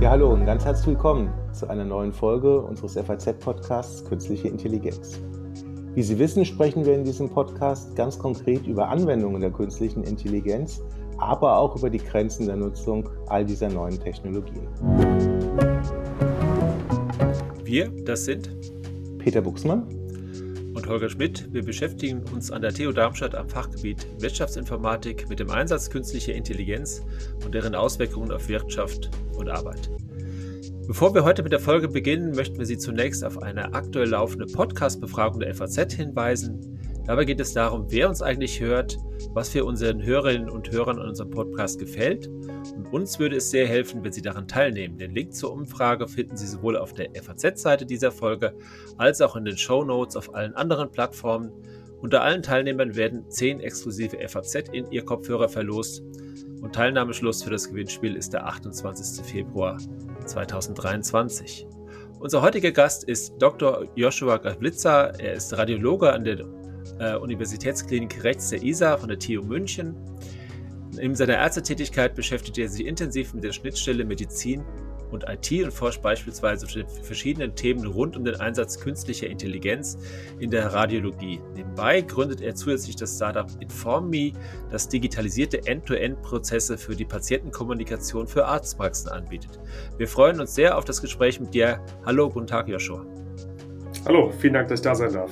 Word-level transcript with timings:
Ja, 0.00 0.10
hallo 0.10 0.32
und 0.32 0.46
ganz 0.46 0.64
herzlich 0.64 0.86
willkommen 0.86 1.28
zu 1.52 1.68
einer 1.68 1.84
neuen 1.84 2.12
Folge 2.12 2.60
unseres 2.60 2.96
FAZ-Podcasts 2.96 4.04
Künstliche 4.04 4.46
Intelligenz. 4.46 5.20
Wie 5.94 6.02
Sie 6.04 6.16
wissen, 6.20 6.44
sprechen 6.44 6.86
wir 6.86 6.94
in 6.94 7.02
diesem 7.02 7.28
Podcast 7.28 7.96
ganz 7.96 8.16
konkret 8.16 8.64
über 8.68 8.90
Anwendungen 8.90 9.40
der 9.40 9.50
künstlichen 9.50 10.04
Intelligenz, 10.04 10.80
aber 11.18 11.58
auch 11.58 11.74
über 11.74 11.90
die 11.90 11.98
Grenzen 11.98 12.46
der 12.46 12.54
Nutzung 12.54 13.08
all 13.26 13.44
dieser 13.44 13.70
neuen 13.70 13.98
Technologien. 13.98 14.68
Wir, 17.64 17.90
das 18.04 18.24
sind 18.24 18.50
Peter 19.18 19.40
Buchsmann 19.40 19.82
und 20.74 20.86
Holger 20.86 21.08
Schmidt. 21.08 21.52
Wir 21.52 21.64
beschäftigen 21.64 22.22
uns 22.32 22.52
an 22.52 22.62
der 22.62 22.72
TU 22.72 22.92
Darmstadt 22.92 23.34
am 23.34 23.48
Fachgebiet 23.48 24.06
Wirtschaftsinformatik 24.20 25.28
mit 25.28 25.40
dem 25.40 25.50
Einsatz 25.50 25.90
künstlicher 25.90 26.34
Intelligenz 26.34 27.02
und 27.44 27.52
deren 27.52 27.74
Auswirkungen 27.74 28.30
auf 28.30 28.48
Wirtschaft 28.48 29.10
und 29.36 29.48
Arbeit. 29.48 29.90
Bevor 30.88 31.14
wir 31.14 31.22
heute 31.22 31.42
mit 31.42 31.52
der 31.52 31.60
Folge 31.60 31.86
beginnen, 31.86 32.34
möchten 32.34 32.58
wir 32.58 32.64
Sie 32.64 32.78
zunächst 32.78 33.22
auf 33.22 33.42
eine 33.42 33.74
aktuell 33.74 34.08
laufende 34.08 34.46
Podcast-Befragung 34.46 35.40
der 35.40 35.54
FAZ 35.54 35.92
hinweisen. 35.92 36.80
Dabei 37.04 37.26
geht 37.26 37.40
es 37.40 37.52
darum, 37.52 37.84
wer 37.90 38.08
uns 38.08 38.22
eigentlich 38.22 38.58
hört, 38.58 38.96
was 39.34 39.50
für 39.50 39.66
unseren 39.66 40.02
Hörerinnen 40.02 40.48
und 40.48 40.72
Hörern 40.72 40.98
an 40.98 41.10
unserem 41.10 41.28
Podcast 41.28 41.78
gefällt. 41.78 42.28
Und 42.28 42.90
uns 42.90 43.18
würde 43.18 43.36
es 43.36 43.50
sehr 43.50 43.68
helfen, 43.68 44.02
wenn 44.02 44.12
Sie 44.12 44.22
daran 44.22 44.48
teilnehmen. 44.48 44.96
Den 44.96 45.14
Link 45.14 45.34
zur 45.34 45.52
Umfrage 45.52 46.08
finden 46.08 46.38
Sie 46.38 46.46
sowohl 46.46 46.78
auf 46.78 46.94
der 46.94 47.10
FAZ-Seite 47.22 47.84
dieser 47.84 48.10
Folge 48.10 48.54
als 48.96 49.20
auch 49.20 49.36
in 49.36 49.44
den 49.44 49.58
Show 49.58 49.84
Notes 49.84 50.16
auf 50.16 50.34
allen 50.34 50.54
anderen 50.54 50.90
Plattformen. 50.90 51.52
Unter 52.00 52.22
allen 52.22 52.42
Teilnehmern 52.42 52.96
werden 52.96 53.28
10 53.28 53.60
exklusive 53.60 54.26
FAZ 54.26 54.54
in 54.72 54.90
Ihr 54.90 55.04
Kopfhörer 55.04 55.50
verlost. 55.50 56.02
Und 56.62 56.74
Teilnahmeschluss 56.74 57.42
für 57.42 57.50
das 57.50 57.68
Gewinnspiel 57.68 58.16
ist 58.16 58.32
der 58.32 58.46
28. 58.46 59.22
Februar 59.26 59.76
2023. 60.28 61.66
Unser 62.20 62.42
heutiger 62.42 62.72
Gast 62.72 63.04
ist 63.04 63.34
Dr. 63.38 63.86
Joshua 63.94 64.38
Gavlitzer. 64.38 65.18
Er 65.20 65.34
ist 65.34 65.56
Radiologe 65.56 66.12
an 66.12 66.24
der 66.24 66.44
äh, 66.98 67.16
Universitätsklinik 67.16 68.24
rechts 68.24 68.50
der 68.50 68.62
ISA 68.62 68.96
von 68.96 69.08
der 69.08 69.18
TU 69.18 69.42
München. 69.42 69.94
In 70.98 71.14
seiner 71.14 71.34
Ärztetätigkeit 71.34 72.14
beschäftigt 72.14 72.58
er 72.58 72.68
sich 72.68 72.86
intensiv 72.86 73.34
mit 73.34 73.44
der 73.44 73.52
Schnittstelle 73.52 74.04
Medizin 74.04 74.64
und 75.10 75.24
IT 75.28 75.50
und 75.64 75.72
forscht 75.72 76.02
beispielsweise 76.02 76.66
zu 76.66 76.84
verschiedenen 77.02 77.54
Themen 77.54 77.86
rund 77.86 78.16
um 78.16 78.24
den 78.24 78.36
Einsatz 78.36 78.78
künstlicher 78.78 79.26
Intelligenz 79.26 79.98
in 80.38 80.50
der 80.50 80.72
Radiologie. 80.72 81.40
Nebenbei 81.54 82.00
gründet 82.00 82.40
er 82.40 82.54
zusätzlich 82.54 82.96
das 82.96 83.16
Startup 83.16 83.48
InformMe, 83.60 84.32
das 84.70 84.88
digitalisierte 84.88 85.66
End-to-End-Prozesse 85.66 86.78
für 86.78 86.94
die 86.94 87.04
Patientenkommunikation 87.04 88.26
für 88.26 88.46
Arztpraxen 88.46 89.10
anbietet. 89.10 89.58
Wir 89.96 90.08
freuen 90.08 90.40
uns 90.40 90.54
sehr 90.54 90.76
auf 90.76 90.84
das 90.84 91.00
Gespräch 91.00 91.40
mit 91.40 91.54
dir. 91.54 91.80
Hallo, 92.04 92.28
guten 92.28 92.46
Tag, 92.46 92.68
Joshua. 92.68 93.04
Hallo, 94.06 94.30
vielen 94.38 94.54
Dank, 94.54 94.68
dass 94.68 94.80
ich 94.80 94.84
da 94.84 94.94
sein 94.94 95.12
darf. 95.12 95.30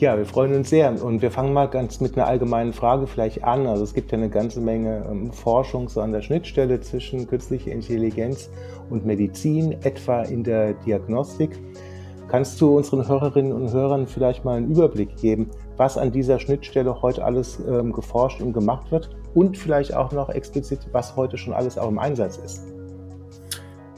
Ja, 0.00 0.16
wir 0.16 0.24
freuen 0.24 0.54
uns 0.54 0.70
sehr 0.70 0.90
und 1.04 1.20
wir 1.20 1.30
fangen 1.30 1.52
mal 1.52 1.68
ganz 1.68 2.00
mit 2.00 2.16
einer 2.16 2.26
allgemeinen 2.26 2.72
Frage 2.72 3.06
vielleicht 3.06 3.44
an. 3.44 3.66
Also 3.66 3.84
es 3.84 3.92
gibt 3.92 4.12
ja 4.12 4.16
eine 4.16 4.30
ganze 4.30 4.58
Menge 4.62 5.06
ähm, 5.10 5.30
Forschung 5.30 5.90
so 5.90 6.00
an 6.00 6.10
der 6.10 6.22
Schnittstelle 6.22 6.80
zwischen 6.80 7.26
künstlicher 7.26 7.70
Intelligenz 7.70 8.48
und 8.88 9.04
Medizin, 9.04 9.72
etwa 9.82 10.22
in 10.22 10.42
der 10.42 10.72
Diagnostik. 10.72 11.50
Kannst 12.28 12.58
du 12.62 12.78
unseren 12.78 13.06
Hörerinnen 13.06 13.52
und 13.52 13.70
Hörern 13.74 14.06
vielleicht 14.06 14.42
mal 14.42 14.56
einen 14.56 14.70
Überblick 14.70 15.18
geben, 15.18 15.50
was 15.76 15.98
an 15.98 16.10
dieser 16.10 16.38
Schnittstelle 16.38 17.02
heute 17.02 17.22
alles 17.22 17.60
ähm, 17.68 17.92
geforscht 17.92 18.40
und 18.40 18.54
gemacht 18.54 18.90
wird 18.90 19.10
und 19.34 19.58
vielleicht 19.58 19.94
auch 19.94 20.12
noch 20.12 20.30
explizit, 20.30 20.80
was 20.92 21.14
heute 21.14 21.36
schon 21.36 21.52
alles 21.52 21.76
auch 21.76 21.90
im 21.90 21.98
Einsatz 21.98 22.38
ist? 22.38 22.79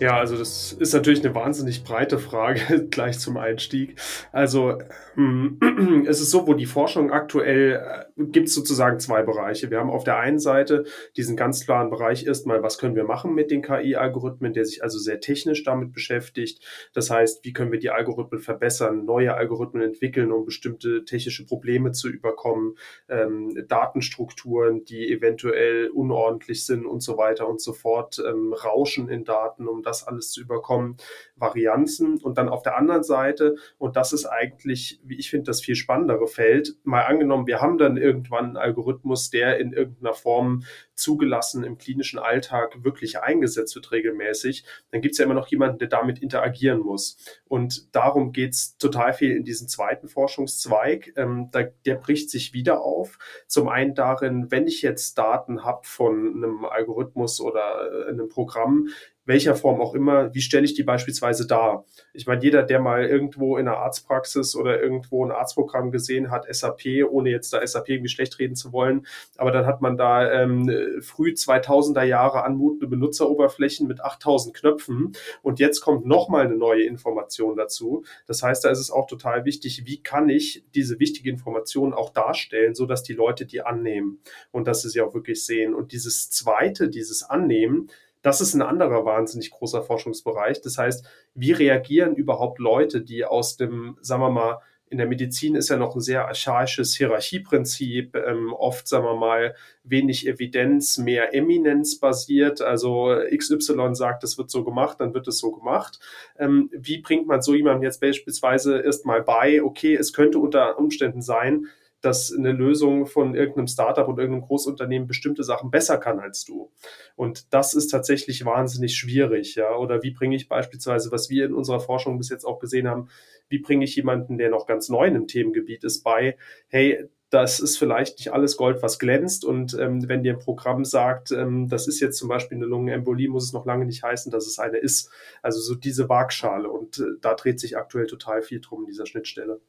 Ja, 0.03 0.17
also 0.19 0.37
das 0.37 0.73
ist 0.73 0.95
natürlich 0.95 1.25
eine 1.25 1.33
wahnsinnig 1.33 1.85
breite 1.85 2.19
Frage 2.19 2.89
gleich 2.91 3.21
zum 3.21 3.37
Einstieg. 3.37 4.01
Also 4.33 4.79
ähm, 5.17 5.61
es 6.09 6.21
ist 6.21 6.33
so, 6.33 6.49
wo 6.49 6.55
die 6.55 6.67
Forschung 6.67 7.13
aktuell 7.13 8.09
äh, 8.17 8.25
gibt 8.25 8.49
es 8.49 8.55
sozusagen 8.57 8.99
zwei 8.99 9.23
Bereiche. 9.23 9.71
Wir 9.71 9.79
haben 9.79 9.91
auf 9.91 10.03
der 10.03 10.19
einen 10.19 10.41
Seite 10.41 10.87
diesen 11.17 11.37
ganz 11.37 11.65
klaren 11.65 11.89
Bereich 11.89 12.27
erstmal, 12.27 12.65
was 12.65 12.79
können 12.79 12.97
wir 12.97 13.05
machen 13.05 13.33
mit 13.33 13.53
den 13.53 13.63
KI-Algorithmen, 13.63 14.53
der 14.53 14.65
sich 14.65 14.83
also 14.83 14.99
sehr 14.99 15.21
technisch 15.21 15.63
damit 15.63 15.93
beschäftigt. 15.93 16.65
Das 16.95 17.09
heißt, 17.09 17.45
wie 17.45 17.53
können 17.53 17.71
wir 17.71 17.79
die 17.79 17.91
Algorithmen 17.91 18.41
verbessern, 18.41 19.05
neue 19.05 19.35
Algorithmen 19.35 19.85
entwickeln, 19.85 20.33
um 20.33 20.45
bestimmte 20.45 21.05
technische 21.05 21.47
Probleme 21.47 21.93
zu 21.93 22.09
überkommen, 22.09 22.77
ähm, 23.09 23.67
Datenstrukturen, 23.69 24.85
die 24.85 25.13
eventuell 25.13 25.91
unordentlich 25.91 26.67
sind 26.67 26.87
und 26.87 27.05
so 27.05 27.17
weiter 27.17 27.49
und 27.49 27.61
so 27.61 27.73
fort, 27.73 28.21
ähm, 28.27 28.53
Rauschen 28.53 29.09
in 29.09 29.23
Daten, 29.23 29.69
um 29.69 29.83
das 29.83 29.92
das 29.93 30.07
alles 30.07 30.31
zu 30.31 30.41
überkommen, 30.41 30.97
Varianzen 31.37 32.19
und 32.23 32.39
dann 32.39 32.49
auf 32.49 32.63
der 32.63 32.77
anderen 32.77 33.03
Seite, 33.03 33.57
und 33.79 33.97
das 33.97 34.13
ist 34.13 34.27
eigentlich, 34.27 35.01
wie 35.05 35.19
ich 35.19 35.31
finde, 35.31 35.45
das 35.45 35.61
viel 35.61 35.77
spannendere 35.77 36.27
Feld, 36.27 36.75
mal 36.85 37.03
angenommen, 37.03 37.47
wir 37.47 37.61
haben 37.61 37.79
dann 37.79 37.97
irgendwann 37.97 38.45
einen 38.45 38.57
Algorithmus, 38.57 39.31
der 39.31 39.59
in 39.59 39.73
irgendeiner 39.73 40.15
Form 40.15 40.65
zugelassen 40.95 41.65
im 41.65 41.79
klinischen 41.79 42.19
Alltag 42.19 42.85
wirklich 42.85 43.21
eingesetzt 43.21 43.75
wird 43.75 43.91
regelmäßig, 43.93 44.65
dann 44.91 45.01
gibt 45.01 45.13
es 45.13 45.19
ja 45.19 45.25
immer 45.25 45.35
noch 45.35 45.49
jemanden, 45.49 45.79
der 45.79 45.89
damit 45.89 46.21
interagieren 46.21 46.81
muss. 46.81 47.17
Und 47.47 47.95
darum 47.95 48.33
geht 48.33 48.53
es 48.53 48.77
total 48.79 49.13
viel 49.13 49.37
in 49.37 49.45
diesem 49.45 49.69
zweiten 49.69 50.09
Forschungszweig. 50.09 51.13
Ähm, 51.17 51.49
da, 51.51 51.65
der 51.85 51.97
bricht 51.97 52.31
sich 52.31 52.53
wieder 52.53 52.81
auf. 52.81 53.19
Zum 53.47 53.69
einen 53.69 53.95
darin, 53.95 54.51
wenn 54.51 54.67
ich 54.67 54.83
jetzt 54.83 55.19
Daten 55.19 55.65
habe 55.65 55.83
von 55.85 56.35
einem 56.37 56.65
Algorithmus 56.65 57.41
oder 57.41 58.07
äh, 58.07 58.11
einem 58.11 58.29
Programm, 58.29 58.89
welcher 59.25 59.55
Form 59.55 59.81
auch 59.81 59.95
immer, 59.95 60.35
wie 60.35 60.41
stelle 60.41 60.65
ich 60.65 60.75
die 60.75 60.83
beispielsweise 60.83 61.47
dar? 61.47 61.85
Ich 62.13 62.27
meine, 62.27 62.43
jeder, 62.43 62.63
der 62.63 62.81
mal 62.81 63.05
irgendwo 63.05 63.57
in 63.57 63.69
einer 63.69 63.79
Arztpraxis 63.79 64.57
oder 64.57 64.83
irgendwo 64.83 65.25
ein 65.25 65.31
Arztprogramm 65.31 65.91
gesehen 65.91 66.31
hat, 66.31 66.53
SAP, 66.53 67.05
ohne 67.09 67.31
jetzt 67.31 67.53
da 67.53 67.65
SAP 67.65 67.91
irgendwie 67.91 68.09
schlecht 68.09 68.39
reden 68.39 68.57
zu 68.57 68.73
wollen, 68.73 69.07
aber 69.37 69.53
dann 69.53 69.67
hat 69.67 69.81
man 69.81 69.97
da 69.97 70.31
ähm, 70.31 70.71
früh 71.01 71.31
2000er 71.31 72.03
Jahre 72.03 72.45
anmutende 72.45 72.87
Benutzeroberflächen 72.87 73.87
mit 73.87 74.01
8000 74.01 74.57
Knöpfen 74.57 75.13
und 75.43 75.61
jetzt 75.61 75.81
kommt 75.81 76.07
nochmal 76.07 76.47
eine 76.47 76.57
neue 76.57 76.83
Information 76.83 77.57
dazu. 77.57 78.05
Das 78.27 78.43
heißt, 78.43 78.65
da 78.65 78.71
ist 78.71 78.81
es 78.81 78.91
auch 78.91 79.07
total 79.07 79.45
wichtig, 79.45 79.83
wie 79.87 80.03
kann 80.03 80.29
ich 80.29 80.65
diese 80.75 80.99
wichtige 80.99 81.31
Information 81.31 81.95
auch 81.95 82.11
darstellen, 82.11 82.75
so 82.75 82.87
dass 82.87 83.03
die 83.03 83.15
Leute 83.15 83.47
die 83.47 83.63
annehmen 83.63 84.21
und 84.51 84.67
dass 84.67 84.83
sie 84.83 84.89
sie 84.89 85.01
auch 85.01 85.15
wirklich 85.15 85.45
sehen. 85.45 85.75
Und 85.75 85.93
dieses 85.93 86.31
zweite, 86.31 86.89
dieses 86.89 87.23
Annehmen, 87.23 87.89
das 88.23 88.41
ist 88.41 88.55
ein 88.55 88.63
anderer 88.63 89.05
wahnsinnig 89.05 89.51
großer 89.51 89.83
Forschungsbereich. 89.83 90.61
Das 90.63 90.79
heißt, 90.79 91.05
wie 91.35 91.53
reagieren 91.53 92.15
überhaupt 92.15 92.59
Leute, 92.59 93.03
die 93.03 93.25
aus 93.25 93.57
dem, 93.57 93.99
sagen 94.01 94.23
wir 94.23 94.31
mal, 94.31 94.59
in 94.93 94.99
der 94.99 95.07
Medizin 95.07 95.55
ist 95.55 95.71
ja 95.71 95.79
noch 95.79 95.95
ein 95.95 96.03
sehr 96.03 96.29
archaisches 96.29 96.95
Hierarchieprinzip, 96.95 98.15
ähm, 98.15 98.53
oft, 98.53 98.87
sagen 98.87 99.07
wir 99.07 99.17
mal, 99.17 99.55
wenig 99.85 100.27
Evidenz, 100.27 100.99
mehr 100.99 101.35
Eminenz 101.35 101.99
basiert. 101.99 102.61
Also 102.61 103.17
XY 103.35 103.95
sagt, 103.95 104.23
es 104.23 104.37
wird 104.37 104.51
so 104.51 104.65
gemacht, 104.65 105.01
dann 105.01 105.15
wird 105.15 105.27
es 105.29 105.39
so 105.39 105.51
gemacht. 105.51 105.99
Ähm, 106.39 106.69
wie 106.73 106.99
bringt 106.99 107.27
man 107.27 107.41
so 107.41 107.55
jemandem 107.55 107.85
jetzt 107.85 108.03
beispielsweise 108.03 108.81
erstmal 108.81 109.23
bei, 109.23 109.63
okay, 109.63 109.95
es 109.95 110.13
könnte 110.13 110.39
unter 110.39 110.79
Umständen 110.79 111.23
sein, 111.23 111.69
dass 112.03 112.33
eine 112.33 112.53
Lösung 112.53 113.07
von 113.07 113.35
irgendeinem 113.35 113.69
Startup 113.69 114.07
und 114.07 114.19
irgendeinem 114.19 114.47
Großunternehmen 114.47 115.09
bestimmte 115.09 115.45
Sachen 115.45 115.71
besser 115.71 115.99
kann 115.99 116.19
als 116.21 116.45
du. 116.45 116.71
Und 117.17 117.53
das 117.55 117.75
ist 117.75 117.89
tatsächlich 117.89 118.45
wahnsinnig 118.45 118.97
schwierig, 118.97 119.55
ja. 119.55 119.75
Oder 119.77 120.03
wie 120.03 120.11
bringe 120.11 120.37
ich 120.37 120.49
beispielsweise, 120.49 121.11
was 121.13 121.31
wir 121.31 121.47
in 121.47 121.55
unserer 121.55 121.81
Forschung 121.81 122.19
bis 122.19 122.29
jetzt 122.29 122.45
auch 122.45 122.59
gesehen 122.59 122.89
haben, 122.89 123.09
wie 123.49 123.59
bringe 123.59 123.85
ich 123.85 123.97
jemanden, 123.97 124.39
der 124.39 124.51
noch 124.51 124.67
ganz 124.67 124.89
neu 124.89 125.07
in 125.07 125.15
einem 125.15 125.27
Themengebiet 125.29 125.85
ist, 125.85 126.03
bei, 126.03 126.37
hey, 126.69 127.09
das 127.33 127.61
ist 127.61 127.79
vielleicht 127.79 128.19
nicht 128.19 128.33
alles 128.33 128.59
Gold, 128.59 128.83
was 128.83 128.99
glänzt. 128.99 129.47
Und 129.47 129.75
ähm, 129.79 130.07
wenn 130.07 130.23
dir 130.23 130.35
ein 130.35 130.39
Programm 130.39 130.85
sagt, 130.85 131.31
ähm, 131.31 131.67
das 131.67 131.89
ist 131.89 131.99
jetzt 131.99 132.19
zum 132.19 132.29
Beispiel 132.29 132.59
eine 132.59 132.67
Lungenembolie, 132.67 133.31
muss 133.31 133.45
es 133.45 133.55
noch 133.55 133.65
lange 133.65 133.87
nicht 133.87 134.03
heißen, 134.03 134.31
dass 134.31 134.47
es 134.47 134.59
eine 134.59 134.77
ist. 134.77 135.11
Also 135.41 135.61
so 135.61 135.75
diese 135.75 136.11
Waagschale. 136.11 136.69
Und 136.69 136.99
äh, 136.99 137.05
da 137.23 137.35
dreht 137.35 137.59
sich 137.59 137.79
aktuell 137.79 138.07
total 138.07 138.43
viel 138.43 138.61
drum 138.61 138.83
in 138.83 138.87
dieser 138.87 139.07
Schnittstelle. 139.07 139.61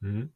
Mhm. 0.00 0.32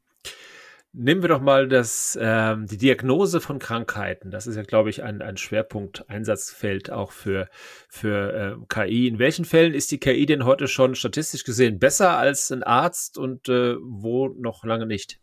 Nehmen 0.96 1.22
wir 1.22 1.28
doch 1.28 1.40
mal 1.40 1.66
das, 1.66 2.16
ähm, 2.20 2.66
die 2.66 2.76
Diagnose 2.76 3.40
von 3.40 3.58
Krankheiten. 3.58 4.30
Das 4.30 4.46
ist 4.46 4.54
ja, 4.54 4.62
glaube 4.62 4.90
ich, 4.90 5.02
ein, 5.02 5.22
ein 5.22 5.36
Schwerpunkt, 5.36 6.08
Einsatzfeld 6.08 6.92
auch 6.92 7.10
für, 7.10 7.48
für 7.88 8.32
äh, 8.32 8.64
KI. 8.68 9.08
In 9.08 9.18
welchen 9.18 9.44
Fällen 9.44 9.74
ist 9.74 9.90
die 9.90 9.98
KI 9.98 10.24
denn 10.24 10.44
heute 10.44 10.68
schon 10.68 10.94
statistisch 10.94 11.42
gesehen 11.42 11.80
besser 11.80 12.16
als 12.16 12.52
ein 12.52 12.62
Arzt 12.62 13.18
und 13.18 13.48
äh, 13.48 13.74
wo 13.80 14.28
noch 14.28 14.64
lange 14.64 14.86
nicht? 14.86 15.18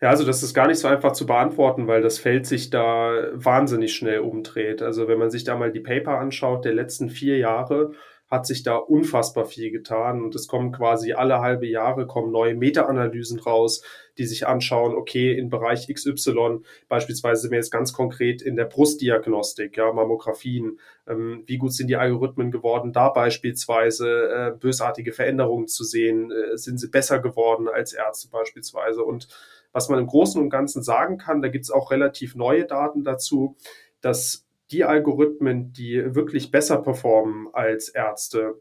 Ja, 0.00 0.08
also 0.08 0.24
das 0.24 0.42
ist 0.42 0.54
gar 0.54 0.68
nicht 0.68 0.78
so 0.78 0.88
einfach 0.88 1.12
zu 1.12 1.26
beantworten, 1.26 1.86
weil 1.86 2.00
das 2.00 2.18
Feld 2.18 2.46
sich 2.46 2.70
da 2.70 3.28
wahnsinnig 3.34 3.94
schnell 3.94 4.20
umdreht. 4.20 4.80
Also 4.80 5.06
wenn 5.06 5.18
man 5.18 5.30
sich 5.30 5.44
da 5.44 5.56
mal 5.56 5.70
die 5.70 5.80
Paper 5.80 6.18
anschaut 6.18 6.64
der 6.64 6.72
letzten 6.72 7.10
vier 7.10 7.36
Jahre, 7.36 7.92
hat 8.28 8.46
sich 8.46 8.62
da 8.62 8.76
unfassbar 8.76 9.44
viel 9.44 9.70
getan. 9.70 10.22
Und 10.22 10.34
es 10.34 10.48
kommen 10.48 10.72
quasi 10.72 11.12
alle 11.12 11.40
halbe 11.40 11.66
Jahre 11.66 12.06
kommen 12.06 12.32
neue 12.32 12.54
Meta-Analysen 12.54 13.38
raus, 13.38 13.82
die 14.18 14.26
sich 14.26 14.46
anschauen, 14.46 14.94
okay, 14.94 15.36
in 15.36 15.48
Bereich 15.48 15.86
XY, 15.92 16.60
beispielsweise 16.88 17.42
sind 17.42 17.50
wir 17.50 17.58
jetzt 17.58 17.70
ganz 17.70 17.92
konkret 17.92 18.42
in 18.42 18.56
der 18.56 18.64
Brustdiagnostik, 18.64 19.76
ja, 19.76 19.92
Mammografien, 19.92 20.80
ähm, 21.06 21.44
wie 21.46 21.58
gut 21.58 21.72
sind 21.72 21.88
die 21.88 21.96
Algorithmen 21.96 22.50
geworden, 22.50 22.92
da 22.92 23.10
beispielsweise 23.10 24.08
äh, 24.08 24.58
bösartige 24.58 25.12
Veränderungen 25.12 25.68
zu 25.68 25.84
sehen, 25.84 26.32
äh, 26.32 26.56
sind 26.56 26.78
sie 26.78 26.88
besser 26.88 27.20
geworden 27.20 27.68
als 27.68 27.92
Ärzte 27.92 28.28
beispielsweise. 28.30 29.04
Und 29.04 29.28
was 29.72 29.88
man 29.88 29.98
im 29.98 30.06
Großen 30.06 30.40
und 30.40 30.50
Ganzen 30.50 30.82
sagen 30.82 31.18
kann, 31.18 31.42
da 31.42 31.48
gibt 31.48 31.64
es 31.64 31.70
auch 31.70 31.90
relativ 31.90 32.34
neue 32.34 32.64
Daten 32.64 33.04
dazu, 33.04 33.56
dass 34.00 34.45
die 34.70 34.84
Algorithmen, 34.84 35.72
die 35.72 36.14
wirklich 36.14 36.50
besser 36.50 36.78
performen 36.78 37.48
als 37.52 37.88
Ärzte, 37.88 38.60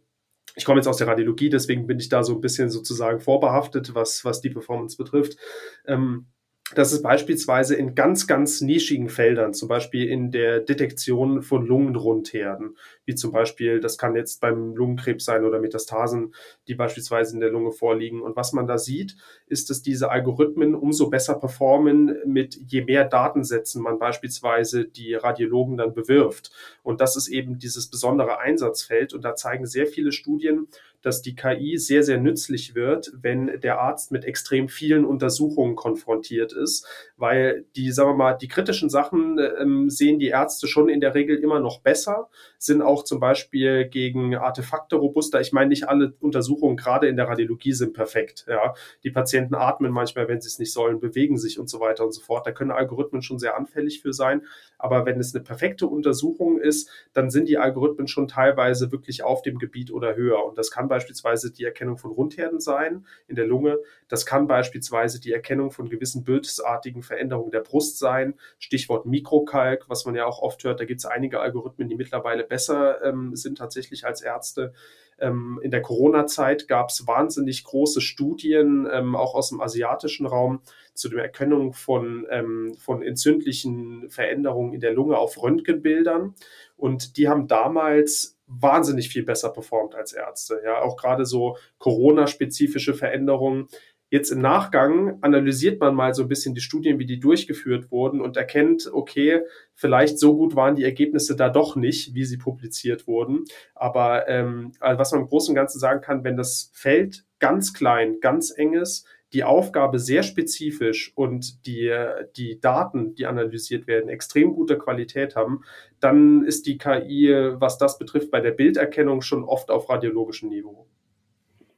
ich 0.55 0.63
komme 0.63 0.79
jetzt 0.79 0.87
aus 0.87 0.97
der 0.97 1.07
Radiologie, 1.07 1.49
deswegen 1.49 1.85
bin 1.85 1.99
ich 1.99 2.09
da 2.09 2.23
so 2.23 2.33
ein 2.33 2.41
bisschen 2.41 2.69
sozusagen 2.69 3.19
vorbehaftet, 3.19 3.93
was, 3.93 4.23
was 4.23 4.41
die 4.41 4.49
Performance 4.49 4.95
betrifft. 4.95 5.37
Ähm, 5.85 6.27
dass 6.73 6.91
es 6.91 7.03
beispielsweise 7.03 7.75
in 7.75 7.93
ganz, 7.93 8.25
ganz 8.25 8.59
nischigen 8.59 9.07
Feldern, 9.07 9.53
zum 9.53 9.69
Beispiel 9.69 10.09
in 10.09 10.31
der 10.31 10.59
Detektion 10.59 11.43
von 11.43 11.63
Lungenrundherden, 11.63 12.75
wie 13.05 13.13
zum 13.13 13.31
Beispiel, 13.31 13.79
das 13.79 13.99
kann 13.99 14.15
jetzt 14.15 14.41
beim 14.41 14.75
Lungenkrebs 14.75 15.25
sein 15.25 15.45
oder 15.45 15.59
Metastasen, 15.59 16.33
die 16.67 16.73
beispielsweise 16.73 17.35
in 17.35 17.39
der 17.39 17.51
Lunge 17.51 17.71
vorliegen. 17.71 18.21
Und 18.21 18.35
was 18.35 18.51
man 18.51 18.65
da 18.65 18.79
sieht, 18.79 19.15
ist, 19.45 19.69
dass 19.69 19.83
diese 19.83 20.09
Algorithmen 20.09 20.73
umso 20.73 21.07
besser 21.11 21.35
performen, 21.35 22.17
mit 22.25 22.59
je 22.67 22.83
mehr 22.83 23.05
Datensätzen 23.05 23.83
man 23.83 23.99
beispielsweise 23.99 24.85
die 24.85 25.13
Radiologen 25.13 25.77
dann 25.77 25.93
bewirft. 25.93 26.49
Und 26.81 26.99
das 26.99 27.15
ist 27.15 27.27
eben 27.27 27.59
dieses 27.59 27.91
besondere 27.91 28.39
Einsatzfeld. 28.39 29.13
Und 29.13 29.23
da 29.23 29.35
zeigen 29.35 29.67
sehr 29.67 29.85
viele 29.85 30.11
Studien, 30.11 30.67
dass 31.05 31.21
die 31.21 31.35
KI 31.35 31.77
sehr, 31.77 32.03
sehr 32.03 32.17
nützlich 32.17 32.73
wird, 32.73 33.11
wenn 33.21 33.59
der 33.61 33.79
Arzt 33.79 34.11
mit 34.11 34.25
extrem 34.25 34.69
vielen 34.69 35.05
Untersuchungen 35.05 35.75
konfrontiert 35.75 36.51
ist, 36.53 36.87
weil 37.17 37.65
die, 37.75 37.91
sagen 37.91 38.09
wir 38.09 38.15
mal, 38.15 38.33
die 38.33 38.47
kritischen 38.47 38.89
Sachen 38.89 39.39
ähm, 39.59 39.89
sehen 39.89 40.17
die 40.17 40.29
Ärzte 40.29 40.67
schon 40.67 40.89
in 40.89 41.01
der 41.01 41.13
Regel 41.13 41.37
immer 41.37 41.59
noch 41.59 41.81
besser, 41.81 42.29
sind 42.57 42.81
auch 42.81 43.03
zum 43.03 43.19
Beispiel 43.19 43.85
gegen 43.87 44.35
Artefakte 44.35 44.95
robuster. 44.95 45.39
Ich 45.41 45.53
meine, 45.53 45.69
nicht 45.69 45.87
alle 45.87 46.13
Untersuchungen, 46.19 46.77
gerade 46.77 47.07
in 47.07 47.15
der 47.15 47.27
Radiologie, 47.27 47.73
sind 47.73 47.93
perfekt. 47.93 48.45
Ja. 48.47 48.73
Die 49.03 49.11
Patienten 49.11 49.55
atmen 49.55 49.91
manchmal, 49.91 50.27
wenn 50.27 50.41
sie 50.41 50.47
es 50.47 50.59
nicht 50.59 50.73
sollen, 50.73 50.99
bewegen 50.99 51.37
sich 51.37 51.59
und 51.59 51.69
so 51.69 51.79
weiter 51.79 52.03
und 52.03 52.13
so 52.13 52.21
fort. 52.21 52.47
Da 52.47 52.51
können 52.51 52.71
Algorithmen 52.71 53.21
schon 53.21 53.37
sehr 53.37 53.55
anfällig 53.55 54.01
für 54.01 54.13
sein. 54.13 54.41
Aber 54.77 55.05
wenn 55.05 55.19
es 55.19 55.33
eine 55.33 55.43
perfekte 55.43 55.87
Untersuchung 55.87 56.59
ist, 56.59 56.89
dann 57.13 57.29
sind 57.29 57.47
die 57.47 57.57
Algorithmen 57.57 58.07
schon 58.07 58.27
teilweise 58.27 58.91
wirklich 58.91 59.23
auf 59.23 59.41
dem 59.41 59.57
Gebiet 59.57 59.91
oder 59.91 60.15
höher. 60.15 60.45
Und 60.45 60.57
das 60.57 60.71
kann 60.71 60.89
beispielsweise 60.95 61.51
die 61.51 61.65
Erkennung 61.65 61.97
von 61.97 62.11
Rundherden 62.11 62.61
sein 62.61 63.05
in 63.27 63.35
der 63.35 63.45
Lunge. 63.45 63.79
Das 64.07 64.25
kann 64.25 64.47
beispielsweise 64.47 65.19
die 65.19 65.33
Erkennung 65.33 65.71
von 65.71 65.89
gewissen 65.89 66.23
bildesartigen 66.23 67.03
Veränderungen 67.03 67.51
der 67.51 67.59
Brust 67.59 67.99
sein. 67.99 68.35
Stichwort 68.59 69.05
Mikrokalk, 69.05 69.89
was 69.89 70.05
man 70.05 70.15
ja 70.15 70.25
auch 70.25 70.39
oft 70.39 70.63
hört. 70.63 70.79
Da 70.79 70.85
gibt 70.85 71.01
es 71.01 71.05
einige 71.05 71.41
Algorithmen, 71.41 71.89
die 71.89 71.95
mittlerweile 71.95 72.45
besser 72.45 73.03
ähm, 73.03 73.35
sind 73.35 73.57
tatsächlich 73.57 74.05
als 74.05 74.21
Ärzte. 74.21 74.73
Ähm, 75.19 75.59
in 75.61 75.71
der 75.71 75.81
Corona-Zeit 75.81 76.69
gab 76.69 76.89
es 76.89 77.07
wahnsinnig 77.07 77.65
große 77.65 77.99
Studien, 77.99 78.87
ähm, 78.91 79.15
auch 79.15 79.35
aus 79.35 79.49
dem 79.49 79.59
asiatischen 79.59 80.25
Raum, 80.25 80.61
zu 80.93 81.09
der 81.09 81.23
Erkennung 81.23 81.73
von, 81.73 82.25
ähm, 82.29 82.73
von 82.77 83.01
entzündlichen 83.01 84.09
Veränderungen 84.09 84.73
in 84.73 84.79
der 84.79 84.93
Lunge 84.93 85.17
auf 85.17 85.41
Röntgenbildern. 85.41 86.35
Und 86.77 87.17
die 87.17 87.27
haben 87.27 87.47
damals 87.47 88.34
wahnsinnig 88.47 89.09
viel 89.09 89.23
besser 89.23 89.49
performt 89.49 89.95
als 89.95 90.13
Ärzte. 90.13 90.61
Ja, 90.63 90.81
auch 90.81 90.97
gerade 90.97 91.25
so 91.25 91.57
Corona-spezifische 91.79 92.93
Veränderungen 92.93 93.67
Jetzt 94.11 94.31
im 94.31 94.39
Nachgang 94.39 95.17
analysiert 95.21 95.81
man 95.81 95.95
mal 95.95 96.13
so 96.13 96.21
ein 96.21 96.27
bisschen 96.27 96.53
die 96.53 96.61
Studien, 96.61 96.99
wie 96.99 97.07
die 97.07 97.19
durchgeführt 97.19 97.89
wurden 97.89 98.21
und 98.21 98.37
erkennt, 98.37 98.87
okay, 98.93 99.41
vielleicht 99.73 100.19
so 100.19 100.37
gut 100.37 100.55
waren 100.55 100.75
die 100.75 100.83
Ergebnisse 100.83 101.35
da 101.35 101.49
doch 101.49 101.75
nicht, 101.75 102.13
wie 102.13 102.23
sie 102.23 102.37
publiziert 102.37 103.07
wurden. 103.07 103.45
Aber 103.73 104.27
ähm, 104.29 104.73
also 104.79 104.99
was 104.99 105.11
man 105.11 105.21
im 105.21 105.27
Großen 105.27 105.51
und 105.51 105.55
Ganzen 105.55 105.79
sagen 105.79 106.01
kann, 106.01 106.23
wenn 106.23 106.37
das 106.37 106.69
Feld 106.73 107.25
ganz 107.39 107.73
klein, 107.73 108.19
ganz 108.21 108.53
eng 108.55 108.73
ist, 108.73 109.07
die 109.33 109.43
Aufgabe 109.43 109.99
sehr 109.99 110.23
spezifisch 110.23 111.11
und 111.15 111.65
die, 111.65 111.93
die 112.37 112.59
Daten, 112.59 113.15
die 113.15 113.25
analysiert 113.25 113.87
werden, 113.87 114.09
extrem 114.09 114.53
gute 114.53 114.77
Qualität 114.77 115.35
haben, 115.35 115.61
dann 115.99 116.43
ist 116.43 116.67
die 116.67 116.77
KI, 116.77 117.53
was 117.55 117.77
das 117.77 117.97
betrifft, 117.97 118.31
bei 118.31 118.39
der 118.39 118.51
Bilderkennung 118.51 119.21
schon 119.21 119.43
oft 119.43 119.71
auf 119.71 119.89
radiologischem 119.89 120.49
Niveau. 120.49 120.87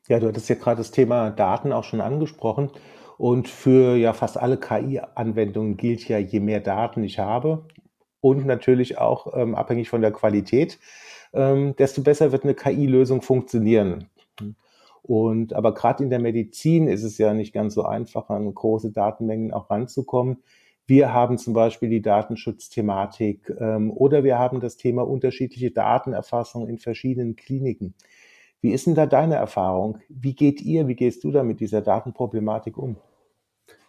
Ja, 0.08 0.20
du 0.20 0.28
hattest 0.28 0.50
ja 0.50 0.56
gerade 0.56 0.78
das 0.78 0.92
Thema 0.92 1.32
Daten 1.32 1.74
auch 1.74 1.84
schon 1.84 2.02
angesprochen. 2.02 2.72
Und 3.18 3.48
für 3.48 3.96
ja 3.96 4.14
fast 4.14 4.38
alle 4.38 4.58
KI-Anwendungen 4.58 5.76
gilt 5.76 6.08
ja, 6.08 6.20
je 6.20 6.40
mehr 6.40 6.60
Daten 6.60 7.04
ich 7.04 7.18
habe 7.18 7.66
und 8.22 8.46
natürlich 8.46 9.00
auch 9.00 9.36
ähm, 9.36 9.56
abhängig 9.56 9.90
von 9.90 10.02
der 10.02 10.12
Qualität, 10.12 10.78
ähm, 11.34 11.76
desto 11.78 12.04
besser 12.04 12.32
wird 12.32 12.44
eine 12.44 12.54
KI-Lösung 12.54 13.24
funktionieren. 13.24 14.10
Und 15.08 15.54
aber 15.54 15.74
gerade 15.74 16.04
in 16.04 16.10
der 16.10 16.20
Medizin 16.20 16.88
ist 16.88 17.04
es 17.04 17.18
ja 17.18 17.34
nicht 17.34 17.54
ganz 17.54 17.74
so 17.74 17.84
einfach, 17.84 18.30
an 18.30 18.54
große 18.54 18.92
Datenmengen 18.92 19.54
auch 19.54 19.70
ranzukommen. 19.70 20.44
Wir 20.86 21.14
haben 21.14 21.38
zum 21.38 21.54
Beispiel 21.54 21.90
die 21.90 22.02
Datenschutzthematik 22.02 23.54
ähm, 23.60 23.92
oder 23.92 24.24
wir 24.24 24.38
haben 24.40 24.60
das 24.60 24.78
Thema 24.78 25.08
unterschiedliche 25.08 25.72
Datenerfassung 25.72 26.68
in 26.68 26.78
verschiedenen 26.78 27.36
Kliniken. 27.36 27.94
Wie 28.62 28.72
ist 28.72 28.88
denn 28.88 28.96
da 28.96 29.06
deine 29.06 29.36
Erfahrung? 29.36 30.00
Wie 30.10 30.34
geht 30.34 30.62
ihr, 30.62 30.88
wie 30.88 30.96
gehst 30.96 31.24
du 31.24 31.32
da 31.32 31.44
mit 31.44 31.60
dieser 31.60 31.82
Datenproblematik 31.82 32.78
um? 32.78 32.98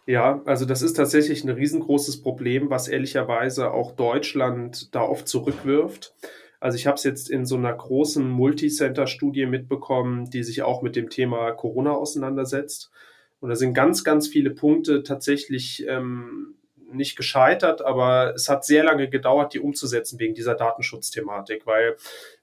Ja, 0.05 0.41
also 0.45 0.65
das 0.65 0.81
ist 0.81 0.93
tatsächlich 0.93 1.43
ein 1.43 1.49
riesengroßes 1.49 2.21
Problem, 2.21 2.69
was 2.69 2.87
ehrlicherweise 2.87 3.71
auch 3.71 3.91
Deutschland 3.91 4.93
da 4.95 5.01
oft 5.01 5.27
zurückwirft. 5.27 6.15
Also 6.59 6.75
ich 6.75 6.87
habe 6.87 6.95
es 6.95 7.03
jetzt 7.03 7.29
in 7.29 7.45
so 7.45 7.55
einer 7.55 7.73
großen 7.73 8.27
Multicenter-Studie 8.27 9.45
mitbekommen, 9.45 10.29
die 10.29 10.43
sich 10.43 10.61
auch 10.61 10.81
mit 10.81 10.95
dem 10.95 11.09
Thema 11.09 11.51
Corona 11.51 11.91
auseinandersetzt. 11.91 12.91
Und 13.39 13.49
da 13.49 13.55
sind 13.55 13.73
ganz, 13.73 14.03
ganz 14.03 14.27
viele 14.27 14.51
Punkte 14.51 15.03
tatsächlich 15.03 15.85
ähm, 15.87 16.55
nicht 16.91 17.15
gescheitert, 17.15 17.81
aber 17.81 18.33
es 18.35 18.49
hat 18.49 18.65
sehr 18.65 18.83
lange 18.83 19.09
gedauert, 19.09 19.53
die 19.53 19.59
umzusetzen 19.59 20.19
wegen 20.19 20.33
dieser 20.33 20.55
Datenschutzthematik, 20.55 21.65
weil 21.65 21.95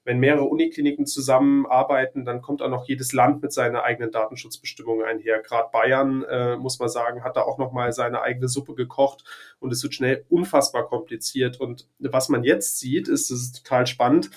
wenn 0.07 0.19
mehrere 0.19 0.45
Unikliniken 0.45 1.05
zusammenarbeiten, 1.05 2.23
dann 2.23 2.41
kommt 2.41 2.61
auch 2.61 2.69
noch 2.69 2.87
jedes 2.87 3.11
Land 3.11 3.41
mit 3.41 3.51
seinen 3.51 3.75
eigenen 3.75 4.09
Datenschutzbestimmungen 4.09 5.05
einher. 5.05 5.41
Gerade 5.41 5.67
Bayern, 5.69 6.23
äh, 6.23 6.55
muss 6.55 6.79
man 6.79 6.87
sagen, 6.87 7.25
hat 7.25 7.35
da 7.35 7.41
auch 7.41 7.57
noch 7.57 7.73
mal 7.73 7.91
seine 7.91 8.21
eigene 8.21 8.47
Suppe 8.47 8.73
gekocht 8.73 9.25
und 9.59 9.73
es 9.73 9.83
wird 9.83 9.93
schnell 9.93 10.23
unfassbar 10.29 10.87
kompliziert. 10.87 11.59
Und 11.59 11.89
was 11.99 12.29
man 12.29 12.45
jetzt 12.45 12.79
sieht, 12.79 13.09
ist, 13.09 13.31
es 13.31 13.41
ist 13.41 13.65
total 13.65 13.85
spannend, 13.85 14.29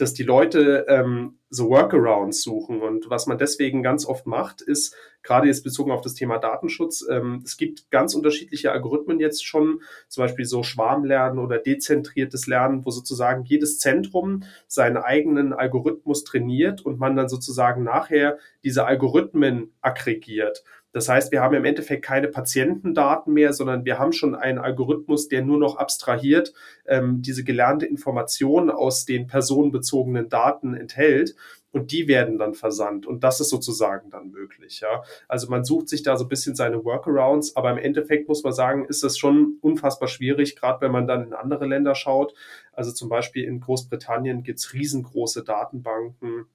dass 0.00 0.14
die 0.14 0.22
Leute 0.22 0.86
ähm, 0.88 1.38
so 1.50 1.68
Workarounds 1.68 2.42
suchen. 2.42 2.80
Und 2.80 3.10
was 3.10 3.26
man 3.26 3.38
deswegen 3.38 3.82
ganz 3.82 4.06
oft 4.06 4.26
macht, 4.26 4.62
ist, 4.62 4.94
gerade 5.22 5.48
jetzt 5.48 5.64
bezogen 5.64 5.90
auf 5.90 6.00
das 6.00 6.14
Thema 6.14 6.38
Datenschutz, 6.38 7.04
ähm, 7.10 7.42
es 7.44 7.56
gibt 7.56 7.90
ganz 7.90 8.14
unterschiedliche 8.14 8.72
Algorithmen 8.72 9.20
jetzt 9.20 9.44
schon, 9.44 9.82
zum 10.08 10.24
Beispiel 10.24 10.44
so 10.44 10.62
Schwarmlernen 10.62 11.38
oder 11.38 11.58
dezentriertes 11.58 12.46
Lernen, 12.46 12.84
wo 12.86 12.90
sozusagen 12.90 13.44
jedes 13.44 13.78
Zentrum 13.78 14.44
seinen 14.66 14.96
eigenen 14.96 15.52
Algorithmus 15.52 16.24
trainiert 16.24 16.80
und 16.82 16.98
man 16.98 17.16
dann 17.16 17.28
sozusagen 17.28 17.82
nachher 17.82 18.38
diese 18.64 18.86
Algorithmen 18.86 19.72
aggregiert. 19.80 20.62
Das 20.92 21.08
heißt, 21.08 21.30
wir 21.32 21.40
haben 21.40 21.54
im 21.54 21.64
Endeffekt 21.64 22.04
keine 22.04 22.28
Patientendaten 22.28 23.32
mehr, 23.32 23.52
sondern 23.52 23.84
wir 23.84 23.98
haben 23.98 24.12
schon 24.12 24.34
einen 24.34 24.58
Algorithmus, 24.58 25.28
der 25.28 25.42
nur 25.42 25.58
noch 25.58 25.76
abstrahiert 25.76 26.52
ähm, 26.86 27.22
diese 27.22 27.44
gelernte 27.44 27.86
Information 27.86 28.70
aus 28.70 29.04
den 29.04 29.26
personenbezogenen 29.26 30.28
Daten 30.28 30.74
enthält 30.74 31.36
und 31.72 31.92
die 31.92 32.08
werden 32.08 32.38
dann 32.38 32.54
versandt 32.54 33.06
und 33.06 33.22
das 33.22 33.40
ist 33.40 33.50
sozusagen 33.50 34.10
dann 34.10 34.30
möglich. 34.30 34.80
Ja, 34.80 35.02
also 35.28 35.48
man 35.48 35.64
sucht 35.64 35.88
sich 35.88 36.02
da 36.02 36.16
so 36.16 36.24
ein 36.24 36.28
bisschen 36.28 36.56
seine 36.56 36.84
Workarounds, 36.84 37.56
aber 37.56 37.70
im 37.70 37.78
Endeffekt 37.78 38.28
muss 38.28 38.42
man 38.42 38.52
sagen, 38.52 38.84
ist 38.86 39.04
das 39.04 39.18
schon 39.18 39.58
unfassbar 39.60 40.08
schwierig, 40.08 40.56
gerade 40.56 40.80
wenn 40.80 40.92
man 40.92 41.06
dann 41.06 41.22
in 41.22 41.32
andere 41.32 41.66
Länder 41.66 41.94
schaut. 41.94 42.34
Also 42.72 42.92
zum 42.92 43.08
Beispiel 43.08 43.44
in 43.44 43.60
Großbritannien 43.60 44.42
gibt's 44.42 44.72
riesengroße 44.72 45.44
Datenbanken 45.44 46.46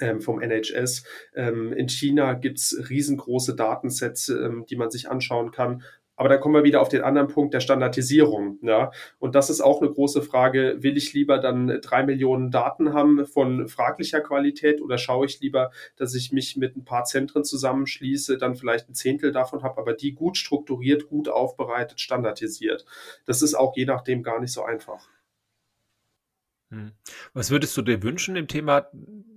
ähm, 0.00 0.20
vom 0.20 0.40
NHS. 0.40 1.04
Ähm, 1.34 1.72
in 1.72 1.88
China 1.88 2.34
gibt's 2.34 2.76
riesengroße 2.88 3.54
Datensets, 3.54 4.28
ähm, 4.28 4.64
die 4.68 4.76
man 4.76 4.90
sich 4.90 5.10
anschauen 5.10 5.50
kann. 5.50 5.82
Aber 6.20 6.28
da 6.28 6.36
kommen 6.36 6.54
wir 6.54 6.64
wieder 6.64 6.82
auf 6.82 6.90
den 6.90 7.00
anderen 7.00 7.28
Punkt 7.28 7.54
der 7.54 7.60
Standardisierung. 7.60 8.58
Ja? 8.60 8.90
Und 9.18 9.34
das 9.34 9.48
ist 9.48 9.62
auch 9.62 9.80
eine 9.80 9.90
große 9.90 10.20
Frage. 10.20 10.76
Will 10.80 10.98
ich 10.98 11.14
lieber 11.14 11.38
dann 11.38 11.80
drei 11.80 12.02
Millionen 12.02 12.50
Daten 12.50 12.92
haben 12.92 13.24
von 13.24 13.68
fraglicher 13.68 14.20
Qualität 14.20 14.82
oder 14.82 14.98
schaue 14.98 15.24
ich 15.24 15.40
lieber, 15.40 15.70
dass 15.96 16.14
ich 16.14 16.30
mich 16.30 16.58
mit 16.58 16.76
ein 16.76 16.84
paar 16.84 17.04
Zentren 17.04 17.42
zusammenschließe, 17.42 18.36
dann 18.36 18.54
vielleicht 18.54 18.90
ein 18.90 18.94
Zehntel 18.94 19.32
davon 19.32 19.62
habe, 19.62 19.80
aber 19.80 19.94
die 19.94 20.12
gut 20.12 20.36
strukturiert, 20.36 21.08
gut 21.08 21.30
aufbereitet, 21.30 22.00
standardisiert. 22.00 22.84
Das 23.24 23.40
ist 23.40 23.54
auch 23.54 23.74
je 23.74 23.86
nachdem 23.86 24.22
gar 24.22 24.40
nicht 24.40 24.52
so 24.52 24.62
einfach. 24.62 25.08
Hm. 26.68 26.92
Was 27.32 27.50
würdest 27.50 27.74
du 27.78 27.80
dir 27.80 28.02
wünschen 28.02 28.36
im 28.36 28.46
Thema 28.46 28.90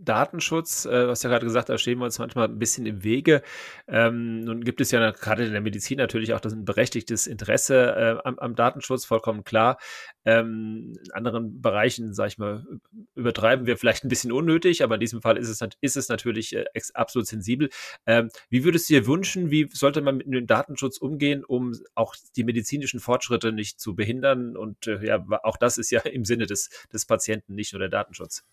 Datenschutz, 0.03 0.86
äh, 0.86 1.07
was 1.07 1.24
ja 1.24 1.29
gerade 1.29 1.45
gesagt, 1.45 1.69
da 1.69 1.77
stehen 1.77 2.00
wir 2.00 2.05
uns 2.05 2.19
manchmal 2.19 2.48
ein 2.48 2.60
bisschen 2.60 2.86
im 2.86 3.03
Wege. 3.03 3.41
Ähm, 3.88 4.41
nun 4.41 4.63
gibt 4.63 4.81
es 4.81 4.91
ja 4.91 5.12
gerade 5.12 5.45
in 5.45 5.51
der 5.51 5.62
Medizin 5.62 5.98
natürlich 5.98 6.33
auch 6.33 6.39
das 6.39 6.53
ein 6.53 6.65
berechtigtes 6.65 7.27
Interesse 7.27 7.95
äh, 7.95 8.27
am, 8.27 8.39
am, 8.39 8.55
Datenschutz, 8.55 9.05
vollkommen 9.05 9.43
klar. 9.43 9.77
Ähm, 10.25 10.93
in 11.05 11.12
anderen 11.12 11.62
Bereichen, 11.62 12.13
sage 12.13 12.29
ich 12.29 12.38
mal, 12.38 12.65
übertreiben 13.15 13.65
wir 13.65 13.77
vielleicht 13.77 14.03
ein 14.03 14.10
bisschen 14.10 14.31
unnötig, 14.31 14.83
aber 14.83 14.95
in 14.95 15.01
diesem 15.01 15.22
Fall 15.22 15.38
ist 15.38 15.50
es, 15.50 15.60
ist 15.81 15.98
es 15.98 16.10
natürlich 16.10 16.55
äh, 16.55 16.65
absolut 16.93 17.27
sensibel. 17.27 17.69
Ähm, 18.05 18.29
wie 18.50 18.63
würdest 18.63 18.89
du 18.89 18.93
dir 18.93 19.07
wünschen, 19.07 19.51
wie 19.51 19.69
sollte 19.72 20.01
man 20.01 20.17
mit 20.17 20.27
dem 20.27 20.48
Datenschutz 20.48 20.98
umgehen, 20.98 21.43
um 21.43 21.74
auch 21.95 22.15
die 22.36 22.43
medizinischen 22.43 23.00
Fortschritte 23.00 23.51
nicht 23.51 23.79
zu 23.79 23.95
behindern? 23.95 24.55
Und 24.57 24.88
äh, 24.88 25.05
ja, 25.05 25.25
auch 25.43 25.57
das 25.57 25.77
ist 25.77 25.91
ja 25.91 26.01
im 26.01 26.25
Sinne 26.25 26.45
des, 26.45 26.69
des 26.91 27.05
Patienten, 27.05 27.55
nicht 27.55 27.74
nur 27.74 27.79
der 27.79 27.89
Datenschutz. 27.89 28.43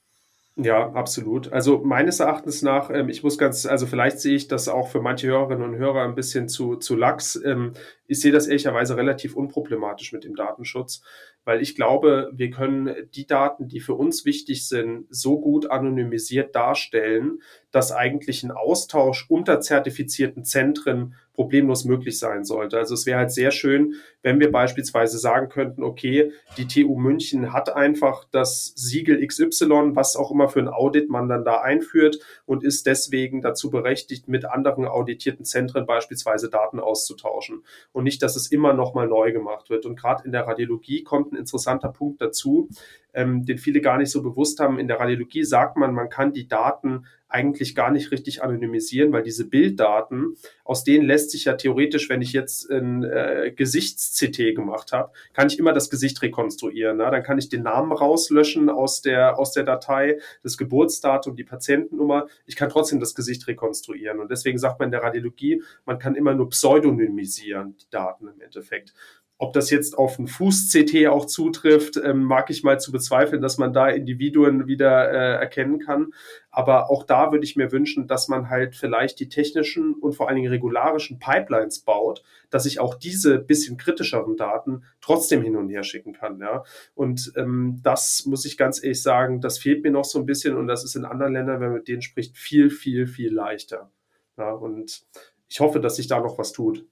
Ja, 0.62 0.92
absolut. 0.92 1.52
Also 1.52 1.78
meines 1.78 2.20
Erachtens 2.20 2.60
nach, 2.60 2.90
ähm, 2.90 3.08
ich 3.08 3.22
muss 3.22 3.38
ganz, 3.38 3.64
also 3.64 3.86
vielleicht 3.86 4.20
sehe 4.20 4.34
ich 4.34 4.46
das 4.46 4.68
auch 4.68 4.88
für 4.88 5.00
manche 5.00 5.28
Hörerinnen 5.28 5.62
und 5.62 5.76
Hörer 5.76 6.02
ein 6.02 6.14
bisschen 6.14 6.48
zu, 6.48 6.76
zu 6.76 6.96
lax. 6.96 7.40
Ähm, 7.42 7.72
ich 8.06 8.20
sehe 8.20 8.32
das 8.32 8.46
ehrlicherweise 8.46 8.96
relativ 8.96 9.36
unproblematisch 9.36 10.12
mit 10.12 10.24
dem 10.24 10.34
Datenschutz, 10.34 11.02
weil 11.44 11.62
ich 11.62 11.76
glaube, 11.76 12.30
wir 12.34 12.50
können 12.50 12.94
die 13.14 13.26
Daten, 13.26 13.68
die 13.68 13.80
für 13.80 13.94
uns 13.94 14.26
wichtig 14.26 14.68
sind, 14.68 15.06
so 15.08 15.40
gut 15.40 15.70
anonymisiert 15.70 16.54
darstellen, 16.54 17.40
dass 17.72 17.92
eigentlich 17.92 18.42
ein 18.42 18.50
Austausch 18.50 19.26
unter 19.28 19.60
zertifizierten 19.60 20.44
Zentren 20.44 21.14
problemlos 21.40 21.86
möglich 21.86 22.18
sein 22.18 22.44
sollte. 22.44 22.76
Also 22.76 22.92
es 22.92 23.06
wäre 23.06 23.20
halt 23.20 23.32
sehr 23.32 23.50
schön, 23.50 23.94
wenn 24.22 24.40
wir 24.40 24.52
beispielsweise 24.52 25.18
sagen 25.18 25.48
könnten, 25.48 25.82
okay, 25.82 26.32
die 26.58 26.66
TU 26.66 26.98
München 26.98 27.54
hat 27.54 27.74
einfach 27.74 28.26
das 28.30 28.74
Siegel 28.76 29.26
XY, 29.26 29.92
was 29.94 30.16
auch 30.16 30.30
immer 30.30 30.50
für 30.50 30.58
ein 30.58 30.68
Audit 30.68 31.08
man 31.08 31.30
dann 31.30 31.44
da 31.44 31.62
einführt 31.62 32.18
und 32.44 32.62
ist 32.62 32.84
deswegen 32.84 33.40
dazu 33.40 33.70
berechtigt, 33.70 34.28
mit 34.28 34.44
anderen 34.44 34.84
auditierten 34.84 35.46
Zentren 35.46 35.86
beispielsweise 35.86 36.50
Daten 36.50 36.78
auszutauschen 36.78 37.64
und 37.92 38.04
nicht, 38.04 38.22
dass 38.22 38.36
es 38.36 38.52
immer 38.52 38.74
nochmal 38.74 39.08
neu 39.08 39.32
gemacht 39.32 39.70
wird. 39.70 39.86
Und 39.86 39.98
gerade 39.98 40.24
in 40.26 40.32
der 40.32 40.46
Radiologie 40.46 41.04
kommt 41.04 41.32
ein 41.32 41.36
interessanter 41.36 41.88
Punkt 41.88 42.20
dazu, 42.20 42.68
ähm, 43.14 43.44
den 43.44 43.58
viele 43.58 43.80
gar 43.80 43.98
nicht 43.98 44.10
so 44.10 44.22
bewusst 44.22 44.60
haben. 44.60 44.78
In 44.78 44.88
der 44.88 45.00
Radiologie 45.00 45.44
sagt 45.44 45.76
man, 45.76 45.94
man 45.94 46.08
kann 46.08 46.32
die 46.32 46.48
Daten 46.48 47.06
eigentlich 47.30 47.74
gar 47.74 47.90
nicht 47.90 48.10
richtig 48.10 48.42
anonymisieren, 48.42 49.12
weil 49.12 49.22
diese 49.22 49.48
Bilddaten, 49.48 50.36
aus 50.64 50.84
denen 50.84 51.06
lässt 51.06 51.30
sich 51.30 51.44
ja 51.44 51.54
theoretisch, 51.54 52.08
wenn 52.08 52.22
ich 52.22 52.32
jetzt 52.32 52.68
ein 52.70 53.04
äh, 53.04 53.52
Gesichts-CT 53.54 54.54
gemacht 54.54 54.92
habe, 54.92 55.12
kann 55.32 55.46
ich 55.46 55.58
immer 55.58 55.72
das 55.72 55.90
Gesicht 55.90 56.20
rekonstruieren. 56.22 56.96
Ne? 56.96 57.08
Dann 57.10 57.22
kann 57.22 57.38
ich 57.38 57.48
den 57.48 57.62
Namen 57.62 57.92
rauslöschen 57.92 58.68
aus 58.68 59.00
der, 59.00 59.38
aus 59.38 59.52
der 59.52 59.62
Datei, 59.62 60.18
das 60.42 60.58
Geburtsdatum, 60.58 61.36
die 61.36 61.44
Patientennummer. 61.44 62.26
Ich 62.46 62.56
kann 62.56 62.68
trotzdem 62.68 62.98
das 62.98 63.14
Gesicht 63.14 63.46
rekonstruieren. 63.46 64.18
Und 64.18 64.30
deswegen 64.30 64.58
sagt 64.58 64.80
man 64.80 64.88
in 64.88 64.92
der 64.92 65.02
Radiologie, 65.02 65.62
man 65.86 65.98
kann 65.98 66.16
immer 66.16 66.34
nur 66.34 66.48
pseudonymisieren, 66.50 67.76
die 67.76 67.90
Daten 67.90 68.26
im 68.26 68.40
Endeffekt. 68.40 68.92
Ob 69.42 69.54
das 69.54 69.70
jetzt 69.70 69.96
auf 69.96 70.18
ein 70.18 70.26
Fuß-CT 70.26 71.06
auch 71.06 71.24
zutrifft, 71.24 71.96
ähm, 71.96 72.24
mag 72.24 72.50
ich 72.50 72.62
mal 72.62 72.78
zu 72.78 72.92
bezweifeln, 72.92 73.40
dass 73.40 73.56
man 73.56 73.72
da 73.72 73.88
Individuen 73.88 74.66
wieder 74.66 75.10
äh, 75.10 75.40
erkennen 75.40 75.78
kann. 75.78 76.12
Aber 76.50 76.90
auch 76.90 77.04
da 77.04 77.32
würde 77.32 77.46
ich 77.46 77.56
mir 77.56 77.72
wünschen, 77.72 78.06
dass 78.06 78.28
man 78.28 78.50
halt 78.50 78.76
vielleicht 78.76 79.18
die 79.18 79.30
technischen 79.30 79.94
und 79.94 80.12
vor 80.12 80.28
allen 80.28 80.36
Dingen 80.36 80.50
regularischen 80.50 81.18
Pipelines 81.18 81.78
baut, 81.78 82.22
dass 82.50 82.66
ich 82.66 82.80
auch 82.80 82.94
diese 82.94 83.38
bisschen 83.38 83.78
kritischeren 83.78 84.36
Daten 84.36 84.84
trotzdem 85.00 85.40
hin 85.40 85.56
und 85.56 85.70
her 85.70 85.84
schicken 85.84 86.12
kann. 86.12 86.38
Ja. 86.40 86.64
Und 86.94 87.32
ähm, 87.34 87.80
das 87.82 88.26
muss 88.26 88.44
ich 88.44 88.58
ganz 88.58 88.84
ehrlich 88.84 89.02
sagen, 89.02 89.40
das 89.40 89.58
fehlt 89.58 89.82
mir 89.82 89.90
noch 89.90 90.04
so 90.04 90.18
ein 90.18 90.26
bisschen 90.26 90.54
und 90.54 90.66
das 90.66 90.84
ist 90.84 90.96
in 90.96 91.06
anderen 91.06 91.32
Ländern, 91.32 91.60
wenn 91.62 91.68
man 91.68 91.78
mit 91.78 91.88
denen 91.88 92.02
spricht, 92.02 92.36
viel, 92.36 92.68
viel, 92.68 93.06
viel 93.06 93.32
leichter. 93.32 93.90
Ja, 94.36 94.52
und 94.52 95.02
ich 95.48 95.60
hoffe, 95.60 95.80
dass 95.80 95.96
sich 95.96 96.08
da 96.08 96.20
noch 96.20 96.36
was 96.36 96.52
tut. 96.52 96.84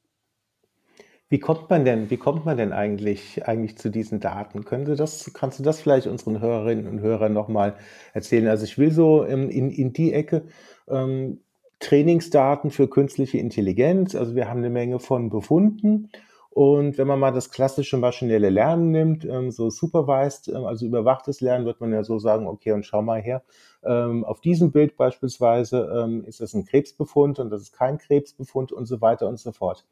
Wie 1.30 1.38
kommt 1.38 1.68
man 1.68 1.84
denn, 1.84 2.08
wie 2.08 2.16
kommt 2.16 2.46
man 2.46 2.56
denn 2.56 2.72
eigentlich, 2.72 3.46
eigentlich 3.46 3.76
zu 3.76 3.90
diesen 3.90 4.18
Daten? 4.18 4.64
Können 4.64 4.86
Sie 4.86 4.96
das, 4.96 5.30
kannst 5.34 5.58
du 5.58 5.62
das 5.62 5.80
vielleicht 5.80 6.06
unseren 6.06 6.40
Hörerinnen 6.40 6.86
und 6.86 7.00
Hörern 7.00 7.34
nochmal 7.34 7.76
erzählen? 8.14 8.48
Also 8.48 8.64
ich 8.64 8.78
will 8.78 8.90
so 8.90 9.24
in, 9.24 9.50
in, 9.50 9.92
die 9.92 10.14
Ecke 10.14 10.44
ähm, 10.88 11.40
Trainingsdaten 11.80 12.70
für 12.70 12.88
künstliche 12.88 13.36
Intelligenz. 13.36 14.14
Also 14.14 14.34
wir 14.34 14.48
haben 14.48 14.58
eine 14.58 14.70
Menge 14.70 15.00
von 15.00 15.28
Befunden. 15.28 16.10
Und 16.50 16.96
wenn 16.96 17.06
man 17.06 17.20
mal 17.20 17.30
das 17.30 17.50
klassische 17.50 17.98
maschinelle 17.98 18.48
Lernen 18.48 18.90
nimmt, 18.90 19.24
ähm, 19.26 19.50
so 19.50 19.68
supervised, 19.68 20.48
ähm, 20.48 20.64
also 20.64 20.86
überwachtes 20.86 21.42
Lernen, 21.42 21.66
wird 21.66 21.80
man 21.80 21.92
ja 21.92 22.02
so 22.04 22.18
sagen, 22.18 22.46
okay, 22.46 22.72
und 22.72 22.86
schau 22.86 23.02
mal 23.02 23.20
her, 23.20 23.42
ähm, 23.84 24.24
auf 24.24 24.40
diesem 24.40 24.72
Bild 24.72 24.96
beispielsweise 24.96 25.88
ähm, 25.94 26.24
ist 26.24 26.40
das 26.40 26.54
ein 26.54 26.64
Krebsbefund 26.64 27.38
und 27.38 27.50
das 27.50 27.62
ist 27.62 27.72
kein 27.72 27.98
Krebsbefund 27.98 28.72
und 28.72 28.86
so 28.86 29.00
weiter 29.02 29.28
und 29.28 29.38
so 29.38 29.52
fort. 29.52 29.84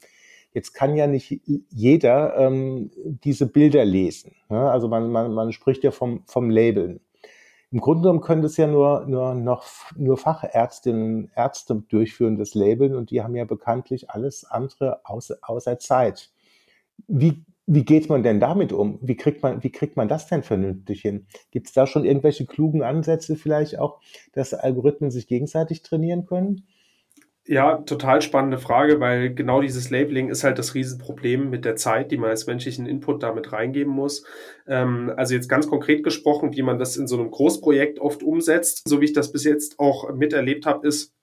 Jetzt 0.57 0.73
kann 0.73 0.97
ja 0.97 1.07
nicht 1.07 1.43
jeder 1.69 2.35
ähm, 2.39 2.91
diese 3.05 3.47
Bilder 3.47 3.85
lesen. 3.85 4.35
Ne? 4.49 4.71
Also 4.71 4.89
man, 4.89 5.13
man, 5.13 5.35
man 5.35 5.53
spricht 5.53 5.85
ja 5.85 5.91
vom, 5.91 6.23
vom 6.25 6.49
Labeln. 6.49 7.01
Im 7.71 7.81
Grunde 7.81 8.05
genommen 8.05 8.23
können 8.23 8.41
das 8.41 8.57
ja 8.57 8.67
nur, 8.67 9.05
nur, 9.07 9.35
noch, 9.35 9.67
nur 9.99 10.17
Fachärztinnen, 10.17 11.31
Ärzte 11.37 11.75
durchführen, 11.75 12.39
das 12.39 12.55
Labeln, 12.55 12.95
und 12.95 13.11
die 13.11 13.23
haben 13.23 13.37
ja 13.37 13.45
bekanntlich 13.45 14.09
alles 14.09 14.47
andere 14.47 15.03
außer, 15.05 15.37
außer 15.43 15.79
Zeit. 15.79 16.31
Wie, 17.07 17.45
wie 17.67 17.85
geht 17.85 18.09
man 18.09 18.23
denn 18.23 18.41
damit 18.41 18.73
um? 18.73 18.99
Wie 19.03 19.17
kriegt 19.17 19.43
man, 19.43 19.63
wie 19.63 19.71
kriegt 19.71 19.99
man 19.99 20.09
das 20.09 20.27
denn 20.27 20.43
vernünftig 20.43 21.03
hin? 21.03 21.27
Gibt 21.51 21.67
es 21.67 21.75
da 21.75 21.87
schon 21.87 22.07
irgendwelche 22.07 22.47
klugen 22.47 22.83
Ansätze 22.83 23.37
vielleicht 23.37 23.79
auch, 23.79 24.01
dass 24.33 24.55
Algorithmen 24.55 25.11
sich 25.11 25.27
gegenseitig 25.27 25.83
trainieren 25.83 26.25
können? 26.25 26.67
Ja, 27.49 27.77
total 27.79 28.23
spannende 28.23 28.59
Frage, 28.59 28.99
weil 28.99 29.33
genau 29.33 29.61
dieses 29.61 29.89
Labeling 29.91 30.31
ist 30.31 30.43
halt 30.43 30.59
das 30.59 30.75
Riesenproblem 30.75 31.49
mit 31.49 31.65
der 31.65 31.77
Zeit, 31.77 32.11
die 32.11 32.17
man 32.17 32.31
als 32.31 32.47
menschlichen 32.49 32.87
Input 32.87 33.23
damit 33.23 33.53
reingeben 33.53 33.93
muss. 33.93 34.25
Ähm, 34.67 35.13
also 35.17 35.35
jetzt 35.35 35.49
ganz 35.49 35.69
konkret 35.69 36.03
gesprochen, 36.03 36.57
wie 36.57 36.63
man 36.63 36.81
das 36.81 36.97
in 36.97 37.07
so 37.07 37.17
einem 37.17 37.31
Großprojekt 37.31 38.01
oft 38.01 38.25
umsetzt, 38.25 38.83
so 38.89 39.01
wie 39.01 39.05
ich 39.05 39.13
das 39.13 39.31
bis 39.31 39.45
jetzt 39.45 39.79
auch 39.79 40.13
miterlebt 40.13 40.67
habe, 40.67 40.89
ist, 40.89 41.15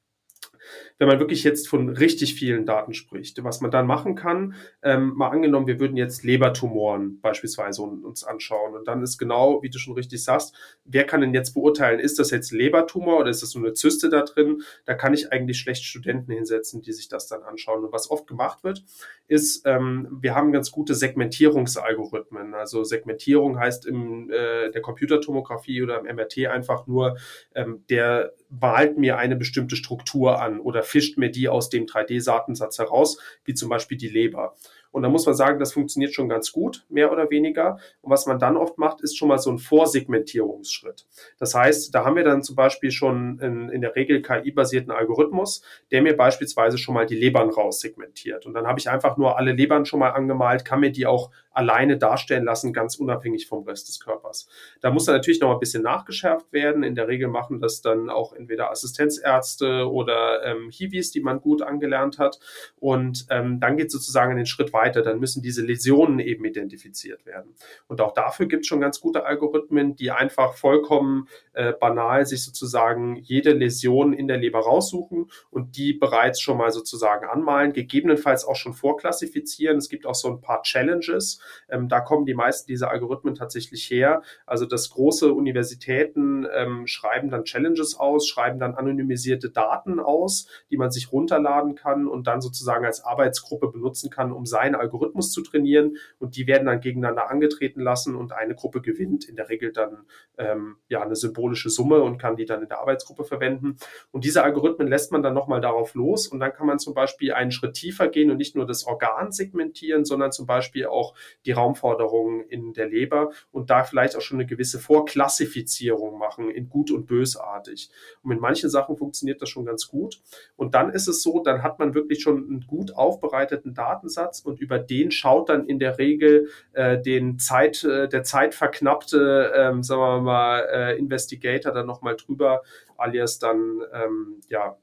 wenn 0.99 1.07
man 1.07 1.19
wirklich 1.19 1.43
jetzt 1.43 1.67
von 1.67 1.89
richtig 1.89 2.35
vielen 2.35 2.65
Daten 2.65 2.93
spricht, 2.93 3.43
was 3.43 3.61
man 3.61 3.71
dann 3.71 3.87
machen 3.87 4.15
kann, 4.15 4.55
ähm, 4.81 5.13
mal 5.15 5.29
angenommen, 5.29 5.67
wir 5.67 5.79
würden 5.79 5.97
jetzt 5.97 6.23
Lebertumoren 6.23 7.19
beispielsweise 7.21 7.81
uns 7.81 8.23
anschauen 8.23 8.75
und 8.75 8.87
dann 8.87 9.01
ist 9.01 9.17
genau, 9.17 9.61
wie 9.63 9.69
du 9.69 9.79
schon 9.79 9.93
richtig 9.95 10.23
sagst, 10.23 10.55
wer 10.85 11.05
kann 11.05 11.21
denn 11.21 11.33
jetzt 11.33 11.53
beurteilen, 11.53 11.99
ist 11.99 12.19
das 12.19 12.31
jetzt 12.31 12.51
Lebertumor 12.51 13.19
oder 13.19 13.29
ist 13.29 13.41
das 13.41 13.55
nur 13.55 13.65
eine 13.65 13.73
Zyste 13.73 14.09
da 14.09 14.21
drin? 14.21 14.61
Da 14.85 14.93
kann 14.93 15.13
ich 15.13 15.31
eigentlich 15.31 15.59
schlecht 15.59 15.83
Studenten 15.83 16.31
hinsetzen, 16.31 16.81
die 16.81 16.93
sich 16.93 17.07
das 17.07 17.27
dann 17.27 17.43
anschauen. 17.43 17.83
Und 17.83 17.93
was 17.93 18.09
oft 18.09 18.27
gemacht 18.27 18.63
wird, 18.63 18.83
ist, 19.27 19.65
ähm, 19.65 20.07
wir 20.21 20.35
haben 20.35 20.51
ganz 20.51 20.71
gute 20.71 20.95
Segmentierungsalgorithmen. 20.95 22.53
Also 22.53 22.83
Segmentierung 22.83 23.59
heißt 23.59 23.85
in 23.85 24.29
äh, 24.29 24.71
der 24.71 24.81
Computertomographie 24.81 25.81
oder 25.81 25.99
im 25.99 26.15
MRT 26.15 26.47
einfach 26.47 26.87
nur, 26.87 27.17
ähm, 27.55 27.83
der 27.89 28.33
malt 28.49 28.97
mir 28.97 29.17
eine 29.17 29.35
bestimmte 29.35 29.75
Struktur 29.75 30.41
an 30.41 30.59
oder 30.59 30.82
fischt 30.83 31.17
mir 31.17 31.29
die 31.29 31.49
aus 31.49 31.69
dem 31.69 31.85
3D-Datensatz 31.85 32.79
heraus, 32.79 33.17
wie 33.45 33.53
zum 33.53 33.69
Beispiel 33.69 33.97
die 33.97 34.09
Leber. 34.09 34.55
Und 34.93 35.01
da 35.01 35.09
muss 35.09 35.25
man 35.25 35.33
sagen, 35.33 35.59
das 35.59 35.73
funktioniert 35.73 36.13
schon 36.13 36.29
ganz 36.29 36.51
gut, 36.51 36.85
mehr 36.87 37.11
oder 37.11 37.31
weniger. 37.31 37.79
Und 38.01 38.11
was 38.11 38.27
man 38.27 38.37
dann 38.37 38.55
oft 38.55 38.77
macht, 38.77 39.01
ist 39.01 39.17
schon 39.17 39.27
mal 39.27 39.39
so 39.39 39.49
ein 39.49 39.57
Vorsegmentierungsschritt. 39.57 41.07
Das 41.39 41.55
heißt, 41.55 41.95
da 41.95 42.05
haben 42.05 42.15
wir 42.15 42.23
dann 42.23 42.43
zum 42.43 42.55
Beispiel 42.55 42.91
schon 42.91 43.39
in, 43.39 43.69
in 43.69 43.81
der 43.81 43.95
Regel 43.95 44.21
KI-basierten 44.21 44.91
Algorithmus, 44.91 45.63
der 45.89 46.03
mir 46.03 46.15
beispielsweise 46.15 46.77
schon 46.77 46.93
mal 46.93 47.07
die 47.07 47.15
Lebern 47.15 47.49
raussegmentiert. 47.49 48.45
Und 48.45 48.53
dann 48.53 48.67
habe 48.67 48.79
ich 48.79 48.87
einfach 48.87 49.17
nur 49.17 49.35
alle 49.35 49.53
Lebern 49.53 49.85
schon 49.85 49.99
mal 49.99 50.11
angemalt, 50.11 50.63
kann 50.63 50.79
mir 50.79 50.91
die 50.91 51.07
auch 51.07 51.31
alleine 51.53 51.97
darstellen 51.97 52.45
lassen, 52.45 52.73
ganz 52.73 52.95
unabhängig 52.95 53.47
vom 53.47 53.63
Rest 53.63 53.87
des 53.87 53.99
Körpers. 53.99 54.47
Da 54.81 54.91
muss 54.91 55.05
dann 55.05 55.15
natürlich 55.15 55.39
noch 55.39 55.51
ein 55.51 55.59
bisschen 55.59 55.83
nachgeschärft 55.83 56.51
werden. 56.51 56.83
In 56.83 56.95
der 56.95 57.07
Regel 57.07 57.27
machen 57.27 57.59
das 57.59 57.81
dann 57.81 58.09
auch 58.09 58.33
entweder 58.33 58.71
Assistenzärzte 58.71 59.89
oder 59.89 60.43
ähm, 60.43 60.69
Hiwis, 60.69 61.11
die 61.11 61.21
man 61.21 61.39
gut 61.39 61.61
angelernt 61.61 62.19
hat. 62.19 62.39
Und 62.79 63.25
ähm, 63.29 63.59
dann 63.59 63.77
geht 63.77 63.91
sozusagen 63.91 64.31
einen 64.31 64.45
Schritt 64.45 64.73
weiter. 64.73 65.01
Dann 65.01 65.19
müssen 65.19 65.41
diese 65.41 65.63
Läsionen 65.63 66.19
eben 66.19 66.43
identifiziert 66.45 67.25
werden. 67.25 67.55
Und 67.87 68.01
auch 68.01 68.13
dafür 68.13 68.47
gibt 68.47 68.61
es 68.61 68.67
schon 68.67 68.81
ganz 68.81 68.99
gute 68.99 69.25
Algorithmen, 69.25 69.95
die 69.95 70.11
einfach 70.11 70.55
vollkommen 70.55 71.27
äh, 71.53 71.73
banal 71.73 72.25
sich 72.25 72.43
sozusagen 72.43 73.15
jede 73.17 73.53
Läsion 73.53 74.13
in 74.13 74.27
der 74.27 74.37
Leber 74.37 74.59
raussuchen 74.59 75.29
und 75.51 75.77
die 75.77 75.93
bereits 75.93 76.41
schon 76.41 76.57
mal 76.57 76.71
sozusagen 76.71 77.27
anmalen, 77.27 77.73
gegebenenfalls 77.73 78.45
auch 78.45 78.55
schon 78.55 78.73
vorklassifizieren. 78.73 79.77
Es 79.77 79.89
gibt 79.89 80.05
auch 80.05 80.15
so 80.15 80.29
ein 80.29 80.41
paar 80.41 80.63
Challenges, 80.63 81.39
Ähm, 81.69 81.89
da 81.89 81.99
kommen 81.99 82.25
die 82.25 82.33
meisten 82.33 82.67
dieser 82.67 82.89
Algorithmen 82.91 83.35
tatsächlich 83.35 83.89
her. 83.89 84.21
Also 84.45 84.65
dass 84.65 84.89
große 84.89 85.33
Universitäten 85.33 86.47
ähm, 86.53 86.87
schreiben 86.87 87.29
dann 87.29 87.43
Challenges 87.43 87.95
aus, 87.99 88.27
schreiben 88.27 88.59
dann 88.59 88.75
anonymisierte 88.75 89.49
Daten 89.49 89.99
aus, 89.99 90.47
die 90.69 90.77
man 90.77 90.91
sich 90.91 91.11
runterladen 91.11 91.75
kann 91.75 92.07
und 92.07 92.27
dann 92.27 92.41
sozusagen 92.41 92.85
als 92.85 93.03
Arbeitsgruppe 93.03 93.69
benutzen 93.69 94.09
kann, 94.09 94.31
um 94.31 94.45
seinen 94.45 94.75
Algorithmus 94.75 95.31
zu 95.31 95.41
trainieren. 95.41 95.97
Und 96.19 96.35
die 96.35 96.47
werden 96.47 96.65
dann 96.65 96.79
gegeneinander 96.79 97.29
angetreten 97.29 97.81
lassen 97.81 98.15
und 98.15 98.31
eine 98.31 98.55
Gruppe 98.55 98.81
gewinnt 98.81 99.25
in 99.25 99.35
der 99.35 99.49
Regel 99.49 99.71
dann 99.71 100.05
ähm, 100.37 100.77
ja 100.87 101.01
eine 101.01 101.15
symbolische 101.15 101.69
Summe 101.69 102.01
und 102.01 102.17
kann 102.17 102.35
die 102.35 102.45
dann 102.45 102.61
in 102.61 102.69
der 102.69 102.79
Arbeitsgruppe 102.79 103.23
verwenden. 103.23 103.77
Und 104.11 104.25
diese 104.25 104.43
Algorithmen 104.43 104.87
lässt 104.87 105.11
man 105.11 105.23
dann 105.23 105.33
nochmal 105.33 105.61
darauf 105.61 105.93
los 105.95 106.27
und 106.27 106.39
dann 106.39 106.53
kann 106.53 106.67
man 106.67 106.79
zum 106.79 106.93
Beispiel 106.93 107.33
einen 107.33 107.51
Schritt 107.51 107.73
tiefer 107.73 108.07
gehen 108.07 108.31
und 108.31 108.37
nicht 108.37 108.55
nur 108.55 108.65
das 108.65 108.85
Organ 108.85 109.31
segmentieren, 109.31 110.05
sondern 110.05 110.31
zum 110.31 110.45
Beispiel 110.45 110.85
auch 110.85 111.15
die 111.45 111.51
Raumforderungen 111.51 112.41
in 112.47 112.73
der 112.73 112.87
Leber 112.87 113.31
und 113.51 113.69
da 113.69 113.83
vielleicht 113.83 114.15
auch 114.15 114.21
schon 114.21 114.37
eine 114.37 114.45
gewisse 114.45 114.79
Vorklassifizierung 114.79 116.17
machen 116.17 116.49
in 116.49 116.69
gut 116.69 116.91
und 116.91 117.07
bösartig. 117.07 117.89
Und 118.21 118.31
in 118.31 118.39
manchen 118.39 118.69
Sachen 118.69 118.97
funktioniert 118.97 119.41
das 119.41 119.49
schon 119.49 119.65
ganz 119.65 119.87
gut. 119.87 120.21
Und 120.55 120.75
dann 120.75 120.91
ist 120.91 121.07
es 121.07 121.21
so, 121.21 121.41
dann 121.41 121.63
hat 121.63 121.79
man 121.79 121.93
wirklich 121.93 122.21
schon 122.21 122.37
einen 122.37 122.67
gut 122.67 122.95
aufbereiteten 122.95 123.73
Datensatz 123.73 124.39
und 124.39 124.59
über 124.59 124.79
den 124.79 125.11
schaut 125.11 125.49
dann 125.49 125.67
in 125.67 125.79
der 125.79 125.97
Regel 125.97 126.49
äh, 126.73 127.01
den 127.01 127.39
Zeit, 127.39 127.83
äh, 127.83 128.07
der 128.07 128.23
zeitverknappte, 128.23 129.51
ähm, 129.55 129.83
sagen 129.83 130.01
wir 130.01 130.21
mal, 130.21 130.67
äh, 130.71 130.97
Investigator 130.97 131.71
dann 131.71 131.85
nochmal 131.85 132.15
drüber, 132.15 132.61
alias 132.97 133.39
dann, 133.39 133.81
ähm, 133.93 134.41
ja, 134.49 134.77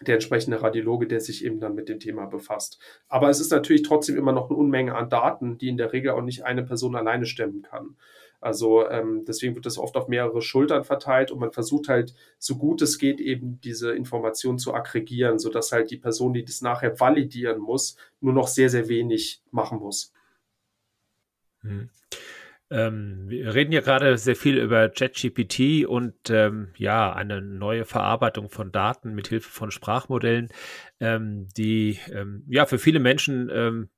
der 0.00 0.14
entsprechende 0.14 0.62
Radiologe, 0.62 1.06
der 1.06 1.20
sich 1.20 1.44
eben 1.44 1.60
dann 1.60 1.74
mit 1.74 1.88
dem 1.88 2.00
Thema 2.00 2.26
befasst. 2.26 2.78
Aber 3.08 3.30
es 3.30 3.40
ist 3.40 3.50
natürlich 3.50 3.82
trotzdem 3.82 4.16
immer 4.16 4.32
noch 4.32 4.50
eine 4.50 4.58
Unmenge 4.58 4.94
an 4.94 5.08
Daten, 5.08 5.58
die 5.58 5.68
in 5.68 5.76
der 5.76 5.92
Regel 5.92 6.10
auch 6.10 6.22
nicht 6.22 6.44
eine 6.44 6.62
Person 6.62 6.96
alleine 6.96 7.26
stemmen 7.26 7.62
kann. 7.62 7.96
Also 8.40 8.88
ähm, 8.88 9.24
deswegen 9.26 9.54
wird 9.54 9.66
das 9.66 9.78
oft 9.78 9.96
auf 9.96 10.08
mehrere 10.08 10.42
Schultern 10.42 10.84
verteilt 10.84 11.30
und 11.30 11.38
man 11.38 11.52
versucht 11.52 11.88
halt, 11.88 12.14
so 12.38 12.56
gut 12.56 12.82
es 12.82 12.98
geht, 12.98 13.20
eben 13.20 13.60
diese 13.62 13.92
Informationen 13.92 14.58
zu 14.58 14.74
aggregieren, 14.74 15.38
sodass 15.38 15.72
halt 15.72 15.90
die 15.90 15.96
Person, 15.96 16.34
die 16.34 16.44
das 16.44 16.60
nachher 16.60 17.00
validieren 17.00 17.58
muss, 17.58 17.96
nur 18.20 18.34
noch 18.34 18.48
sehr, 18.48 18.68
sehr 18.68 18.88
wenig 18.88 19.42
machen 19.50 19.78
muss. 19.78 20.12
Hm. 21.62 21.88
Ähm, 22.68 23.28
wir 23.28 23.54
reden 23.54 23.72
ja 23.72 23.80
gerade 23.80 24.18
sehr 24.18 24.34
viel 24.34 24.58
über 24.58 24.88
ChatGPT 24.88 25.86
und 25.86 26.14
ähm, 26.30 26.68
ja, 26.76 27.12
eine 27.12 27.40
neue 27.40 27.84
Verarbeitung 27.84 28.48
von 28.48 28.72
Daten 28.72 29.14
mit 29.14 29.28
Hilfe 29.28 29.48
von 29.48 29.70
Sprachmodellen, 29.70 30.48
ähm, 30.98 31.46
die 31.56 32.00
ähm, 32.12 32.44
ja 32.48 32.66
für 32.66 32.78
viele 32.78 32.98
Menschen 32.98 33.50
ähm, 33.52 33.88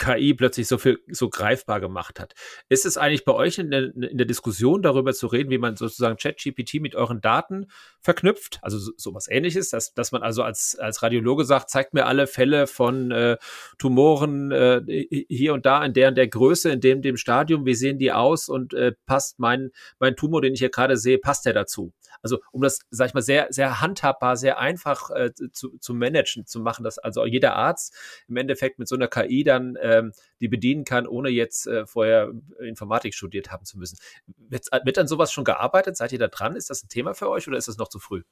KI 0.00 0.34
plötzlich 0.34 0.66
so 0.66 0.78
viel 0.78 0.98
so 1.08 1.28
greifbar 1.28 1.78
gemacht 1.78 2.18
hat. 2.18 2.32
Ist 2.68 2.86
es 2.86 2.96
eigentlich 2.96 3.24
bei 3.24 3.34
euch 3.34 3.58
in 3.58 3.70
der, 3.70 3.94
in 3.94 4.16
der 4.16 4.26
Diskussion 4.26 4.82
darüber 4.82 5.12
zu 5.12 5.26
reden, 5.26 5.50
wie 5.50 5.58
man 5.58 5.76
sozusagen 5.76 6.16
ChatGPT 6.16 6.80
mit 6.80 6.96
euren 6.96 7.20
Daten 7.20 7.66
verknüpft? 8.00 8.58
Also 8.62 8.78
so, 8.78 8.92
so 8.96 9.14
was 9.14 9.28
ähnliches, 9.28 9.68
dass, 9.68 9.92
dass 9.92 10.10
man 10.10 10.22
also 10.22 10.42
als, 10.42 10.76
als 10.78 11.02
Radiologe 11.02 11.44
sagt, 11.44 11.68
zeigt 11.68 11.92
mir 11.92 12.06
alle 12.06 12.26
Fälle 12.26 12.66
von 12.66 13.10
äh, 13.10 13.36
Tumoren 13.78 14.50
äh, 14.50 14.80
hier 15.28 15.52
und 15.52 15.66
da 15.66 15.84
in 15.84 15.92
der 15.92 16.08
und 16.08 16.14
der 16.16 16.28
Größe, 16.28 16.70
in 16.70 16.80
dem, 16.80 17.02
dem 17.02 17.18
Stadium, 17.18 17.66
wie 17.66 17.74
sehen 17.74 17.98
die 17.98 18.10
aus 18.10 18.48
und 18.48 18.72
äh, 18.72 18.92
passt 19.04 19.38
mein, 19.38 19.70
mein 19.98 20.16
Tumor, 20.16 20.40
den 20.40 20.54
ich 20.54 20.60
hier 20.60 20.70
gerade 20.70 20.96
sehe, 20.96 21.18
passt 21.18 21.44
der 21.44 21.52
dazu? 21.52 21.92
Also 22.22 22.38
um 22.52 22.62
das, 22.62 22.80
sag 22.90 23.08
ich 23.08 23.14
mal, 23.14 23.22
sehr, 23.22 23.48
sehr 23.50 23.80
handhabbar, 23.80 24.36
sehr 24.36 24.58
einfach 24.58 25.10
äh, 25.10 25.32
zu, 25.52 25.78
zu 25.78 25.94
managen, 25.94 26.46
zu 26.46 26.60
machen, 26.60 26.84
dass 26.84 26.98
also 26.98 27.24
jeder 27.24 27.54
Arzt 27.56 27.94
im 28.28 28.36
Endeffekt 28.36 28.78
mit 28.78 28.88
so 28.88 28.96
einer 28.96 29.08
KI 29.08 29.44
dann 29.44 29.76
ähm, 29.80 30.12
die 30.40 30.48
bedienen 30.48 30.84
kann, 30.84 31.06
ohne 31.06 31.30
jetzt 31.30 31.66
äh, 31.66 31.86
vorher 31.86 32.32
Informatik 32.60 33.14
studiert 33.14 33.50
haben 33.50 33.64
zu 33.64 33.78
müssen. 33.78 33.98
Wird, 34.36 34.66
wird 34.84 34.98
an 34.98 35.08
sowas 35.08 35.32
schon 35.32 35.44
gearbeitet? 35.44 35.96
Seid 35.96 36.12
ihr 36.12 36.18
da 36.18 36.28
dran? 36.28 36.56
Ist 36.56 36.70
das 36.70 36.82
ein 36.82 36.88
Thema 36.88 37.14
für 37.14 37.28
euch 37.28 37.48
oder 37.48 37.58
ist 37.58 37.68
das 37.68 37.78
noch 37.78 37.88
zu 37.88 37.98
früh? 37.98 38.22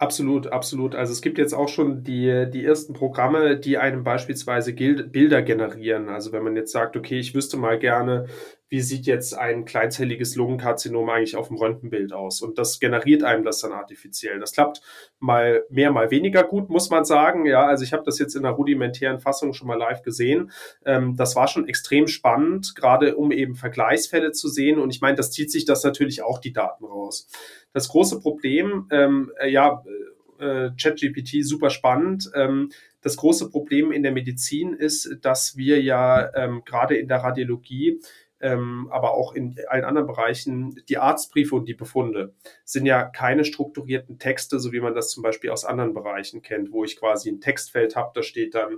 Absolut, 0.00 0.46
absolut. 0.46 0.94
Also 0.94 1.12
es 1.12 1.22
gibt 1.22 1.38
jetzt 1.38 1.52
auch 1.52 1.68
schon 1.68 2.04
die, 2.04 2.48
die 2.52 2.64
ersten 2.64 2.92
Programme, 2.92 3.58
die 3.58 3.78
einem 3.78 4.04
beispielsweise 4.04 4.72
Bilder 4.72 5.42
generieren. 5.42 6.08
Also 6.08 6.30
wenn 6.30 6.44
man 6.44 6.54
jetzt 6.54 6.70
sagt, 6.70 6.96
okay, 6.96 7.18
ich 7.18 7.34
wüsste 7.34 7.56
mal 7.56 7.80
gerne, 7.80 8.26
wie 8.68 8.80
sieht 8.80 9.06
jetzt 9.06 9.36
ein 9.36 9.64
kleinzelliges 9.64 10.36
Lungenkarzinom 10.36 11.08
eigentlich 11.08 11.34
auf 11.34 11.48
dem 11.48 11.56
Röntgenbild 11.56 12.12
aus? 12.12 12.42
Und 12.42 12.58
das 12.58 12.78
generiert 12.78 13.24
einem 13.24 13.42
das 13.42 13.60
dann 13.60 13.72
artifiziell. 13.72 14.38
Das 14.38 14.52
klappt 14.52 14.82
mal 15.18 15.64
mehr, 15.68 15.90
mal 15.90 16.12
weniger 16.12 16.44
gut, 16.44 16.68
muss 16.68 16.90
man 16.90 17.04
sagen. 17.04 17.44
Ja, 17.44 17.66
also 17.66 17.82
ich 17.82 17.92
habe 17.92 18.04
das 18.04 18.20
jetzt 18.20 18.36
in 18.36 18.42
der 18.42 18.52
rudimentären 18.52 19.18
Fassung 19.18 19.52
schon 19.52 19.66
mal 19.66 19.78
live 19.78 20.02
gesehen. 20.02 20.52
Ähm, 20.84 21.16
das 21.16 21.34
war 21.34 21.48
schon 21.48 21.66
extrem 21.66 22.06
spannend, 22.06 22.76
gerade 22.76 23.16
um 23.16 23.32
eben 23.32 23.56
Vergleichsfälle 23.56 24.30
zu 24.30 24.48
sehen. 24.48 24.78
Und 24.78 24.90
ich 24.90 25.00
meine, 25.00 25.16
das 25.16 25.32
zieht 25.32 25.50
sich 25.50 25.64
das 25.64 25.82
natürlich 25.82 26.22
auch 26.22 26.38
die 26.38 26.52
Daten 26.52 26.84
raus. 26.84 27.26
Das 27.78 27.90
große 27.90 28.18
Problem, 28.18 28.88
ähm, 28.90 29.30
äh, 29.38 29.48
ja, 29.48 29.84
äh, 30.40 30.70
ChatGPT 30.76 31.44
super 31.44 31.70
spannend. 31.70 32.28
Ähm, 32.34 32.72
das 33.02 33.16
große 33.16 33.50
Problem 33.50 33.92
in 33.92 34.02
der 34.02 34.10
Medizin 34.10 34.72
ist, 34.72 35.18
dass 35.22 35.56
wir 35.56 35.80
ja 35.80 36.28
ähm, 36.34 36.62
gerade 36.64 36.96
in 36.96 37.06
der 37.06 37.18
Radiologie 37.18 38.00
ähm, 38.40 38.88
aber 38.90 39.14
auch 39.14 39.34
in 39.34 39.56
allen 39.68 39.84
anderen 39.84 40.06
Bereichen, 40.06 40.82
die 40.88 40.98
Arztbriefe 40.98 41.56
und 41.56 41.68
die 41.68 41.74
Befunde 41.74 42.34
sind 42.64 42.86
ja 42.86 43.04
keine 43.04 43.44
strukturierten 43.44 44.18
Texte, 44.18 44.60
so 44.60 44.72
wie 44.72 44.80
man 44.80 44.94
das 44.94 45.10
zum 45.10 45.22
Beispiel 45.22 45.50
aus 45.50 45.64
anderen 45.64 45.94
Bereichen 45.94 46.42
kennt, 46.42 46.72
wo 46.72 46.84
ich 46.84 46.98
quasi 46.98 47.30
ein 47.30 47.40
Textfeld 47.40 47.96
habe, 47.96 48.12
da 48.14 48.22
steht 48.22 48.54
dann, 48.54 48.76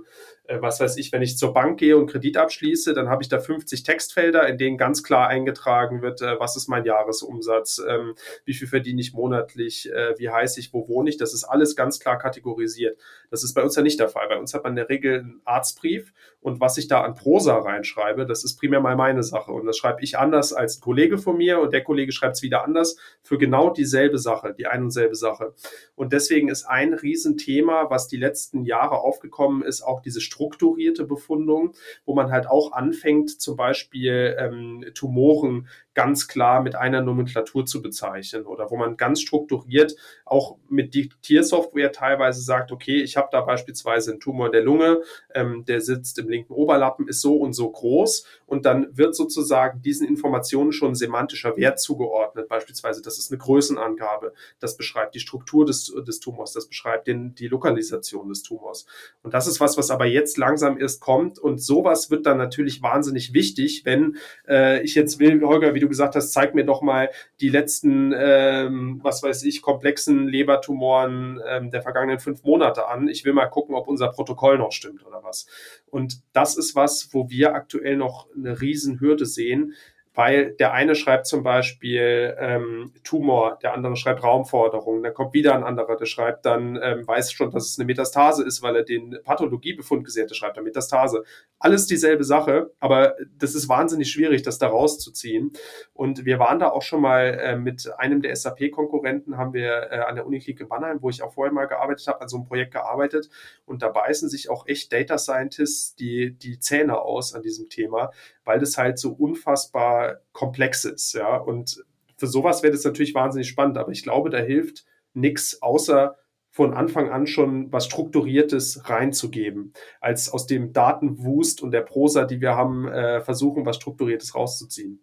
was 0.59 0.79
weiß 0.79 0.97
ich, 0.97 1.11
wenn 1.11 1.21
ich 1.21 1.37
zur 1.37 1.53
Bank 1.53 1.79
gehe 1.79 1.97
und 1.97 2.07
Kredit 2.07 2.37
abschließe, 2.37 2.93
dann 2.93 3.09
habe 3.09 3.23
ich 3.23 3.29
da 3.29 3.39
50 3.39 3.83
Textfelder, 3.83 4.47
in 4.47 4.57
denen 4.57 4.77
ganz 4.77 5.03
klar 5.03 5.27
eingetragen 5.27 6.01
wird, 6.01 6.21
äh, 6.21 6.39
was 6.39 6.55
ist 6.55 6.67
mein 6.67 6.85
Jahresumsatz, 6.85 7.81
ähm, 7.87 8.15
wie 8.45 8.53
viel 8.53 8.67
verdiene 8.67 8.99
ich 8.99 9.13
monatlich, 9.13 9.91
äh, 9.91 10.17
wie 10.17 10.29
heiße 10.29 10.59
ich, 10.59 10.73
wo 10.73 10.87
wohne 10.87 11.09
ich, 11.09 11.17
das 11.17 11.33
ist 11.33 11.43
alles 11.43 11.75
ganz 11.75 11.99
klar 11.99 12.17
kategorisiert. 12.17 12.97
Das 13.29 13.43
ist 13.43 13.53
bei 13.53 13.63
uns 13.63 13.75
ja 13.75 13.83
nicht 13.83 13.99
der 13.99 14.09
Fall. 14.09 14.27
Bei 14.27 14.37
uns 14.37 14.53
hat 14.53 14.63
man 14.63 14.73
in 14.73 14.77
der 14.77 14.89
Regel 14.89 15.19
einen 15.19 15.41
Arztbrief 15.45 16.11
und 16.41 16.59
was 16.59 16.77
ich 16.77 16.87
da 16.87 17.01
an 17.01 17.13
Prosa 17.13 17.57
reinschreibe, 17.57 18.25
das 18.25 18.43
ist 18.43 18.57
primär 18.57 18.79
mal 18.79 18.95
meine 18.95 19.21
Sache. 19.23 19.51
Und 19.51 19.65
das 19.67 19.77
schreibe 19.77 20.03
ich 20.03 20.17
anders 20.17 20.53
als 20.53 20.77
ein 20.77 20.81
Kollege 20.81 21.19
von 21.19 21.37
mir 21.37 21.59
und 21.59 21.71
der 21.71 21.83
Kollege 21.83 22.11
schreibt 22.11 22.37
es 22.37 22.41
wieder 22.41 22.63
anders 22.63 22.97
für 23.21 23.37
genau 23.37 23.69
dieselbe 23.69 24.17
Sache, 24.17 24.53
die 24.57 24.65
ein 24.65 24.83
und 24.83 24.91
selbe 24.91 25.15
Sache. 25.15 25.53
Und 25.95 26.13
deswegen 26.13 26.49
ist 26.49 26.65
ein 26.65 26.93
Riesenthema, 26.93 27.89
was 27.89 28.07
die 28.07 28.17
letzten 28.17 28.63
Jahre 28.63 29.01
aufgekommen 29.01 29.61
ist, 29.61 29.81
auch 29.81 30.01
diese 30.01 30.19
strukturierte 30.41 31.05
Befundung, 31.05 31.73
wo 32.05 32.15
man 32.15 32.31
halt 32.31 32.47
auch 32.47 32.71
anfängt, 32.71 33.29
zum 33.41 33.55
Beispiel 33.55 34.35
ähm, 34.39 34.85
Tumoren 34.95 35.67
ganz 35.93 36.27
klar 36.27 36.61
mit 36.61 36.75
einer 36.75 37.01
Nomenklatur 37.01 37.65
zu 37.65 37.81
bezeichnen 37.81 38.45
oder 38.45 38.71
wo 38.71 38.77
man 38.77 38.95
ganz 38.97 39.21
strukturiert 39.21 39.95
auch 40.25 40.57
mit 40.69 40.93
Diktiersoftware 40.93 41.91
teilweise 41.91 42.41
sagt, 42.41 42.71
okay, 42.71 43.01
ich 43.01 43.17
habe 43.17 43.27
da 43.31 43.41
beispielsweise 43.41 44.11
einen 44.11 44.19
Tumor 44.21 44.49
der 44.49 44.61
Lunge, 44.61 45.01
ähm, 45.35 45.65
der 45.65 45.81
sitzt 45.81 46.17
im 46.19 46.29
linken 46.29 46.53
Oberlappen, 46.53 47.07
ist 47.07 47.21
so 47.21 47.35
und 47.35 47.53
so 47.53 47.69
groß 47.69 48.25
und 48.45 48.65
dann 48.65 48.95
wird 48.97 49.15
sozusagen 49.15 49.81
diesen 49.81 50.07
Informationen 50.07 50.71
schon 50.71 50.95
semantischer 50.95 51.57
Wert 51.57 51.81
zugeordnet. 51.81 52.47
Beispielsweise, 52.47 53.01
das 53.01 53.17
ist 53.17 53.31
eine 53.31 53.39
Größenangabe, 53.39 54.33
das 54.59 54.77
beschreibt 54.77 55.15
die 55.15 55.19
Struktur 55.19 55.65
des, 55.65 55.93
des 56.07 56.21
Tumors, 56.21 56.53
das 56.53 56.67
beschreibt 56.67 57.07
den, 57.07 57.35
die 57.35 57.49
Lokalisation 57.49 58.29
des 58.29 58.43
Tumors. 58.43 58.85
Und 59.23 59.33
das 59.33 59.47
ist 59.47 59.59
was, 59.59 59.77
was 59.77 59.91
aber 59.91 60.05
jetzt 60.05 60.37
langsam 60.37 60.79
erst 60.79 61.01
kommt 61.01 61.37
und 61.37 61.61
sowas 61.61 62.09
wird 62.09 62.25
dann 62.25 62.37
natürlich 62.37 62.81
wahnsinnig 62.81 63.33
wichtig, 63.33 63.81
wenn 63.83 64.15
äh, 64.47 64.81
ich 64.83 64.95
jetzt 64.95 65.19
will, 65.19 65.41
Holger, 65.41 65.75
wie 65.75 65.80
du 65.81 65.89
gesagt 65.89 66.15
hast, 66.15 66.31
zeig 66.31 66.55
mir 66.55 66.65
doch 66.65 66.81
mal 66.81 67.09
die 67.39 67.49
letzten, 67.49 68.13
ähm, 68.15 68.99
was 69.03 69.23
weiß 69.23 69.43
ich, 69.43 69.61
komplexen 69.61 70.27
Lebertumoren 70.27 71.41
ähm, 71.47 71.69
der 71.69 71.81
vergangenen 71.81 72.19
fünf 72.19 72.43
Monate 72.43 72.87
an. 72.87 73.07
Ich 73.07 73.25
will 73.25 73.33
mal 73.33 73.47
gucken, 73.47 73.75
ob 73.75 73.87
unser 73.87 74.09
Protokoll 74.09 74.57
noch 74.57 74.71
stimmt 74.71 75.05
oder 75.05 75.23
was. 75.23 75.47
Und 75.89 76.21
das 76.33 76.57
ist 76.57 76.75
was, 76.75 77.09
wo 77.11 77.29
wir 77.29 77.53
aktuell 77.53 77.97
noch 77.97 78.27
eine 78.35 78.61
Riesenhürde 78.61 79.25
sehen, 79.25 79.73
weil 80.13 80.53
der 80.53 80.73
eine 80.73 80.95
schreibt 80.95 81.25
zum 81.25 81.43
Beispiel 81.43 82.35
ähm, 82.37 82.91
Tumor, 83.03 83.57
der 83.61 83.73
andere 83.73 83.95
schreibt 83.95 84.23
Raumforderung, 84.23 85.03
dann 85.03 85.13
kommt 85.13 85.33
wieder 85.33 85.55
ein 85.55 85.63
anderer, 85.63 85.95
der 85.95 86.05
schreibt 86.05 86.45
dann, 86.45 86.77
ähm, 86.81 87.07
weiß 87.07 87.31
schon, 87.31 87.51
dass 87.51 87.69
es 87.69 87.79
eine 87.79 87.85
Metastase 87.85 88.43
ist, 88.43 88.61
weil 88.61 88.75
er 88.75 88.83
den 88.83 89.17
Pathologiebefund 89.23 90.03
gesehen 90.03 90.23
hat, 90.23 90.31
der 90.31 90.35
schreibt 90.35 90.57
dann 90.57 90.65
Metastase. 90.65 91.23
Alles 91.63 91.85
dieselbe 91.85 92.23
Sache, 92.23 92.71
aber 92.79 93.15
das 93.37 93.53
ist 93.53 93.69
wahnsinnig 93.69 94.11
schwierig, 94.11 94.41
das 94.41 94.57
da 94.57 94.67
rauszuziehen. 94.67 95.51
Und 95.93 96.25
wir 96.25 96.39
waren 96.39 96.57
da 96.57 96.69
auch 96.69 96.81
schon 96.81 97.01
mal 97.01 97.37
äh, 97.39 97.55
mit 97.55 97.87
einem 97.99 98.23
der 98.23 98.35
SAP-Konkurrenten, 98.35 99.37
haben 99.37 99.53
wir 99.53 99.91
äh, 99.91 99.99
an 99.99 100.15
der 100.15 100.25
Uniklinik 100.25 100.61
in 100.61 100.67
Mannheim, 100.67 101.03
wo 101.03 101.11
ich 101.11 101.21
auch 101.21 101.33
vorher 101.33 101.53
mal 101.53 101.67
gearbeitet 101.67 102.07
habe, 102.07 102.21
an 102.21 102.29
so 102.29 102.37
einem 102.37 102.45
Projekt 102.45 102.73
gearbeitet. 102.73 103.29
Und 103.65 103.83
da 103.83 103.89
beißen 103.89 104.27
sich 104.27 104.49
auch 104.49 104.65
echt 104.65 104.91
Data 104.91 105.19
Scientists 105.19 105.93
die, 105.93 106.35
die 106.35 106.57
Zähne 106.57 106.99
aus 106.99 107.35
an 107.35 107.43
diesem 107.43 107.69
Thema, 107.69 108.09
weil 108.43 108.59
das 108.59 108.79
halt 108.79 108.97
so 108.97 109.11
unfassbar 109.11 110.21
komplex 110.31 110.83
ist. 110.83 111.13
Ja, 111.13 111.37
und 111.37 111.85
für 112.17 112.25
sowas 112.25 112.63
wäre 112.63 112.73
das 112.73 112.83
natürlich 112.83 113.13
wahnsinnig 113.13 113.47
spannend, 113.47 113.77
aber 113.77 113.91
ich 113.91 114.01
glaube, 114.01 114.31
da 114.31 114.39
hilft 114.39 114.83
nichts 115.13 115.61
außer 115.61 116.17
von 116.61 116.75
Anfang 116.75 117.09
an 117.09 117.25
schon 117.25 117.71
was 117.71 117.85
Strukturiertes 117.85 118.87
reinzugeben, 118.87 119.73
als 119.99 120.31
aus 120.31 120.45
dem 120.45 120.73
Datenwust 120.73 121.63
und 121.63 121.71
der 121.71 121.81
Prosa, 121.81 122.25
die 122.25 122.39
wir 122.39 122.55
haben, 122.55 122.87
äh, 122.87 123.19
versuchen, 123.21 123.65
was 123.65 123.77
Strukturiertes 123.77 124.35
rauszuziehen. 124.35 125.01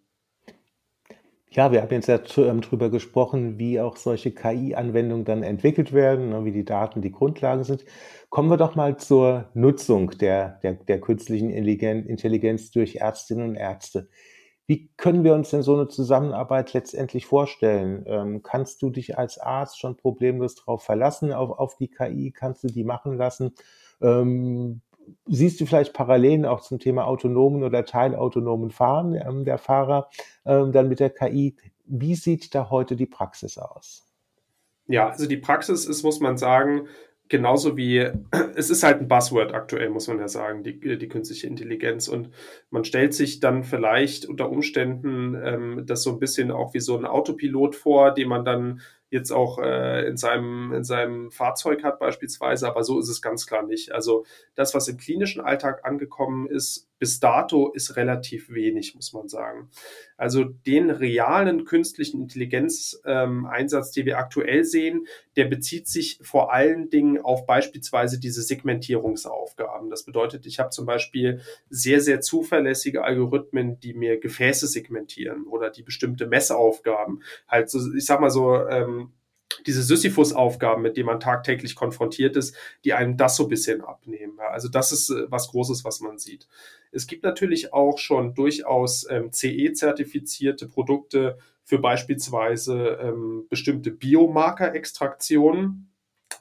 Ja, 1.51 1.73
wir 1.73 1.83
haben 1.83 1.91
jetzt 1.91 2.07
ja 2.07 2.21
ähm, 2.37 2.61
drüber 2.61 2.91
gesprochen, 2.91 3.59
wie 3.59 3.81
auch 3.81 3.97
solche 3.97 4.31
KI-Anwendungen 4.31 5.25
dann 5.25 5.43
entwickelt 5.43 5.93
werden, 5.93 6.29
ne, 6.29 6.45
wie 6.45 6.53
die 6.53 6.65
Daten 6.65 7.03
die 7.03 7.11
Grundlagen 7.11 7.65
sind. 7.65 7.85
Kommen 8.31 8.51
wir 8.51 8.57
doch 8.57 8.77
mal 8.77 8.97
zur 8.97 9.51
Nutzung 9.55 10.13
der, 10.13 10.61
der, 10.63 10.75
der 10.75 11.01
künstlichen 11.01 11.51
Intelligenz 11.51 12.71
durch 12.71 12.97
Ärztinnen 12.97 13.49
und 13.49 13.57
Ärzte. 13.57 14.09
Wie 14.69 14.91
können 14.99 15.25
wir 15.25 15.33
uns 15.33 15.49
denn 15.49 15.63
so 15.63 15.75
eine 15.75 15.89
Zusammenarbeit 15.89 16.75
letztendlich 16.75 17.25
vorstellen? 17.25 18.05
Ähm, 18.07 18.43
kannst 18.43 18.83
du 18.83 18.91
dich 18.91 19.17
als 19.17 19.39
Arzt 19.39 19.81
schon 19.81 19.97
problemlos 19.97 20.57
darauf 20.57 20.83
verlassen, 20.83 21.33
auf, 21.33 21.59
auf 21.59 21.77
die 21.77 21.89
KI? 21.89 22.33
Kannst 22.33 22.65
du 22.65 22.69
die 22.69 22.85
machen 22.85 23.17
lassen? 23.17 23.55
Ähm, 24.03 24.83
siehst 25.25 25.59
du 25.59 25.65
vielleicht 25.65 25.95
Parallelen 25.95 26.45
auch 26.45 26.61
zum 26.61 26.79
Thema 26.79 27.07
autonomen 27.07 27.65
oder 27.65 27.87
teilautonomen 27.87 28.71
Fahren 28.71 29.15
ähm, 29.15 29.47
der 29.47 29.57
Fahrer 29.57 30.11
ähm, 30.45 30.71
dann 30.71 30.91
mit 30.91 31.01
der 31.01 31.09
KI? 31.09 31.57
Wie 31.87 32.15
sieht 32.15 32.55
da 32.55 32.69
heute 32.69 32.95
die 32.95 33.07
Praxis 33.07 33.57
aus? 33.57 34.05
Ja, 34.87 35.09
also 35.09 35.27
die 35.27 35.39
Praxis 35.39 35.87
ist, 35.87 36.03
muss 36.03 36.21
man 36.21 36.37
sagen, 36.37 36.89
genauso 37.29 37.77
wie, 37.77 38.11
es 38.55 38.71
ist 38.71 38.83
halt 38.83 39.01
ein 39.01 39.09
Buzzword 39.09 39.53
aktuell, 39.55 39.91
muss 39.91 40.09
man 40.09 40.19
ja 40.19 40.29
sagen, 40.29 40.63
die, 40.63 40.99
die 40.99 41.09
künstliche 41.09 41.47
Intelligenz. 41.47 42.09
Und 42.09 42.31
man 42.71 42.85
stellt 42.85 43.15
sich 43.15 43.41
dann 43.41 43.65
vielleicht 43.65 44.27
unter 44.27 44.51
Umständen 44.51 45.35
ähm, 45.43 45.85
das 45.87 46.03
so 46.03 46.11
ein 46.11 46.19
bisschen 46.19 46.51
auch 46.51 46.75
wie 46.75 46.81
so 46.81 46.97
ein 46.97 47.05
Autopilot 47.05 47.77
vor, 47.77 48.13
den 48.13 48.29
man 48.29 48.45
dann 48.45 48.81
jetzt 49.11 49.31
auch 49.31 49.59
äh, 49.59 50.07
in, 50.07 50.17
seinem, 50.17 50.73
in 50.73 50.85
seinem 50.85 51.31
Fahrzeug 51.31 51.83
hat 51.83 51.99
beispielsweise, 51.99 52.69
aber 52.69 52.83
so 52.83 52.99
ist 52.99 53.09
es 53.09 53.23
ganz 53.23 53.47
klar 53.47 53.63
nicht. 53.63 53.93
Also 53.93 54.25
das, 54.55 54.75
was 54.75 54.89
im 54.89 54.99
klinischen 54.99 55.41
Alltag 55.41 55.85
angekommen 55.85 56.47
ist, 56.47 56.88
bis 56.99 57.21
dato 57.21 57.71
ist 57.73 57.97
relativ 57.97 58.51
wenig, 58.51 58.95
muss 58.95 59.13
man 59.13 59.29
sagen. 59.29 59.71
Also 60.17 60.45
den 60.45 60.91
realen 60.91 61.65
künstlichen 61.65 62.21
Intelligenz-Einsatz, 62.21 63.89
ähm, 63.89 63.93
den 63.95 64.07
wir 64.07 64.19
aktuell 64.19 64.65
sehen, 64.65 65.07
der 65.37 65.45
bezieht 65.45 65.87
sich 65.87 66.19
vor 66.23 66.53
allen 66.53 66.91
Dingen 66.91 67.21
auf 67.21 67.47
beispielsweise 67.47 68.19
diese 68.19 68.43
Segmentierungsaufgaben. 68.43 69.91
Das 69.91 70.05
bedeutet, 70.05 70.47
ich 70.47 70.59
habe 70.59 70.71
zum 70.71 70.87
Beispiel 70.87 71.41
sehr, 71.71 72.01
sehr 72.01 72.21
zuverlässige 72.21 73.05
Algorithmen, 73.05 73.79
die 73.81 73.95
mir 73.95 74.19
Gefäße 74.19 74.67
segmentieren 74.67 75.47
oder 75.47 75.71
die 75.71 75.83
bestimmte 75.83 76.27
Messaufgaben, 76.27 77.23
halt 77.47 77.71
so, 77.71 77.79
ich 77.95 78.05
sag 78.05 78.21
mal 78.21 78.31
so, 78.31 78.67
ähm, 78.67 79.13
diese 79.67 79.83
Sisyphus-Aufgaben, 79.83 80.83
mit 80.83 80.97
denen 80.97 81.07
man 81.07 81.21
tagtäglich 81.21 81.75
konfrontiert 81.75 82.37
ist, 82.37 82.55
die 82.85 82.95
einem 82.95 83.17
das 83.17 83.37
so 83.37 83.45
ein 83.45 83.49
bisschen 83.49 83.81
abnehmen. 83.81 84.39
Also 84.41 84.69
das 84.69 84.93
ist 84.93 85.11
äh, 85.11 85.31
was 85.31 85.49
Großes, 85.49 85.85
was 85.85 86.01
man 86.01 86.19
sieht. 86.19 86.47
Es 86.91 87.07
gibt 87.07 87.23
natürlich 87.23 87.73
auch 87.73 87.99
schon 87.99 88.35
durchaus 88.35 89.07
ähm, 89.11 89.33
CE-zertifizierte 89.33 90.69
Produkte 90.69 91.39
für 91.65 91.79
beispielsweise 91.79 92.99
ähm, 93.01 93.47
bestimmte 93.49 93.91
Biomarker-Extraktionen. 93.91 95.91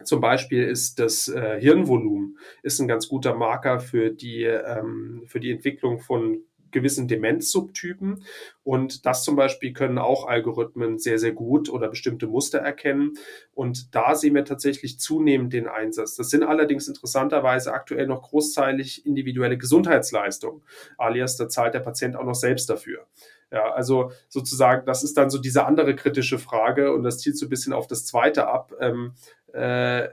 Zum 0.03 0.21
Beispiel 0.21 0.63
ist 0.63 0.99
das 0.99 1.27
äh, 1.27 1.59
Hirnvolumen 1.59 2.37
ist 2.61 2.79
ein 2.79 2.87
ganz 2.87 3.07
guter 3.07 3.35
Marker 3.35 3.79
für 3.79 4.11
die, 4.11 4.43
ähm, 4.43 5.23
für 5.25 5.39
die 5.39 5.51
Entwicklung 5.51 5.99
von 5.99 6.43
gewissen 6.71 7.07
Demenzsubtypen. 7.07 8.23
Und 8.63 9.05
das 9.05 9.23
zum 9.23 9.35
Beispiel 9.35 9.73
können 9.73 9.97
auch 9.97 10.27
Algorithmen 10.27 10.99
sehr, 10.99 11.19
sehr 11.19 11.31
gut 11.31 11.69
oder 11.69 11.87
bestimmte 11.89 12.27
Muster 12.27 12.59
erkennen. 12.59 13.13
Und 13.53 13.95
da 13.95 14.15
sehen 14.15 14.35
wir 14.35 14.45
tatsächlich 14.45 14.99
zunehmend 14.99 15.53
den 15.53 15.67
Einsatz. 15.67 16.15
Das 16.15 16.29
sind 16.29 16.43
allerdings 16.43 16.87
interessanterweise 16.87 17.73
aktuell 17.73 18.07
noch 18.07 18.23
großteilig 18.23 19.05
individuelle 19.05 19.57
Gesundheitsleistungen. 19.57 20.61
Alias, 20.97 21.37
da 21.37 21.49
zahlt 21.49 21.73
der 21.73 21.79
Patient 21.79 22.15
auch 22.15 22.25
noch 22.25 22.35
selbst 22.35 22.69
dafür. 22.69 23.07
Ja, 23.51 23.71
also 23.71 24.11
sozusagen, 24.27 24.85
das 24.85 25.03
ist 25.03 25.17
dann 25.17 25.29
so 25.29 25.37
diese 25.37 25.65
andere 25.65 25.95
kritische 25.95 26.37
Frage 26.37 26.93
und 26.93 27.03
das 27.03 27.19
zielt 27.19 27.37
so 27.37 27.45
ein 27.45 27.49
bisschen 27.49 27.71
auf 27.71 27.87
das 27.87 28.05
zweite 28.05 28.47
ab. 28.47 28.73
Ähm, 28.79 29.13
äh, 29.53 30.09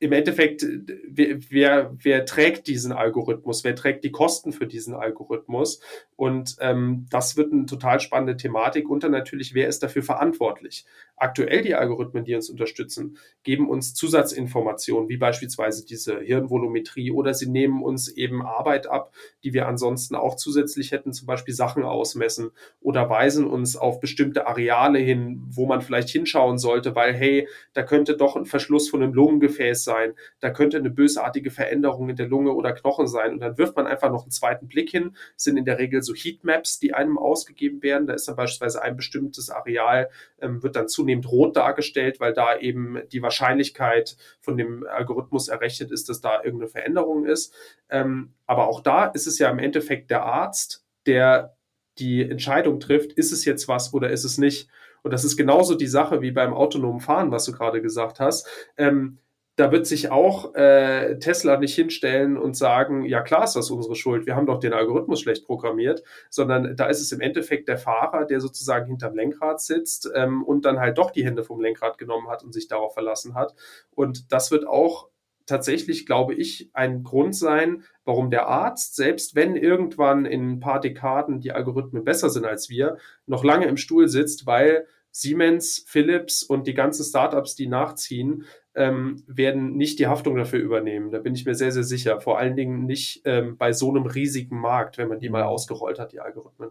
im 0.00 0.12
Endeffekt, 0.12 0.64
wer, 1.08 1.38
wer, 1.50 1.96
wer 2.00 2.24
trägt 2.24 2.68
diesen 2.68 2.92
Algorithmus? 2.92 3.64
Wer 3.64 3.74
trägt 3.74 4.04
die 4.04 4.12
Kosten 4.12 4.52
für 4.52 4.68
diesen 4.68 4.94
Algorithmus? 4.94 5.80
Und 6.14 6.56
ähm, 6.60 7.06
das 7.10 7.36
wird 7.36 7.52
eine 7.52 7.66
total 7.66 7.98
spannende 7.98 8.36
Thematik. 8.36 8.88
Und 8.88 9.02
dann 9.02 9.10
natürlich, 9.10 9.54
wer 9.54 9.66
ist 9.66 9.82
dafür 9.82 10.04
verantwortlich? 10.04 10.84
Aktuell 11.16 11.62
die 11.62 11.74
Algorithmen, 11.74 12.24
die 12.24 12.36
uns 12.36 12.48
unterstützen, 12.48 13.18
geben 13.42 13.68
uns 13.68 13.92
Zusatzinformationen, 13.94 15.08
wie 15.08 15.16
beispielsweise 15.16 15.84
diese 15.84 16.20
Hirnvolumetrie, 16.20 17.10
oder 17.10 17.34
sie 17.34 17.48
nehmen 17.48 17.82
uns 17.82 18.08
eben 18.08 18.42
Arbeit 18.42 18.86
ab, 18.86 19.12
die 19.42 19.52
wir 19.52 19.66
ansonsten 19.66 20.14
auch 20.14 20.36
zusätzlich 20.36 20.92
hätten, 20.92 21.12
zum 21.12 21.26
Beispiel 21.26 21.54
Sachen 21.54 21.82
ausmessen 21.82 22.50
oder 22.80 23.10
weisen 23.10 23.46
uns 23.48 23.76
auf 23.76 23.98
bestimmte 23.98 24.46
Areale 24.46 25.00
hin, 25.00 25.42
wo 25.48 25.66
man 25.66 25.80
vielleicht 25.80 26.08
hinschauen 26.10 26.58
sollte, 26.58 26.94
weil, 26.94 27.14
hey, 27.14 27.48
da 27.72 27.82
könnte 27.82 28.16
doch 28.16 28.36
ein 28.36 28.44
Verschluss 28.44 28.88
von 28.88 29.02
einem 29.02 29.12
Lungengefäß 29.12 29.87
sein, 29.88 30.14
da 30.40 30.50
könnte 30.50 30.76
eine 30.76 30.90
bösartige 30.90 31.50
Veränderung 31.50 32.10
in 32.10 32.16
der 32.16 32.28
Lunge 32.28 32.52
oder 32.52 32.72
Knochen 32.72 33.06
sein. 33.06 33.32
Und 33.32 33.40
dann 33.40 33.56
wirft 33.56 33.74
man 33.76 33.86
einfach 33.86 34.10
noch 34.10 34.22
einen 34.22 34.30
zweiten 34.30 34.68
Blick 34.68 34.90
hin, 34.90 35.16
sind 35.36 35.56
in 35.56 35.64
der 35.64 35.78
Regel 35.78 36.02
so 36.02 36.14
Heatmaps, 36.14 36.78
die 36.78 36.92
einem 36.92 37.18
ausgegeben 37.18 37.82
werden. 37.82 38.06
Da 38.06 38.14
ist 38.14 38.28
dann 38.28 38.36
beispielsweise 38.36 38.82
ein 38.82 38.96
bestimmtes 38.96 39.50
Areal, 39.50 40.10
ähm, 40.40 40.62
wird 40.62 40.76
dann 40.76 40.88
zunehmend 40.88 41.30
rot 41.30 41.56
dargestellt, 41.56 42.20
weil 42.20 42.34
da 42.34 42.58
eben 42.58 43.00
die 43.10 43.22
Wahrscheinlichkeit 43.22 44.16
von 44.40 44.56
dem 44.56 44.86
Algorithmus 44.86 45.48
errechnet 45.48 45.90
ist, 45.90 46.08
dass 46.08 46.20
da 46.20 46.42
irgendeine 46.42 46.70
Veränderung 46.70 47.24
ist. 47.24 47.54
Ähm, 47.88 48.34
aber 48.46 48.68
auch 48.68 48.80
da 48.80 49.06
ist 49.06 49.26
es 49.26 49.38
ja 49.38 49.50
im 49.50 49.58
Endeffekt 49.58 50.10
der 50.10 50.22
Arzt, 50.22 50.84
der 51.06 51.56
die 51.98 52.22
Entscheidung 52.22 52.80
trifft, 52.80 53.12
ist 53.12 53.32
es 53.32 53.44
jetzt 53.44 53.66
was 53.68 53.92
oder 53.92 54.10
ist 54.10 54.24
es 54.24 54.38
nicht. 54.38 54.68
Und 55.02 55.12
das 55.12 55.24
ist 55.24 55.36
genauso 55.36 55.74
die 55.74 55.86
Sache 55.86 56.22
wie 56.22 56.32
beim 56.32 56.52
autonomen 56.54 57.00
Fahren, 57.00 57.30
was 57.30 57.44
du 57.44 57.52
gerade 57.52 57.80
gesagt 57.80 58.20
hast. 58.20 58.46
Ähm, 58.76 59.18
da 59.58 59.72
wird 59.72 59.88
sich 59.88 60.12
auch 60.12 60.54
äh, 60.54 61.18
Tesla 61.18 61.56
nicht 61.58 61.74
hinstellen 61.74 62.38
und 62.38 62.56
sagen, 62.56 63.04
ja 63.04 63.22
klar 63.22 63.42
ist 63.42 63.56
das 63.56 63.72
unsere 63.72 63.96
Schuld, 63.96 64.24
wir 64.24 64.36
haben 64.36 64.46
doch 64.46 64.60
den 64.60 64.72
Algorithmus 64.72 65.20
schlecht 65.20 65.46
programmiert, 65.46 66.04
sondern 66.30 66.76
da 66.76 66.86
ist 66.86 67.00
es 67.00 67.10
im 67.10 67.20
Endeffekt 67.20 67.66
der 67.66 67.76
Fahrer, 67.76 68.24
der 68.24 68.40
sozusagen 68.40 68.86
hinterm 68.86 69.16
Lenkrad 69.16 69.60
sitzt 69.60 70.08
ähm, 70.14 70.44
und 70.44 70.64
dann 70.64 70.78
halt 70.78 70.96
doch 70.96 71.10
die 71.10 71.24
Hände 71.24 71.42
vom 71.42 71.60
Lenkrad 71.60 71.98
genommen 71.98 72.28
hat 72.28 72.44
und 72.44 72.52
sich 72.52 72.68
darauf 72.68 72.94
verlassen 72.94 73.34
hat. 73.34 73.52
Und 73.90 74.32
das 74.32 74.52
wird 74.52 74.64
auch 74.64 75.08
tatsächlich, 75.46 76.06
glaube 76.06 76.34
ich, 76.34 76.70
ein 76.72 77.02
Grund 77.02 77.34
sein, 77.34 77.82
warum 78.04 78.30
der 78.30 78.46
Arzt, 78.46 78.94
selbst 78.94 79.34
wenn 79.34 79.56
irgendwann 79.56 80.24
in 80.24 80.52
ein 80.52 80.60
paar 80.60 80.78
Dekaden 80.78 81.40
die 81.40 81.50
Algorithmen 81.50 82.04
besser 82.04 82.30
sind 82.30 82.46
als 82.46 82.68
wir, 82.68 82.96
noch 83.26 83.42
lange 83.42 83.66
im 83.66 83.76
Stuhl 83.76 84.06
sitzt, 84.06 84.46
weil 84.46 84.86
Siemens, 85.10 85.84
Philips 85.86 86.42
und 86.44 86.66
die 86.66 86.74
ganzen 86.74 87.04
Startups, 87.04 87.56
die 87.56 87.66
nachziehen, 87.66 88.44
ähm, 88.78 89.22
werden 89.26 89.76
nicht 89.76 89.98
die 89.98 90.06
Haftung 90.06 90.36
dafür 90.36 90.60
übernehmen. 90.60 91.10
Da 91.10 91.18
bin 91.18 91.34
ich 91.34 91.44
mir 91.44 91.54
sehr, 91.54 91.72
sehr 91.72 91.82
sicher. 91.82 92.20
Vor 92.20 92.38
allen 92.38 92.56
Dingen 92.56 92.86
nicht 92.86 93.22
ähm, 93.24 93.56
bei 93.58 93.72
so 93.72 93.90
einem 93.90 94.06
riesigen 94.06 94.58
Markt, 94.58 94.96
wenn 94.98 95.08
man 95.08 95.18
die 95.18 95.28
mal 95.28 95.42
ausgerollt 95.42 95.98
hat, 95.98 96.12
die 96.12 96.20
Algorithmen. 96.20 96.70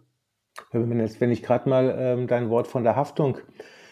Wenn 0.72 1.32
ich 1.32 1.44
gerade 1.44 1.70
mal 1.70 1.96
ähm, 2.00 2.28
dein 2.28 2.50
Wort 2.50 2.68
von 2.68 2.84
der 2.84 2.96
Haftung 2.96 3.38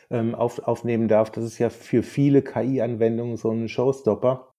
ähm, 0.09 0.33
auf, 0.33 0.59
aufnehmen 0.59 1.07
darf, 1.07 1.29
das 1.29 1.43
ist 1.43 1.59
ja 1.59 1.69
für 1.69 2.01
viele 2.01 2.41
KI-Anwendungen 2.41 3.37
so 3.37 3.51
ein 3.51 3.67
Showstopper. 3.67 4.53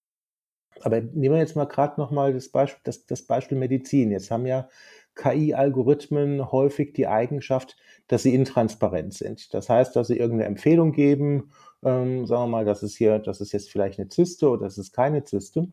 Aber 0.83 1.01
nehmen 1.01 1.35
wir 1.35 1.39
jetzt 1.39 1.57
mal 1.57 1.65
gerade 1.65 1.99
nochmal 1.99 2.35
das 2.35 2.51
Beispiel, 2.51 2.83
das, 2.85 3.07
das 3.07 3.23
Beispiel 3.23 3.57
Medizin. 3.57 4.11
Jetzt 4.11 4.31
haben 4.31 4.47
ja 4.47 4.69
KI-Algorithmen 5.17 6.53
häufig 6.53 6.93
die 6.93 7.09
Eigenschaft, 7.09 7.77
dass 8.07 8.23
sie 8.23 8.35
intransparent 8.35 9.15
sind. 9.15 9.53
Das 9.53 9.69
heißt, 9.69 9.97
dass 9.97 10.09
sie 10.09 10.19
irgendeine 10.19 10.49
Empfehlung 10.49 10.93
geben, 10.93 11.51
ähm, 11.85 12.27
sagen 12.27 12.45
wir 12.45 12.49
mal, 12.49 12.65
das 12.65 12.83
ist 12.83 12.97
hier, 12.97 13.19
das 13.19 13.41
ist 13.41 13.53
jetzt 13.53 13.71
vielleicht 13.71 13.99
eine 13.99 14.09
Zyste 14.09 14.49
oder 14.49 14.65
das 14.65 14.79
ist 14.79 14.93
keine 14.93 15.25
Zyste. 15.25 15.69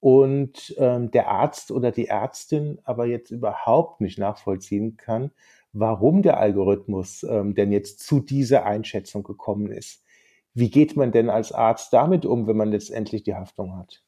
Und 0.00 0.74
ähm, 0.78 1.10
der 1.10 1.28
Arzt 1.28 1.70
oder 1.70 1.90
die 1.90 2.06
Ärztin 2.06 2.78
aber 2.84 3.06
jetzt 3.06 3.30
überhaupt 3.30 4.00
nicht 4.00 4.18
nachvollziehen 4.18 4.96
kann, 4.96 5.32
warum 5.72 6.22
der 6.22 6.38
Algorithmus 6.38 7.24
ähm, 7.24 7.54
denn 7.54 7.72
jetzt 7.72 8.00
zu 8.00 8.20
dieser 8.20 8.64
Einschätzung 8.64 9.22
gekommen 9.22 9.70
ist. 9.70 10.04
Wie 10.54 10.70
geht 10.70 10.96
man 10.96 11.12
denn 11.12 11.30
als 11.30 11.52
Arzt 11.52 11.92
damit 11.92 12.26
um, 12.26 12.46
wenn 12.46 12.56
man 12.56 12.70
letztendlich 12.70 13.22
die 13.22 13.34
Haftung 13.34 13.76
hat? 13.76 14.02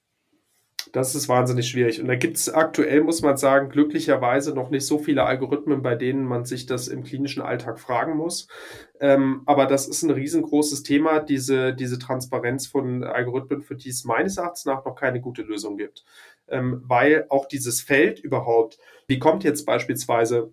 Das 0.93 1.15
ist 1.15 1.29
wahnsinnig 1.29 1.69
schwierig. 1.69 2.01
Und 2.01 2.09
da 2.09 2.17
gibt 2.17 2.37
es 2.37 2.49
aktuell, 2.49 3.03
muss 3.03 3.23
man 3.23 3.37
sagen, 3.37 3.69
glücklicherweise 3.69 4.55
noch 4.55 4.71
nicht 4.71 4.87
so 4.87 4.99
viele 4.99 5.25
Algorithmen, 5.25 5.83
bei 5.83 5.95
denen 5.95 6.25
man 6.25 6.45
sich 6.45 6.67
das 6.67 6.89
im 6.89 7.05
klinischen 7.05 7.43
Alltag 7.43 7.79
fragen 7.79 8.17
muss. 8.17 8.49
Ähm, 8.99 9.43
aber 9.47 9.67
das 9.67 9.87
ist 9.87 10.03
ein 10.03 10.11
riesengroßes 10.11 10.83
Thema, 10.83 11.21
diese, 11.21 11.75
diese 11.75 11.99
Transparenz 11.99 12.67
von 12.67 13.05
Algorithmen, 13.05 13.63
für 13.63 13.77
die 13.77 13.91
es 13.91 14.05
meines 14.05 14.37
Erachtens 14.37 14.65
nach 14.65 14.85
noch 14.85 14.97
keine 14.97 15.21
gute 15.21 15.43
Lösung 15.43 15.77
gibt. 15.77 16.05
Ähm, 16.49 16.83
weil 16.85 17.27
auch 17.29 17.47
dieses 17.47 17.81
Feld 17.81 18.19
überhaupt, 18.19 18.79
wie 19.07 19.21
kommt 19.21 19.45
jetzt 19.45 19.67
beispielsweise 19.67 20.53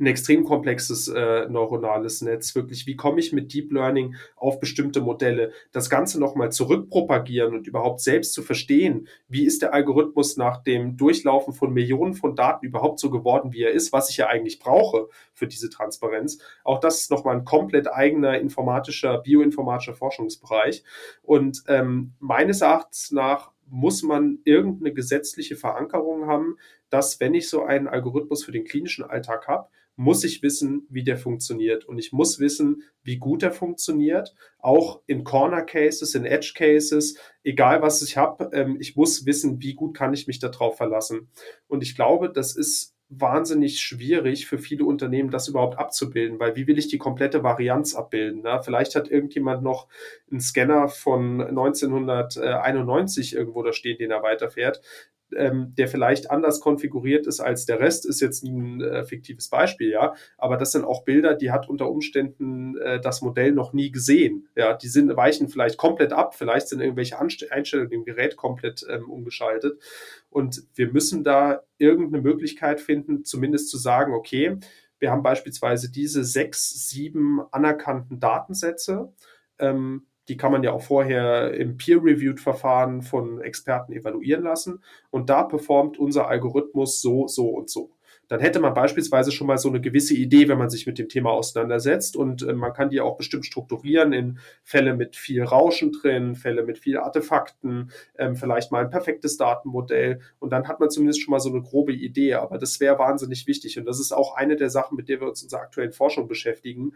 ein 0.00 0.06
extrem 0.06 0.44
komplexes 0.44 1.08
äh, 1.08 1.46
neuronales 1.48 2.22
Netz. 2.22 2.54
Wirklich, 2.54 2.86
wie 2.86 2.96
komme 2.96 3.20
ich 3.20 3.32
mit 3.32 3.52
Deep 3.52 3.72
Learning 3.72 4.16
auf 4.36 4.60
bestimmte 4.60 5.00
Modelle? 5.00 5.52
Das 5.72 5.90
Ganze 5.90 6.18
nochmal 6.18 6.52
zurückpropagieren 6.52 7.54
und 7.54 7.66
überhaupt 7.66 8.00
selbst 8.00 8.32
zu 8.32 8.42
verstehen, 8.42 9.08
wie 9.28 9.44
ist 9.44 9.62
der 9.62 9.74
Algorithmus 9.74 10.36
nach 10.36 10.62
dem 10.62 10.96
Durchlaufen 10.96 11.52
von 11.52 11.72
Millionen 11.72 12.14
von 12.14 12.34
Daten 12.34 12.66
überhaupt 12.66 13.00
so 13.00 13.10
geworden, 13.10 13.52
wie 13.52 13.62
er 13.62 13.72
ist, 13.72 13.92
was 13.92 14.10
ich 14.10 14.16
ja 14.16 14.26
eigentlich 14.26 14.58
brauche 14.58 15.08
für 15.34 15.46
diese 15.46 15.70
Transparenz. 15.70 16.38
Auch 16.64 16.80
das 16.80 17.00
ist 17.00 17.10
nochmal 17.10 17.36
ein 17.36 17.44
komplett 17.44 17.92
eigener 17.92 18.38
informatischer, 18.38 19.18
bioinformatischer 19.18 19.94
Forschungsbereich. 19.94 20.84
Und 21.22 21.62
ähm, 21.68 22.12
meines 22.18 22.60
Erachtens 22.60 23.10
nach 23.12 23.51
muss 23.72 24.02
man 24.02 24.38
irgendeine 24.44 24.92
gesetzliche 24.92 25.56
Verankerung 25.56 26.26
haben, 26.26 26.58
dass 26.90 27.20
wenn 27.20 27.32
ich 27.32 27.48
so 27.48 27.62
einen 27.62 27.88
Algorithmus 27.88 28.44
für 28.44 28.52
den 28.52 28.66
klinischen 28.66 29.02
Alltag 29.02 29.48
habe, 29.48 29.68
muss 29.96 30.24
ich 30.24 30.42
wissen, 30.42 30.86
wie 30.90 31.04
der 31.04 31.16
funktioniert. 31.16 31.86
Und 31.86 31.98
ich 31.98 32.12
muss 32.12 32.38
wissen, 32.38 32.82
wie 33.02 33.16
gut 33.16 33.42
er 33.42 33.50
funktioniert. 33.50 34.34
Auch 34.58 35.00
in 35.06 35.24
Corner 35.24 35.62
Cases, 35.62 36.14
in 36.14 36.26
Edge 36.26 36.52
Cases, 36.54 37.16
egal 37.44 37.80
was 37.80 38.02
ich 38.02 38.18
habe, 38.18 38.50
ähm, 38.52 38.76
ich 38.78 38.94
muss 38.94 39.24
wissen, 39.24 39.62
wie 39.62 39.74
gut 39.74 39.96
kann 39.96 40.12
ich 40.12 40.26
mich 40.26 40.38
darauf 40.38 40.76
verlassen. 40.76 41.30
Und 41.66 41.82
ich 41.82 41.94
glaube, 41.94 42.30
das 42.30 42.54
ist 42.54 42.94
wahnsinnig 43.20 43.80
schwierig 43.80 44.46
für 44.46 44.58
viele 44.58 44.84
Unternehmen, 44.84 45.30
das 45.30 45.48
überhaupt 45.48 45.78
abzubilden, 45.78 46.38
weil 46.38 46.56
wie 46.56 46.66
will 46.66 46.78
ich 46.78 46.88
die 46.88 46.98
komplette 46.98 47.42
Varianz 47.42 47.94
abbilden? 47.94 48.42
Ne? 48.42 48.60
Vielleicht 48.64 48.94
hat 48.94 49.10
irgendjemand 49.10 49.62
noch 49.62 49.88
einen 50.30 50.40
Scanner 50.40 50.88
von 50.88 51.40
1991 51.40 53.34
irgendwo 53.34 53.62
da 53.62 53.72
stehen, 53.72 53.98
den 53.98 54.10
er 54.10 54.22
weiterfährt 54.22 54.80
ähm, 55.36 55.74
der 55.76 55.88
vielleicht 55.88 56.30
anders 56.30 56.60
konfiguriert 56.60 57.26
ist 57.26 57.40
als 57.40 57.66
der 57.66 57.80
Rest, 57.80 58.06
ist 58.06 58.20
jetzt 58.20 58.42
ein 58.44 58.80
äh, 58.80 59.04
fiktives 59.04 59.48
Beispiel, 59.48 59.90
ja. 59.90 60.14
Aber 60.38 60.56
das 60.56 60.72
sind 60.72 60.84
auch 60.84 61.04
Bilder, 61.04 61.34
die 61.34 61.50
hat 61.50 61.68
unter 61.68 61.90
Umständen 61.90 62.76
äh, 62.78 63.00
das 63.00 63.22
Modell 63.22 63.52
noch 63.52 63.72
nie 63.72 63.90
gesehen. 63.90 64.48
Ja, 64.56 64.74
die 64.74 64.88
sind, 64.88 65.14
weichen 65.16 65.48
vielleicht 65.48 65.76
komplett 65.78 66.12
ab, 66.12 66.34
vielleicht 66.34 66.68
sind 66.68 66.80
irgendwelche 66.80 67.18
Anst 67.18 67.50
Einstellungen 67.50 67.92
im 67.92 68.04
Gerät 68.04 68.36
komplett 68.36 68.84
ähm, 68.88 69.10
umgeschaltet. 69.10 69.78
Und 70.30 70.62
wir 70.74 70.92
müssen 70.92 71.24
da 71.24 71.62
irgendeine 71.78 72.22
Möglichkeit 72.22 72.80
finden, 72.80 73.24
zumindest 73.24 73.68
zu 73.68 73.78
sagen, 73.78 74.14
okay, 74.14 74.58
wir 74.98 75.10
haben 75.10 75.22
beispielsweise 75.22 75.90
diese 75.90 76.24
sechs, 76.24 76.88
sieben 76.88 77.40
anerkannten 77.50 78.20
Datensätze. 78.20 79.12
Ähm, 79.58 80.06
die 80.28 80.36
kann 80.36 80.52
man 80.52 80.62
ja 80.62 80.72
auch 80.72 80.82
vorher 80.82 81.54
im 81.54 81.76
Peer-Reviewed-Verfahren 81.76 83.02
von 83.02 83.40
Experten 83.40 83.92
evaluieren 83.92 84.44
lassen. 84.44 84.82
Und 85.10 85.30
da 85.30 85.42
performt 85.42 85.98
unser 85.98 86.28
Algorithmus 86.28 87.00
so, 87.00 87.26
so 87.26 87.48
und 87.48 87.70
so. 87.70 87.90
Dann 88.32 88.40
hätte 88.40 88.60
man 88.60 88.72
beispielsweise 88.72 89.30
schon 89.30 89.46
mal 89.46 89.58
so 89.58 89.68
eine 89.68 89.82
gewisse 89.82 90.14
Idee, 90.14 90.48
wenn 90.48 90.56
man 90.56 90.70
sich 90.70 90.86
mit 90.86 90.98
dem 90.98 91.10
Thema 91.10 91.32
auseinandersetzt. 91.32 92.16
Und 92.16 92.42
äh, 92.42 92.54
man 92.54 92.72
kann 92.72 92.88
die 92.88 93.02
auch 93.02 93.18
bestimmt 93.18 93.44
strukturieren 93.44 94.14
in 94.14 94.38
Fälle 94.62 94.94
mit 94.94 95.16
viel 95.16 95.42
Rauschen 95.42 95.92
drin, 95.92 96.34
Fälle 96.34 96.62
mit 96.62 96.78
viel 96.78 96.96
Artefakten, 96.96 97.90
ähm, 98.16 98.34
vielleicht 98.34 98.72
mal 98.72 98.84
ein 98.84 98.90
perfektes 98.90 99.36
Datenmodell. 99.36 100.20
Und 100.38 100.50
dann 100.50 100.66
hat 100.66 100.80
man 100.80 100.88
zumindest 100.88 101.20
schon 101.20 101.32
mal 101.32 101.40
so 101.40 101.50
eine 101.50 101.60
grobe 101.60 101.92
Idee. 101.92 102.34
Aber 102.34 102.56
das 102.56 102.80
wäre 102.80 102.98
wahnsinnig 102.98 103.46
wichtig. 103.46 103.78
Und 103.78 103.84
das 103.84 104.00
ist 104.00 104.12
auch 104.12 104.34
eine 104.34 104.56
der 104.56 104.70
Sachen, 104.70 104.96
mit 104.96 105.10
der 105.10 105.20
wir 105.20 105.28
uns 105.28 105.42
in 105.42 105.46
unserer 105.46 105.60
aktuellen 105.60 105.92
Forschung 105.92 106.26
beschäftigen. 106.26 106.94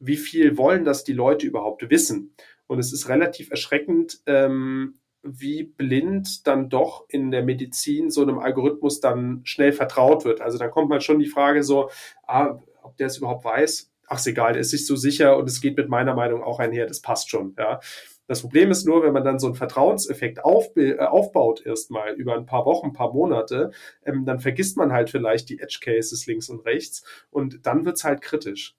Wie 0.00 0.16
viel 0.16 0.58
wollen 0.58 0.84
das 0.84 1.04
die 1.04 1.12
Leute 1.12 1.46
überhaupt 1.46 1.88
wissen? 1.88 2.34
Und 2.66 2.78
es 2.78 2.92
ist 2.92 3.08
relativ 3.08 3.50
erschreckend, 3.50 4.20
ähm, 4.26 5.00
wie 5.22 5.64
blind 5.64 6.46
dann 6.46 6.68
doch 6.68 7.06
in 7.08 7.30
der 7.30 7.42
Medizin 7.42 8.10
so 8.10 8.22
einem 8.22 8.38
Algorithmus 8.38 9.00
dann 9.00 9.40
schnell 9.44 9.72
vertraut 9.72 10.24
wird. 10.24 10.40
Also 10.40 10.58
dann 10.58 10.70
kommt 10.70 10.90
man 10.90 11.00
schon 11.00 11.18
die 11.18 11.26
Frage 11.26 11.62
so, 11.62 11.90
ah, 12.26 12.58
ob 12.82 12.96
der 12.98 13.06
es 13.06 13.18
überhaupt 13.18 13.44
weiß. 13.44 13.90
Ach, 14.06 14.18
ist 14.18 14.26
egal, 14.26 14.52
der 14.52 14.60
ist 14.60 14.70
sich 14.70 14.86
so 14.86 14.96
sicher 14.96 15.38
und 15.38 15.48
es 15.48 15.62
geht 15.62 15.78
mit 15.78 15.88
meiner 15.88 16.14
Meinung 16.14 16.42
auch 16.42 16.60
einher, 16.60 16.86
das 16.86 17.00
passt 17.00 17.30
schon, 17.30 17.54
ja. 17.58 17.80
Das 18.26 18.40
Problem 18.40 18.70
ist 18.70 18.86
nur, 18.86 19.02
wenn 19.02 19.12
man 19.12 19.24
dann 19.24 19.38
so 19.38 19.46
einen 19.46 19.54
Vertrauenseffekt 19.54 20.44
auf, 20.44 20.74
äh, 20.76 20.98
aufbaut 20.98 21.64
erstmal 21.64 22.14
über 22.14 22.34
ein 22.34 22.46
paar 22.46 22.64
Wochen, 22.64 22.88
ein 22.88 22.92
paar 22.94 23.12
Monate, 23.12 23.70
ähm, 24.04 24.24
dann 24.24 24.40
vergisst 24.40 24.76
man 24.78 24.92
halt 24.92 25.10
vielleicht 25.10 25.50
die 25.50 25.58
Edge 25.60 25.78
Cases 25.82 26.26
links 26.26 26.48
und 26.48 26.64
rechts 26.64 27.04
und 27.30 27.66
dann 27.66 27.84
wird's 27.84 28.04
halt 28.04 28.22
kritisch. 28.22 28.76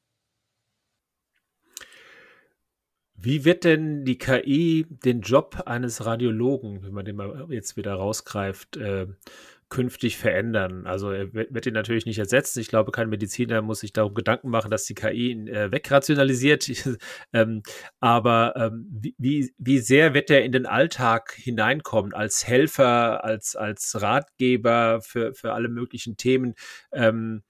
Wie 3.17 3.45
wird 3.45 3.63
denn 3.63 4.03
die 4.05 4.17
KI 4.17 4.85
den 4.89 5.21
Job 5.21 5.63
eines 5.65 6.05
Radiologen, 6.05 6.83
wenn 6.83 6.93
man 6.93 7.05
den 7.05 7.15
mal 7.15 7.47
jetzt 7.49 7.77
wieder 7.77 7.93
rausgreift, 7.93 8.77
äh, 8.77 9.07
künftig 9.69 10.17
verändern? 10.17 10.85
Also 10.85 11.11
er 11.11 11.33
wird 11.33 11.65
ihn 11.65 11.73
natürlich 11.73 12.05
nicht 12.05 12.19
ersetzen. 12.19 12.59
Ich 12.59 12.67
glaube, 12.67 12.91
kein 12.91 13.09
Mediziner 13.09 13.61
muss 13.61 13.79
sich 13.79 13.93
darum 13.93 14.13
Gedanken 14.13 14.49
machen, 14.49 14.69
dass 14.69 14.83
die 14.83 14.95
KI 14.95 15.31
ihn 15.31 15.47
äh, 15.47 15.71
wegrationalisiert. 15.71 16.69
ähm, 17.33 17.63
aber 18.01 18.53
ähm, 18.57 18.85
wie, 19.17 19.53
wie 19.57 19.79
sehr 19.79 20.13
wird 20.13 20.29
er 20.29 20.43
in 20.43 20.51
den 20.51 20.65
Alltag 20.65 21.33
hineinkommen 21.35 22.13
als 22.13 22.45
Helfer, 22.45 23.23
als, 23.23 23.55
als 23.55 24.01
Ratgeber 24.01 24.99
für, 25.01 25.33
für 25.33 25.53
alle 25.53 25.69
möglichen 25.69 26.17
Themen? 26.17 26.53
Ähm, 26.91 27.43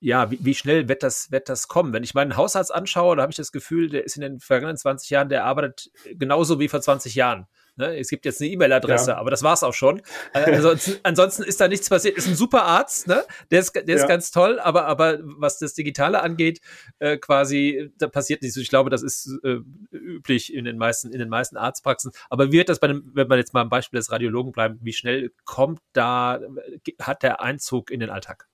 ja, 0.00 0.30
wie, 0.30 0.38
wie 0.42 0.54
schnell 0.54 0.88
wird 0.88 1.02
das, 1.02 1.30
wird 1.30 1.48
das 1.48 1.68
kommen? 1.68 1.92
Wenn 1.92 2.02
ich 2.02 2.14
meinen 2.14 2.36
Hausarzt 2.36 2.74
anschaue, 2.74 3.16
da 3.16 3.22
habe 3.22 3.30
ich 3.30 3.36
das 3.36 3.52
Gefühl, 3.52 3.88
der 3.88 4.04
ist 4.04 4.16
in 4.16 4.22
den 4.22 4.40
vergangenen 4.40 4.76
20 4.76 5.10
Jahren, 5.10 5.28
der 5.28 5.44
arbeitet 5.44 5.90
genauso 6.06 6.58
wie 6.58 6.68
vor 6.68 6.80
20 6.80 7.14
Jahren. 7.14 7.46
Ne? 7.76 7.96
Es 7.96 8.08
gibt 8.08 8.24
jetzt 8.24 8.40
eine 8.40 8.50
E-Mail-Adresse, 8.50 9.12
ja. 9.12 9.18
aber 9.18 9.30
das 9.30 9.44
war's 9.44 9.62
auch 9.62 9.72
schon. 9.72 10.02
Äh, 10.34 10.52
also, 10.52 10.74
ansonsten 11.04 11.44
ist 11.44 11.60
da 11.60 11.68
nichts 11.68 11.88
passiert. 11.88 12.18
Ist 12.18 12.26
ein 12.26 12.34
super 12.34 12.64
Arzt, 12.64 13.06
ne? 13.06 13.24
Der 13.52 13.60
ist, 13.60 13.72
der 13.74 13.88
ist 13.88 14.02
ja. 14.02 14.08
ganz 14.08 14.32
toll, 14.32 14.58
aber, 14.58 14.86
aber 14.86 15.20
was 15.22 15.60
das 15.60 15.74
Digitale 15.74 16.20
angeht, 16.20 16.60
äh, 16.98 17.18
quasi, 17.18 17.92
da 17.98 18.08
passiert 18.08 18.42
nichts. 18.42 18.56
Ich 18.56 18.68
glaube, 18.68 18.90
das 18.90 19.04
ist 19.04 19.30
äh, 19.44 19.58
üblich 19.92 20.52
in 20.52 20.64
den 20.64 20.76
meisten, 20.76 21.12
in 21.12 21.20
den 21.20 21.28
meisten 21.28 21.56
Arztpraxen. 21.56 22.10
Aber 22.30 22.48
wie 22.48 22.58
wird 22.58 22.68
das 22.68 22.80
bei 22.80 22.88
dem, 22.88 23.12
wenn 23.14 23.28
man 23.28 23.38
jetzt 23.38 23.54
mal 23.54 23.60
am 23.60 23.68
Beispiel 23.68 23.98
des 23.98 24.10
Radiologen 24.10 24.50
bleibt, 24.50 24.78
wie 24.80 24.92
schnell 24.92 25.30
kommt 25.44 25.80
da, 25.92 26.40
hat 27.00 27.22
der 27.22 27.40
Einzug 27.40 27.92
in 27.92 28.00
den 28.00 28.10
Alltag? 28.10 28.48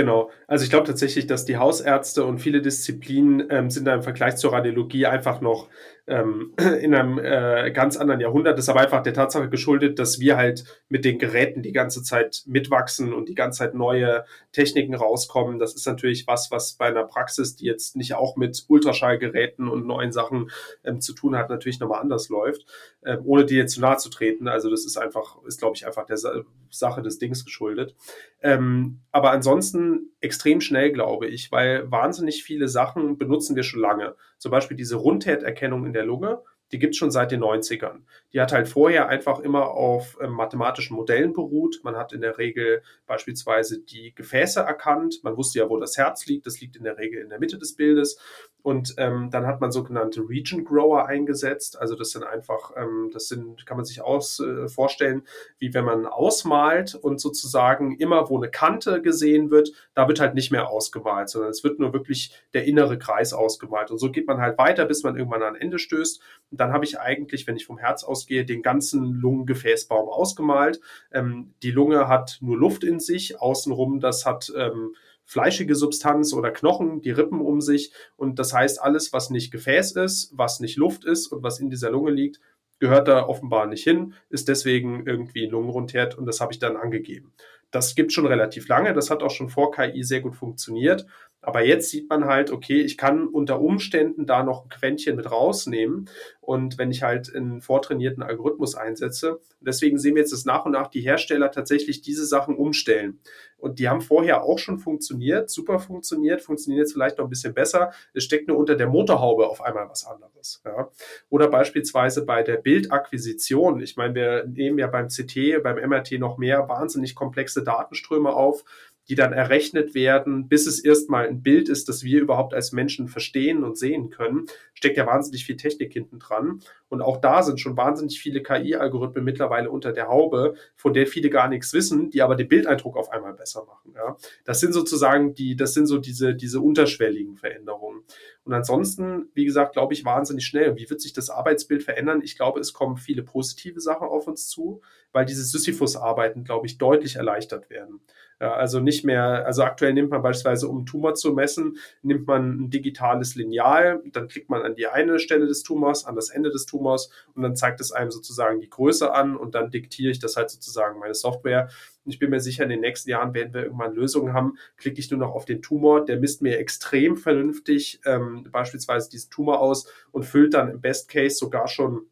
Genau. 0.00 0.30
Also 0.46 0.64
ich 0.64 0.70
glaube 0.70 0.86
tatsächlich, 0.86 1.26
dass 1.26 1.44
die 1.44 1.58
Hausärzte 1.58 2.24
und 2.24 2.38
viele 2.38 2.62
Disziplinen 2.62 3.46
ähm, 3.50 3.68
sind 3.68 3.84
da 3.84 3.94
im 3.94 4.02
Vergleich 4.02 4.36
zur 4.36 4.54
Radiologie 4.54 5.04
einfach 5.04 5.42
noch 5.42 5.68
ähm, 6.10 6.52
in 6.80 6.94
einem 6.94 7.18
äh, 7.18 7.70
ganz 7.70 7.96
anderen 7.96 8.20
Jahrhundert. 8.20 8.58
Das 8.58 8.64
ist 8.64 8.68
aber 8.68 8.80
einfach 8.80 9.02
der 9.02 9.14
Tatsache 9.14 9.48
geschuldet, 9.48 9.98
dass 9.98 10.20
wir 10.20 10.36
halt 10.36 10.64
mit 10.88 11.04
den 11.04 11.18
Geräten 11.18 11.62
die 11.62 11.72
ganze 11.72 12.02
Zeit 12.02 12.42
mitwachsen 12.46 13.14
und 13.14 13.28
die 13.28 13.34
ganze 13.34 13.60
Zeit 13.60 13.74
neue 13.74 14.24
Techniken 14.52 14.94
rauskommen. 14.94 15.58
Das 15.58 15.74
ist 15.74 15.86
natürlich 15.86 16.26
was, 16.26 16.50
was 16.50 16.74
bei 16.74 16.86
einer 16.86 17.04
Praxis, 17.04 17.56
die 17.56 17.66
jetzt 17.66 17.96
nicht 17.96 18.14
auch 18.14 18.36
mit 18.36 18.64
Ultraschallgeräten 18.68 19.68
und 19.68 19.86
neuen 19.86 20.12
Sachen 20.12 20.50
ähm, 20.84 21.00
zu 21.00 21.14
tun 21.14 21.36
hat, 21.36 21.48
natürlich 21.48 21.80
nochmal 21.80 22.00
anders 22.00 22.28
läuft, 22.28 22.66
ähm, 23.04 23.20
ohne 23.24 23.46
dir 23.46 23.58
jetzt 23.58 23.74
zu 23.74 23.80
nahe 23.80 23.96
zu 23.96 24.10
treten. 24.10 24.48
Also 24.48 24.68
das 24.68 24.84
ist 24.84 24.96
einfach, 24.96 25.42
ist 25.44 25.60
glaube 25.60 25.76
ich 25.76 25.86
einfach 25.86 26.06
der 26.06 26.16
Sa 26.16 26.42
Sache 26.72 27.02
des 27.02 27.18
Dings 27.18 27.44
geschuldet. 27.44 27.96
Ähm, 28.42 29.00
aber 29.10 29.32
ansonsten 29.32 30.12
extrem 30.20 30.60
schnell, 30.60 30.92
glaube 30.92 31.26
ich, 31.26 31.50
weil 31.50 31.90
wahnsinnig 31.90 32.44
viele 32.44 32.68
Sachen 32.68 33.18
benutzen 33.18 33.56
wir 33.56 33.62
schon 33.62 33.80
lange. 33.80 34.16
Zum 34.38 34.50
Beispiel 34.50 34.76
diese 34.76 34.96
Rundtäterkennung 34.96 35.86
in 35.86 35.92
der 35.92 36.04
Lunge 36.04 36.42
die 36.72 36.78
gibt's 36.78 36.98
schon 36.98 37.10
seit 37.10 37.32
den 37.32 37.42
90ern. 37.42 38.02
Die 38.32 38.40
hat 38.40 38.52
halt 38.52 38.68
vorher 38.68 39.08
einfach 39.08 39.40
immer 39.40 39.70
auf 39.70 40.18
ähm, 40.20 40.32
mathematischen 40.32 40.96
Modellen 40.96 41.32
beruht. 41.32 41.80
Man 41.82 41.96
hat 41.96 42.12
in 42.12 42.20
der 42.20 42.38
Regel 42.38 42.82
beispielsweise 43.06 43.80
die 43.80 44.14
Gefäße 44.14 44.60
erkannt. 44.60 45.20
Man 45.22 45.36
wusste 45.36 45.58
ja, 45.58 45.68
wo 45.68 45.78
das 45.78 45.96
Herz 45.96 46.26
liegt. 46.26 46.46
Das 46.46 46.60
liegt 46.60 46.76
in 46.76 46.84
der 46.84 46.96
Regel 46.96 47.20
in 47.20 47.28
der 47.28 47.40
Mitte 47.40 47.58
des 47.58 47.74
Bildes. 47.74 48.18
Und 48.62 48.94
ähm, 48.98 49.30
dann 49.30 49.46
hat 49.46 49.60
man 49.60 49.72
sogenannte 49.72 50.28
Region 50.28 50.64
Grower 50.64 51.06
eingesetzt. 51.06 51.80
Also 51.80 51.94
das 51.94 52.10
sind 52.10 52.24
einfach, 52.24 52.72
ähm, 52.76 53.10
das 53.12 53.28
sind, 53.28 53.64
kann 53.66 53.76
man 53.76 53.84
sich 53.84 54.02
aus 54.02 54.40
äh, 54.40 54.68
vorstellen, 54.68 55.22
wie 55.58 55.72
wenn 55.74 55.84
man 55.84 56.06
ausmalt 56.06 56.94
und 56.94 57.20
sozusagen 57.20 57.96
immer, 57.96 58.28
wo 58.28 58.36
eine 58.36 58.50
Kante 58.50 59.02
gesehen 59.02 59.50
wird, 59.50 59.72
da 59.94 60.08
wird 60.08 60.20
halt 60.20 60.34
nicht 60.34 60.50
mehr 60.50 60.68
ausgemalt, 60.68 61.28
sondern 61.28 61.50
es 61.50 61.64
wird 61.64 61.78
nur 61.78 61.92
wirklich 61.92 62.34
der 62.54 62.64
innere 62.64 62.98
Kreis 62.98 63.32
ausgemalt. 63.32 63.90
Und 63.90 63.98
so 63.98 64.10
geht 64.10 64.26
man 64.26 64.40
halt 64.40 64.58
weiter, 64.58 64.84
bis 64.84 65.02
man 65.02 65.16
irgendwann 65.16 65.42
an 65.42 65.54
Ende 65.54 65.78
stößt. 65.78 66.20
Und 66.50 66.60
dann 66.60 66.72
habe 66.72 66.84
ich 66.84 66.98
eigentlich, 66.98 67.46
wenn 67.46 67.56
ich 67.56 67.66
vom 67.66 67.78
Herz 67.78 68.04
ausgehe, 68.04 68.44
den 68.44 68.62
ganzen 68.62 69.12
Lungengefäßbaum 69.14 70.08
ausgemalt. 70.08 70.80
Ähm, 71.12 71.54
die 71.62 71.70
Lunge 71.70 72.08
hat 72.08 72.38
nur 72.40 72.56
Luft 72.56 72.84
in 72.84 73.00
sich, 73.00 73.40
außenrum, 73.40 74.00
das 74.00 74.26
hat 74.26 74.52
ähm, 74.56 74.94
fleischige 75.30 75.76
Substanz 75.76 76.32
oder 76.32 76.50
Knochen, 76.50 77.02
die 77.02 77.12
Rippen 77.12 77.40
um 77.40 77.60
sich. 77.60 77.92
Und 78.16 78.40
das 78.40 78.52
heißt, 78.52 78.82
alles, 78.82 79.12
was 79.12 79.30
nicht 79.30 79.52
Gefäß 79.52 79.92
ist, 79.92 80.32
was 80.34 80.58
nicht 80.58 80.76
Luft 80.76 81.04
ist 81.04 81.28
und 81.28 81.44
was 81.44 81.60
in 81.60 81.70
dieser 81.70 81.90
Lunge 81.92 82.10
liegt, 82.10 82.40
gehört 82.80 83.06
da 83.06 83.28
offenbar 83.28 83.66
nicht 83.66 83.84
hin, 83.84 84.14
ist 84.28 84.48
deswegen 84.48 85.06
irgendwie 85.06 85.46
Lungenrundherd 85.46 86.18
und 86.18 86.26
das 86.26 86.40
habe 86.40 86.52
ich 86.52 86.58
dann 86.58 86.76
angegeben. 86.76 87.32
Das 87.70 87.94
gibt 87.94 88.12
schon 88.12 88.26
relativ 88.26 88.66
lange, 88.66 88.92
das 88.92 89.08
hat 89.08 89.22
auch 89.22 89.30
schon 89.30 89.50
vor 89.50 89.70
KI 89.70 90.02
sehr 90.02 90.20
gut 90.20 90.34
funktioniert. 90.34 91.06
Aber 91.42 91.64
jetzt 91.64 91.88
sieht 91.88 92.08
man 92.10 92.26
halt, 92.26 92.50
okay, 92.50 92.80
ich 92.80 92.98
kann 92.98 93.26
unter 93.26 93.60
Umständen 93.60 94.26
da 94.26 94.42
noch 94.42 94.64
ein 94.64 94.68
Quäntchen 94.68 95.16
mit 95.16 95.30
rausnehmen. 95.30 96.08
Und 96.40 96.78
wenn 96.78 96.90
ich 96.90 97.02
halt 97.02 97.34
einen 97.34 97.60
vortrainierten 97.60 98.22
Algorithmus 98.22 98.74
einsetze, 98.74 99.40
deswegen 99.60 99.98
sehen 99.98 100.16
wir 100.16 100.22
jetzt, 100.22 100.32
dass 100.32 100.44
nach 100.44 100.66
und 100.66 100.72
nach 100.72 100.88
die 100.88 101.00
Hersteller 101.00 101.50
tatsächlich 101.50 102.02
diese 102.02 102.26
Sachen 102.26 102.56
umstellen. 102.56 103.20
Und 103.56 103.78
die 103.78 103.88
haben 103.88 104.00
vorher 104.00 104.42
auch 104.42 104.58
schon 104.58 104.78
funktioniert, 104.78 105.50
super 105.50 105.78
funktioniert, 105.78 106.40
funktioniert 106.40 106.80
jetzt 106.80 106.92
vielleicht 106.92 107.18
noch 107.18 107.26
ein 107.26 107.30
bisschen 107.30 107.54
besser. 107.54 107.92
Es 108.14 108.24
steckt 108.24 108.48
nur 108.48 108.56
unter 108.56 108.74
der 108.74 108.88
Motorhaube 108.88 109.46
auf 109.46 109.62
einmal 109.62 109.88
was 109.88 110.06
anderes. 110.06 110.62
Ja. 110.64 110.90
Oder 111.28 111.48
beispielsweise 111.48 112.24
bei 112.24 112.42
der 112.42 112.56
Bildakquisition. 112.56 113.80
Ich 113.80 113.96
meine, 113.96 114.14
wir 114.14 114.44
nehmen 114.46 114.78
ja 114.78 114.86
beim 114.86 115.08
CT, 115.08 115.62
beim 115.62 115.76
MRT 115.76 116.12
noch 116.18 116.38
mehr 116.38 116.68
wahnsinnig 116.68 117.14
komplexe 117.14 117.62
Datenströme 117.62 118.30
auf 118.30 118.64
die 119.10 119.16
dann 119.16 119.32
errechnet 119.32 119.92
werden, 119.92 120.46
bis 120.46 120.68
es 120.68 120.78
erstmal 120.78 121.26
ein 121.26 121.42
Bild 121.42 121.68
ist, 121.68 121.88
das 121.88 122.04
wir 122.04 122.20
überhaupt 122.20 122.54
als 122.54 122.70
Menschen 122.70 123.08
verstehen 123.08 123.64
und 123.64 123.76
sehen 123.76 124.10
können, 124.10 124.46
steckt 124.72 124.96
ja 124.96 125.04
wahnsinnig 125.04 125.44
viel 125.44 125.56
Technik 125.56 125.92
hinten 125.92 126.20
dran. 126.20 126.60
Und 126.88 127.02
auch 127.02 127.20
da 127.20 127.42
sind 127.42 127.58
schon 127.58 127.76
wahnsinnig 127.76 128.20
viele 128.20 128.40
KI-Algorithmen 128.40 129.24
mittlerweile 129.24 129.68
unter 129.68 129.92
der 129.92 130.06
Haube, 130.06 130.54
von 130.76 130.94
der 130.94 131.08
viele 131.08 131.28
gar 131.28 131.48
nichts 131.48 131.72
wissen, 131.72 132.10
die 132.10 132.22
aber 132.22 132.36
den 132.36 132.46
Bildeindruck 132.46 132.96
auf 132.96 133.10
einmal 133.10 133.34
besser 133.34 133.64
machen. 133.64 133.94
Ja. 133.96 134.16
Das 134.44 134.60
sind 134.60 134.72
sozusagen 134.72 135.34
die, 135.34 135.56
das 135.56 135.74
sind 135.74 135.86
so 135.86 135.98
diese, 135.98 136.36
diese 136.36 136.60
unterschwelligen 136.60 137.36
Veränderungen. 137.36 138.04
Und 138.44 138.54
ansonsten, 138.54 139.28
wie 139.34 139.44
gesagt, 139.44 139.74
glaube 139.74 139.92
ich, 139.92 140.04
wahnsinnig 140.04 140.46
schnell. 140.46 140.76
Wie 140.76 140.88
wird 140.88 141.00
sich 141.00 141.12
das 141.12 141.30
Arbeitsbild 141.30 141.82
verändern? 141.82 142.22
Ich 142.22 142.36
glaube, 142.36 142.60
es 142.60 142.72
kommen 142.72 142.96
viele 142.96 143.22
positive 143.22 143.80
Sachen 143.80 144.08
auf 144.08 144.26
uns 144.26 144.48
zu, 144.48 144.80
weil 145.12 145.26
diese 145.26 145.44
Sisyphus-Arbeiten, 145.44 146.44
glaube 146.44 146.66
ich, 146.66 146.78
deutlich 146.78 147.16
erleichtert 147.16 147.68
werden. 147.68 148.00
Ja, 148.40 148.54
also 148.54 148.80
nicht 148.80 149.04
mehr, 149.04 149.44
also 149.44 149.62
aktuell 149.62 149.92
nimmt 149.92 150.08
man 150.08 150.22
beispielsweise, 150.22 150.66
um 150.68 150.86
Tumor 150.86 151.14
zu 151.14 151.34
messen, 151.34 151.76
nimmt 152.00 152.26
man 152.26 152.62
ein 152.62 152.70
digitales 152.70 153.34
Lineal, 153.34 154.02
dann 154.12 154.28
klickt 154.28 154.48
man 154.48 154.62
an 154.62 154.74
die 154.74 154.86
eine 154.86 155.18
Stelle 155.18 155.46
des 155.46 155.62
Tumors, 155.62 156.06
an 156.06 156.14
das 156.14 156.30
Ende 156.30 156.50
des 156.50 156.64
Tumors 156.64 157.10
und 157.34 157.42
dann 157.42 157.54
zeigt 157.54 157.82
es 157.82 157.92
einem 157.92 158.10
sozusagen 158.10 158.58
die 158.60 158.70
Größe 158.70 159.12
an 159.12 159.36
und 159.36 159.54
dann 159.54 159.70
diktiere 159.70 160.10
ich 160.10 160.20
das 160.20 160.36
halt 160.36 160.48
sozusagen 160.48 160.98
meine 160.98 161.12
Software. 161.12 161.68
Ich 162.04 162.18
bin 162.18 162.30
mir 162.30 162.40
sicher, 162.40 162.64
in 162.64 162.70
den 162.70 162.80
nächsten 162.80 163.10
Jahren 163.10 163.34
werden 163.34 163.52
wir 163.52 163.64
irgendwann 163.64 163.94
Lösungen 163.94 164.32
haben, 164.32 164.56
klicke 164.76 165.00
ich 165.00 165.10
nur 165.10 165.20
noch 165.20 165.34
auf 165.34 165.44
den 165.44 165.62
Tumor, 165.62 166.04
der 166.04 166.18
misst 166.18 166.42
mir 166.42 166.58
extrem 166.58 167.16
vernünftig 167.16 168.00
ähm, 168.04 168.46
beispielsweise 168.50 169.10
diesen 169.10 169.30
Tumor 169.30 169.60
aus 169.60 169.86
und 170.10 170.24
füllt 170.24 170.54
dann 170.54 170.70
im 170.70 170.80
Best 170.80 171.08
Case 171.08 171.36
sogar 171.36 171.68
schon 171.68 172.06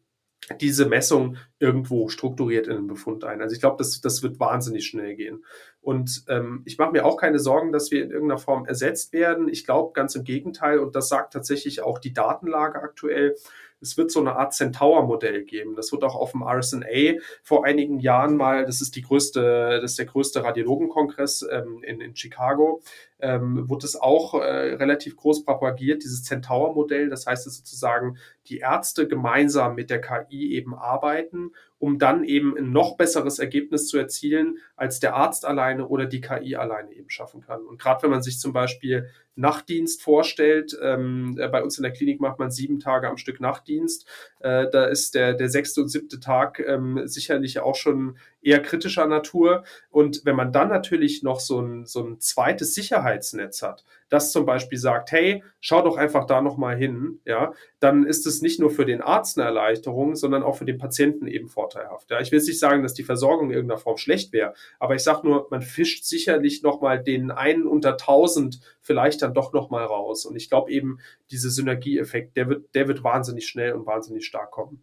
diese 0.61 0.87
Messung 0.87 1.37
irgendwo 1.59 2.09
strukturiert 2.09 2.67
in 2.67 2.75
den 2.75 2.87
Befund 2.87 3.23
ein. 3.23 3.41
Also 3.41 3.53
ich 3.53 3.59
glaube, 3.59 3.77
das, 3.77 4.01
das 4.01 4.23
wird 4.23 4.39
wahnsinnig 4.39 4.85
schnell 4.87 5.15
gehen. 5.15 5.43
Und 5.81 6.23
ähm, 6.27 6.63
ich 6.65 6.77
mache 6.77 6.91
mir 6.91 7.05
auch 7.05 7.17
keine 7.17 7.39
Sorgen, 7.39 7.71
dass 7.71 7.91
wir 7.91 8.03
in 8.03 8.11
irgendeiner 8.11 8.39
Form 8.39 8.65
ersetzt 8.65 9.13
werden. 9.13 9.47
Ich 9.47 9.65
glaube 9.65 9.93
ganz 9.93 10.15
im 10.15 10.23
Gegenteil, 10.23 10.79
und 10.79 10.95
das 10.95 11.09
sagt 11.09 11.33
tatsächlich 11.33 11.81
auch 11.81 11.99
die 11.99 12.13
Datenlage 12.13 12.81
aktuell, 12.81 13.35
es 13.81 13.97
wird 13.97 14.11
so 14.11 14.19
eine 14.19 14.35
Art 14.35 14.53
Centaur-Modell 14.53 15.43
geben. 15.43 15.75
Das 15.75 15.91
wird 15.91 16.03
auch 16.03 16.15
auf 16.15 16.31
dem 16.31 16.43
RSNA 16.43 17.19
vor 17.43 17.65
einigen 17.65 17.99
Jahren 17.99 18.35
mal, 18.35 18.65
das 18.65 18.81
ist 18.81 18.95
die 18.95 19.01
größte, 19.01 19.79
das 19.81 19.91
ist 19.91 19.99
der 19.99 20.05
größte 20.05 20.43
Radiologenkongress 20.43 21.45
ähm, 21.49 21.83
in, 21.83 22.01
in 22.01 22.15
Chicago, 22.15 22.81
ähm, 23.19 23.69
wird 23.69 23.83
es 23.83 23.95
auch 23.95 24.33
äh, 24.35 24.73
relativ 24.75 25.15
groß 25.15 25.45
propagiert, 25.45 26.03
dieses 26.03 26.23
Centaur-Modell. 26.23 27.09
Das 27.09 27.25
heißt, 27.25 27.45
dass 27.45 27.57
sozusagen 27.57 28.17
die 28.47 28.59
Ärzte 28.59 29.07
gemeinsam 29.07 29.75
mit 29.75 29.89
der 29.89 30.01
KI 30.01 30.53
eben 30.53 30.73
arbeiten 30.75 31.51
um 31.79 31.97
dann 31.97 32.25
eben 32.25 32.57
ein 32.57 32.71
noch 32.71 32.97
besseres 32.97 33.39
Ergebnis 33.39 33.87
zu 33.87 33.97
erzielen, 33.97 34.57
als 34.75 34.99
der 34.99 35.15
Arzt 35.15 35.45
alleine 35.45 35.87
oder 35.87 36.05
die 36.05 36.19
KI 36.19 36.57
alleine 36.57 36.91
eben 36.93 37.09
schaffen 37.09 37.41
kann. 37.41 37.61
Und 37.61 37.79
gerade 37.79 38.03
wenn 38.03 38.11
man 38.11 38.21
sich 38.21 38.39
zum 38.39 38.51
Beispiel 38.51 39.09
Nachtdienst 39.35 40.01
vorstellt, 40.01 40.77
ähm, 40.83 41.37
äh, 41.39 41.47
bei 41.47 41.63
uns 41.63 41.77
in 41.77 41.83
der 41.83 41.93
Klinik 41.93 42.19
macht 42.19 42.37
man 42.37 42.51
sieben 42.51 42.81
Tage 42.81 43.07
am 43.07 43.15
Stück 43.15 43.39
Nachtdienst, 43.39 44.05
äh, 44.41 44.69
da 44.69 44.85
ist 44.85 45.15
der, 45.15 45.33
der 45.33 45.47
sechste 45.47 45.81
und 45.81 45.87
siebte 45.87 46.19
Tag 46.19 46.59
ähm, 46.59 47.07
sicherlich 47.07 47.61
auch 47.61 47.75
schon 47.75 48.17
eher 48.41 48.61
kritischer 48.61 49.05
Natur. 49.07 49.63
Und 49.89 50.21
wenn 50.25 50.35
man 50.35 50.51
dann 50.51 50.69
natürlich 50.69 51.23
noch 51.23 51.39
so 51.39 51.59
ein, 51.59 51.85
so 51.85 52.03
ein 52.03 52.19
zweites 52.19 52.73
Sicherheitsnetz 52.73 53.61
hat, 53.61 53.83
das 54.09 54.31
zum 54.31 54.45
Beispiel 54.45 54.77
sagt, 54.77 55.11
hey, 55.11 55.43
schau 55.59 55.81
doch 55.81 55.97
einfach 55.97 56.25
da 56.25 56.41
nochmal 56.41 56.75
hin, 56.75 57.19
ja, 57.25 57.53
dann 57.79 58.05
ist 58.05 58.25
es 58.25 58.41
nicht 58.41 58.59
nur 58.59 58.71
für 58.71 58.85
den 58.85 59.01
Arzt 59.01 59.37
eine 59.37 59.45
Erleichterung, 59.45 60.15
sondern 60.15 60.43
auch 60.43 60.55
für 60.57 60.65
den 60.65 60.77
Patienten 60.77 61.27
eben 61.27 61.47
vorteilhaft. 61.47 62.09
Ja. 62.09 62.19
Ich 62.19 62.31
will 62.31 62.39
jetzt 62.39 62.47
nicht 62.47 62.59
sagen, 62.59 62.83
dass 62.83 62.93
die 62.93 63.03
Versorgung 63.03 63.49
in 63.49 63.55
irgendeiner 63.55 63.79
Form 63.79 63.97
schlecht 63.97 64.33
wäre, 64.33 64.53
aber 64.79 64.95
ich 64.95 65.03
sage 65.03 65.27
nur, 65.27 65.47
man 65.51 65.61
fischt 65.61 66.05
sicherlich 66.05 66.63
nochmal 66.63 67.01
den 67.01 67.31
einen 67.31 67.67
unter 67.67 67.97
tausend 67.97 68.59
vielleicht 68.81 69.21
dann 69.21 69.33
doch 69.33 69.53
nochmal 69.53 69.85
raus. 69.85 70.25
Und 70.25 70.35
ich 70.35 70.49
glaube 70.49 70.71
eben, 70.71 70.99
dieser 71.29 71.49
Synergieeffekt, 71.49 72.35
der 72.35 72.49
wird, 72.49 72.73
der 72.73 72.87
wird 72.87 73.03
wahnsinnig 73.03 73.47
schnell 73.47 73.73
und 73.73 73.85
wahnsinnig 73.85 74.25
stark 74.25 74.51
kommen. 74.51 74.81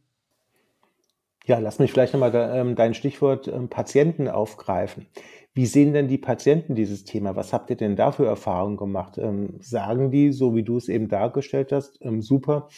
Ja, 1.46 1.58
lass 1.60 1.78
mich 1.78 1.92
vielleicht 1.92 2.12
nochmal 2.12 2.34
ähm, 2.54 2.74
dein 2.74 2.92
Stichwort 2.94 3.46
ähm, 3.46 3.68
Patienten 3.68 4.28
aufgreifen. 4.28 5.06
Wie 5.54 5.66
sehen 5.66 5.92
denn 5.94 6.08
die 6.08 6.18
Patienten 6.18 6.74
dieses 6.74 7.04
Thema? 7.04 7.36
Was 7.36 7.52
habt 7.52 7.70
ihr 7.70 7.76
denn 7.76 7.94
da 7.96 8.10
für 8.12 8.26
Erfahrungen 8.26 8.76
gemacht? 8.76 9.16
Ähm, 9.16 9.54
sagen 9.60 10.10
die, 10.10 10.32
so 10.32 10.54
wie 10.56 10.64
du 10.64 10.76
es 10.76 10.88
eben 10.88 11.08
dargestellt 11.08 11.72
hast, 11.72 12.00
super, 12.18 12.68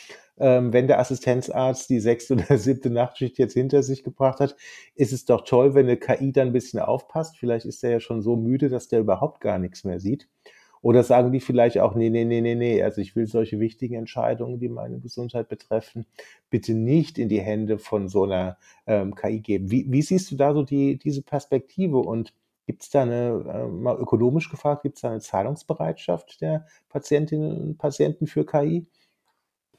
wenn 0.40 0.86
der 0.86 1.00
Assistenzarzt 1.00 1.90
die 1.90 1.98
sechste 1.98 2.34
oder 2.34 2.58
siebte 2.58 2.90
Nachtschicht 2.90 3.38
jetzt 3.38 3.54
hinter 3.54 3.82
sich 3.82 4.04
gebracht 4.04 4.38
hat, 4.38 4.54
ist 4.94 5.12
es 5.12 5.24
doch 5.24 5.42
toll, 5.42 5.74
wenn 5.74 5.86
eine 5.86 5.96
KI 5.96 6.30
dann 6.30 6.48
ein 6.50 6.52
bisschen 6.52 6.78
aufpasst. 6.78 7.36
Vielleicht 7.38 7.66
ist 7.66 7.82
er 7.82 7.90
ja 7.90 7.98
schon 7.98 8.22
so 8.22 8.36
müde, 8.36 8.68
dass 8.68 8.86
der 8.86 9.00
überhaupt 9.00 9.40
gar 9.40 9.58
nichts 9.58 9.82
mehr 9.82 9.98
sieht. 9.98 10.28
Oder 10.82 11.02
sagen 11.02 11.32
die 11.32 11.40
vielleicht 11.40 11.78
auch, 11.78 11.94
nee, 11.94 12.10
nee, 12.10 12.24
nee, 12.24 12.40
nee, 12.40 12.54
nee, 12.54 12.82
also 12.82 13.00
ich 13.00 13.16
will 13.16 13.26
solche 13.26 13.60
wichtigen 13.60 13.94
Entscheidungen, 13.94 14.58
die 14.60 14.68
meine 14.68 15.00
Gesundheit 15.00 15.48
betreffen, 15.48 16.06
bitte 16.50 16.74
nicht 16.74 17.18
in 17.18 17.28
die 17.28 17.40
Hände 17.40 17.78
von 17.78 18.08
so 18.08 18.24
einer 18.24 18.58
ähm, 18.86 19.14
KI 19.14 19.40
geben. 19.40 19.70
Wie, 19.70 19.86
wie 19.90 20.02
siehst 20.02 20.30
du 20.30 20.36
da 20.36 20.54
so 20.54 20.62
die, 20.62 20.98
diese 20.98 21.22
Perspektive 21.22 21.98
und 21.98 22.32
gibt 22.66 22.82
es 22.82 22.90
da 22.90 23.02
eine, 23.02 23.44
äh, 23.48 23.66
mal 23.66 23.96
ökonomisch 23.98 24.50
gefragt, 24.50 24.82
gibt 24.82 24.96
es 24.96 25.02
da 25.02 25.10
eine 25.10 25.20
Zahlungsbereitschaft 25.20 26.40
der 26.40 26.66
Patientinnen 26.88 27.56
und 27.60 27.78
Patienten 27.78 28.26
für 28.26 28.44
KI? 28.46 28.86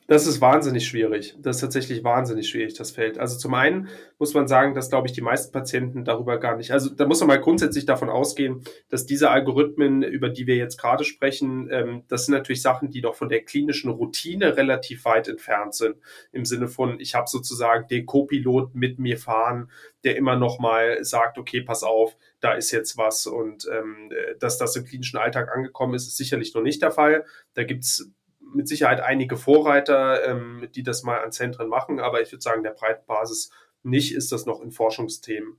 Das 0.09 0.25
ist 0.25 0.41
wahnsinnig 0.41 0.87
schwierig. 0.87 1.35
Das 1.37 1.57
ist 1.57 1.61
tatsächlich 1.61 2.03
wahnsinnig 2.03 2.49
schwierig, 2.49 2.73
das 2.73 2.89
Feld. 2.89 3.19
Also 3.19 3.37
zum 3.37 3.53
einen 3.53 3.89
muss 4.17 4.33
man 4.33 4.47
sagen, 4.47 4.73
dass, 4.73 4.89
glaube 4.89 5.07
ich, 5.07 5.13
die 5.13 5.21
meisten 5.21 5.51
Patienten 5.51 6.03
darüber 6.03 6.39
gar 6.39 6.57
nicht, 6.57 6.71
also 6.71 6.89
da 6.89 7.05
muss 7.05 7.19
man 7.19 7.27
mal 7.27 7.39
grundsätzlich 7.39 7.85
davon 7.85 8.09
ausgehen, 8.09 8.63
dass 8.89 9.05
diese 9.05 9.29
Algorithmen, 9.29 10.01
über 10.01 10.29
die 10.29 10.47
wir 10.47 10.55
jetzt 10.55 10.77
gerade 10.77 11.03
sprechen, 11.03 11.69
ähm, 11.71 12.05
das 12.07 12.25
sind 12.25 12.33
natürlich 12.33 12.63
Sachen, 12.63 12.89
die 12.89 13.01
noch 13.01 13.13
von 13.13 13.29
der 13.29 13.43
klinischen 13.43 13.91
Routine 13.91 14.57
relativ 14.57 15.05
weit 15.05 15.27
entfernt 15.27 15.75
sind. 15.75 15.97
Im 16.31 16.43
Sinne 16.43 16.69
von, 16.69 16.99
ich 16.99 17.13
habe 17.13 17.29
sozusagen 17.29 17.87
den 17.87 18.07
Co-Pilot 18.07 18.73
mit 18.73 18.97
mir 18.97 19.19
fahren, 19.19 19.69
der 20.03 20.15
immer 20.15 20.35
noch 20.35 20.57
mal 20.57 21.03
sagt, 21.03 21.37
okay, 21.37 21.61
pass 21.61 21.83
auf, 21.83 22.17
da 22.39 22.53
ist 22.53 22.71
jetzt 22.71 22.97
was. 22.97 23.27
Und 23.27 23.69
ähm, 23.71 24.09
dass 24.39 24.57
das 24.57 24.75
im 24.75 24.85
klinischen 24.85 25.19
Alltag 25.19 25.55
angekommen 25.55 25.93
ist, 25.93 26.07
ist 26.07 26.17
sicherlich 26.17 26.55
noch 26.55 26.63
nicht 26.63 26.81
der 26.81 26.89
Fall. 26.89 27.25
Da 27.53 27.63
gibt's 27.63 28.09
mit 28.53 28.67
Sicherheit 28.67 29.01
einige 29.01 29.37
Vorreiter, 29.37 30.25
ähm, 30.25 30.67
die 30.75 30.83
das 30.83 31.03
mal 31.03 31.19
an 31.23 31.31
Zentren 31.31 31.69
machen, 31.69 31.99
aber 31.99 32.21
ich 32.21 32.31
würde 32.31 32.41
sagen, 32.41 32.63
der 32.63 32.71
breiten 32.71 33.05
Basis 33.05 33.51
nicht 33.83 34.13
ist 34.13 34.31
das 34.31 34.45
noch 34.45 34.61
in 34.61 34.71
Forschungsthemen. 34.71 35.57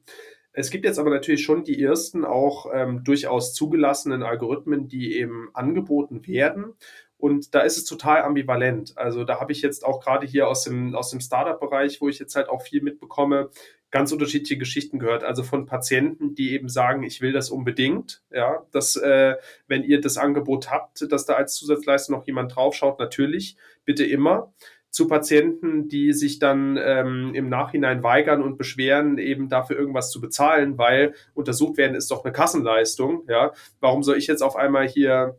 Es 0.53 0.70
gibt 0.70 0.85
jetzt 0.85 0.98
aber 0.98 1.11
natürlich 1.11 1.42
schon 1.42 1.64
die 1.64 1.81
ersten 1.81 2.24
auch 2.24 2.66
ähm, 2.72 3.05
durchaus 3.05 3.55
zugelassenen 3.55 4.22
Algorithmen, 4.22 4.88
die 4.88 5.16
eben 5.16 5.48
angeboten 5.55 6.26
werden. 6.26 6.74
Und 7.18 7.55
da 7.55 7.61
ist 7.61 7.76
es 7.76 7.85
total 7.85 8.22
ambivalent. 8.22 8.96
Also 8.96 9.24
da 9.24 9.40
habe 9.40 9.53
ich 9.53 9.62
jetzt 9.62 9.85
auch 9.85 10.00
gerade 10.00 10.26
hier 10.26 10.48
aus 10.48 10.64
dem, 10.64 10.94
aus 10.94 11.11
dem 11.11 11.20
Startup-Bereich, 11.20 12.00
wo 12.00 12.09
ich 12.09 12.18
jetzt 12.18 12.35
halt 12.35 12.48
auch 12.48 12.62
viel 12.62 12.83
mitbekomme, 12.83 13.50
ganz 13.90 14.12
unterschiedliche 14.12 14.59
Geschichten 14.59 14.98
gehört. 14.98 15.24
Also 15.24 15.42
von 15.42 15.66
Patienten, 15.66 16.35
die 16.35 16.53
eben 16.53 16.68
sagen, 16.68 17.03
ich 17.03 17.20
will 17.20 17.33
das 17.33 17.50
unbedingt, 17.50 18.22
ja, 18.31 18.64
dass 18.70 18.96
äh, 18.96 19.35
wenn 19.66 19.83
ihr 19.83 20.00
das 20.00 20.16
Angebot 20.16 20.70
habt, 20.70 21.11
dass 21.11 21.26
da 21.26 21.35
als 21.35 21.55
Zusatzleistung 21.55 22.16
noch 22.16 22.26
jemand 22.26 22.55
draufschaut, 22.55 22.98
natürlich, 22.98 23.57
bitte 23.85 24.05
immer. 24.05 24.53
Zu 24.90 25.07
Patienten, 25.07 25.88
die 25.88 26.12
sich 26.12 26.40
dann 26.40 26.76
ähm, 26.76 27.33
im 27.35 27.48
Nachhinein 27.48 28.03
weigern 28.03 28.42
und 28.42 28.59
beschweren, 28.59 29.18
eben 29.18 29.48
dafür 29.48 29.76
irgendwas 29.76 30.11
zu 30.11 30.20
bezahlen, 30.20 30.79
weil 30.79 31.14
untersucht 31.35 31.76
werden 31.76 31.94
ist 31.94 32.11
doch 32.11 32.24
eine 32.24 32.33
Kassenleistung, 32.33 33.24
ja. 33.29 33.53
Warum 33.81 34.03
soll 34.03 34.18
ich 34.18 34.26
jetzt 34.26 34.42
auf 34.42 34.57
einmal 34.57 34.88
hier 34.88 35.38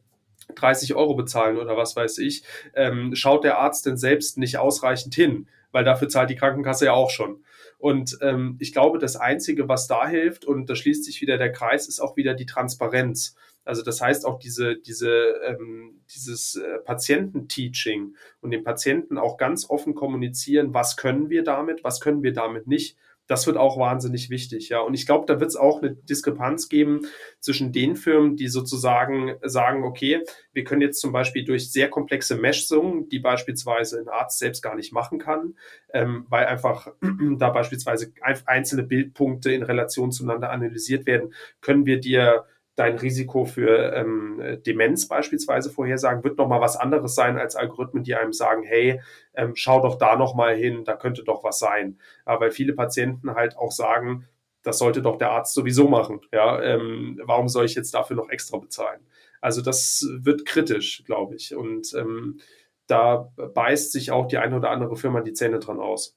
30 0.55 0.95
Euro 0.95 1.15
bezahlen 1.15 1.57
oder 1.57 1.77
was 1.77 1.95
weiß 1.95 2.17
ich? 2.19 2.43
Ähm, 2.73 3.15
schaut 3.15 3.43
der 3.43 3.59
Arzt 3.59 3.85
denn 3.85 3.97
selbst 3.97 4.37
nicht 4.37 4.57
ausreichend 4.57 5.15
hin? 5.15 5.47
Weil 5.71 5.85
dafür 5.85 6.09
zahlt 6.09 6.29
die 6.29 6.35
Krankenkasse 6.35 6.85
ja 6.85 6.93
auch 6.93 7.09
schon. 7.09 7.43
Und 7.81 8.19
ähm, 8.21 8.57
ich 8.59 8.73
glaube, 8.73 8.99
das 8.99 9.15
Einzige, 9.15 9.67
was 9.67 9.87
da 9.87 10.07
hilft, 10.07 10.45
und 10.45 10.69
da 10.69 10.75
schließt 10.75 11.03
sich 11.03 11.19
wieder 11.19 11.39
der 11.39 11.51
Kreis, 11.51 11.87
ist 11.87 11.99
auch 11.99 12.15
wieder 12.15 12.35
die 12.35 12.45
Transparenz. 12.45 13.35
Also 13.65 13.81
das 13.81 14.01
heißt 14.01 14.25
auch 14.27 14.37
diese, 14.37 14.77
diese, 14.77 15.09
ähm, 15.43 16.01
dieses 16.13 16.57
äh, 16.57 16.77
Patiententeaching 16.85 18.15
und 18.39 18.51
den 18.51 18.63
Patienten 18.63 19.17
auch 19.17 19.35
ganz 19.37 19.67
offen 19.67 19.95
kommunizieren, 19.95 20.75
was 20.75 20.95
können 20.95 21.31
wir 21.31 21.43
damit, 21.43 21.83
was 21.83 21.99
können 21.99 22.21
wir 22.21 22.33
damit 22.33 22.67
nicht. 22.67 22.97
Das 23.31 23.47
wird 23.47 23.55
auch 23.55 23.77
wahnsinnig 23.77 24.29
wichtig, 24.29 24.67
ja. 24.67 24.81
Und 24.81 24.93
ich 24.93 25.05
glaube, 25.05 25.25
da 25.25 25.39
wird 25.39 25.49
es 25.49 25.55
auch 25.55 25.81
eine 25.81 25.95
Diskrepanz 25.95 26.67
geben 26.67 27.07
zwischen 27.39 27.71
den 27.71 27.95
Firmen, 27.95 28.35
die 28.35 28.49
sozusagen 28.49 29.35
sagen, 29.41 29.85
okay, 29.85 30.19
wir 30.51 30.65
können 30.65 30.81
jetzt 30.81 30.99
zum 30.99 31.13
Beispiel 31.13 31.45
durch 31.45 31.71
sehr 31.71 31.89
komplexe 31.89 32.35
Messungen, 32.35 33.07
die 33.07 33.19
beispielsweise 33.19 34.01
ein 34.01 34.09
Arzt 34.09 34.39
selbst 34.39 34.61
gar 34.61 34.75
nicht 34.75 34.91
machen 34.91 35.17
kann, 35.17 35.55
ähm, 35.93 36.25
weil 36.27 36.45
einfach 36.45 36.89
da 37.37 37.51
beispielsweise 37.51 38.11
einzelne 38.45 38.83
Bildpunkte 38.83 39.53
in 39.53 39.63
Relation 39.63 40.11
zueinander 40.11 40.49
analysiert 40.49 41.05
werden, 41.05 41.33
können 41.61 41.85
wir 41.85 42.01
dir 42.01 42.43
dein 42.75 42.97
Risiko 42.97 43.45
für 43.45 43.93
ähm, 43.93 44.59
Demenz 44.65 45.07
beispielsweise 45.07 45.69
vorhersagen, 45.69 46.23
wird 46.23 46.37
nochmal 46.37 46.61
was 46.61 46.77
anderes 46.77 47.15
sein 47.15 47.37
als 47.37 47.55
Algorithmen, 47.55 48.03
die 48.03 48.15
einem 48.15 48.33
sagen, 48.33 48.63
hey, 48.63 49.01
ähm, 49.33 49.55
schau 49.55 49.81
doch 49.81 49.97
da 49.97 50.15
nochmal 50.15 50.55
hin, 50.55 50.83
da 50.85 50.95
könnte 50.95 51.23
doch 51.23 51.43
was 51.43 51.59
sein. 51.59 51.99
Ja, 52.25 52.39
weil 52.39 52.51
viele 52.51 52.73
Patienten 52.73 53.35
halt 53.35 53.57
auch 53.57 53.71
sagen, 53.71 54.27
das 54.63 54.77
sollte 54.77 55.01
doch 55.01 55.17
der 55.17 55.31
Arzt 55.31 55.53
sowieso 55.53 55.87
machen. 55.87 56.21
Ja, 56.31 56.61
ähm, 56.61 57.19
warum 57.23 57.49
soll 57.49 57.65
ich 57.65 57.75
jetzt 57.75 57.93
dafür 57.93 58.15
noch 58.15 58.29
extra 58.29 58.57
bezahlen? 58.57 59.01
Also 59.41 59.61
das 59.61 60.07
wird 60.19 60.45
kritisch, 60.45 61.03
glaube 61.05 61.35
ich. 61.35 61.55
Und 61.55 61.93
ähm, 61.95 62.39
da 62.87 63.31
beißt 63.35 63.91
sich 63.91 64.11
auch 64.11 64.27
die 64.27 64.37
eine 64.37 64.55
oder 64.55 64.69
andere 64.69 64.95
Firma 64.95 65.21
die 65.21 65.33
Zähne 65.33 65.59
dran 65.59 65.79
aus. 65.79 66.15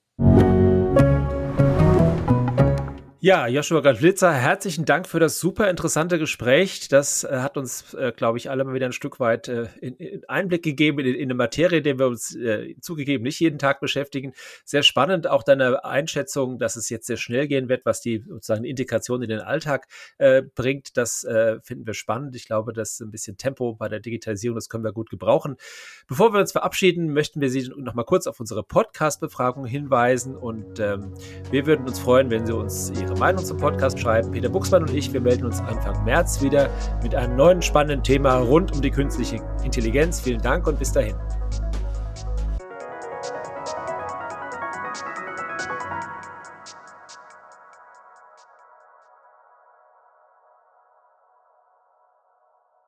Ja, 3.24 3.46
Joshua 3.46 3.80
Gadlitzer, 3.80 4.34
herzlichen 4.34 4.84
Dank 4.84 5.08
für 5.08 5.18
das 5.18 5.40
super 5.40 5.70
interessante 5.70 6.18
Gespräch. 6.18 6.88
Das 6.88 7.24
äh, 7.24 7.38
hat 7.38 7.56
uns, 7.56 7.94
äh, 7.94 8.12
glaube 8.14 8.36
ich, 8.36 8.50
alle 8.50 8.64
mal 8.64 8.74
wieder 8.74 8.84
ein 8.84 8.92
Stück 8.92 9.18
weit 9.18 9.48
äh, 9.48 9.66
in, 9.80 9.96
in 9.96 10.28
Einblick 10.28 10.62
gegeben 10.62 10.98
in, 10.98 11.14
in, 11.14 11.22
eine 11.22 11.34
Materie, 11.34 11.80
der 11.80 11.98
wir 11.98 12.06
uns 12.06 12.36
äh, 12.36 12.74
zugegeben 12.82 13.24
nicht 13.24 13.40
jeden 13.40 13.58
Tag 13.58 13.80
beschäftigen. 13.80 14.34
Sehr 14.66 14.82
spannend 14.82 15.26
auch 15.26 15.42
deine 15.42 15.86
Einschätzung, 15.86 16.58
dass 16.58 16.76
es 16.76 16.90
jetzt 16.90 17.06
sehr 17.06 17.16
schnell 17.16 17.48
gehen 17.48 17.70
wird, 17.70 17.86
was 17.86 18.02
die 18.02 18.22
sozusagen 18.28 18.64
Integration 18.64 19.22
in 19.22 19.30
den 19.30 19.40
Alltag 19.40 19.86
äh, 20.18 20.42
bringt. 20.42 20.98
Das 20.98 21.24
äh, 21.24 21.60
finden 21.62 21.86
wir 21.86 21.94
spannend. 21.94 22.36
Ich 22.36 22.44
glaube, 22.44 22.74
dass 22.74 23.00
ein 23.00 23.10
bisschen 23.10 23.38
Tempo 23.38 23.72
bei 23.72 23.88
der 23.88 24.00
Digitalisierung, 24.00 24.56
das 24.56 24.68
können 24.68 24.84
wir 24.84 24.92
gut 24.92 25.08
gebrauchen. 25.08 25.56
Bevor 26.08 26.34
wir 26.34 26.40
uns 26.40 26.52
verabschieden, 26.52 27.14
möchten 27.14 27.40
wir 27.40 27.48
Sie 27.48 27.70
noch 27.74 27.94
mal 27.94 28.04
kurz 28.04 28.26
auf 28.26 28.38
unsere 28.38 28.62
Podcast-Befragung 28.62 29.64
hinweisen 29.64 30.36
und 30.36 30.78
ähm, 30.78 31.14
wir 31.50 31.64
würden 31.64 31.86
uns 31.86 31.98
freuen, 31.98 32.28
wenn 32.28 32.44
Sie 32.44 32.54
uns 32.54 32.90
Ihre 32.90 33.13
Ihre 33.14 33.20
Meinung 33.20 33.44
zum 33.44 33.58
Podcast 33.58 34.00
schreiben. 34.00 34.32
Peter 34.32 34.48
Buchsmann 34.48 34.82
und 34.82 34.92
ich, 34.92 35.12
wir 35.12 35.20
melden 35.20 35.44
uns 35.44 35.60
Anfang 35.60 36.04
März 36.04 36.42
wieder 36.42 36.68
mit 37.00 37.14
einem 37.14 37.36
neuen 37.36 37.62
spannenden 37.62 38.02
Thema 38.02 38.38
rund 38.38 38.72
um 38.72 38.82
die 38.82 38.90
künstliche 38.90 39.40
Intelligenz. 39.62 40.20
Vielen 40.20 40.42
Dank 40.42 40.66
und 40.66 40.80
bis 40.80 40.90
dahin. 40.90 41.14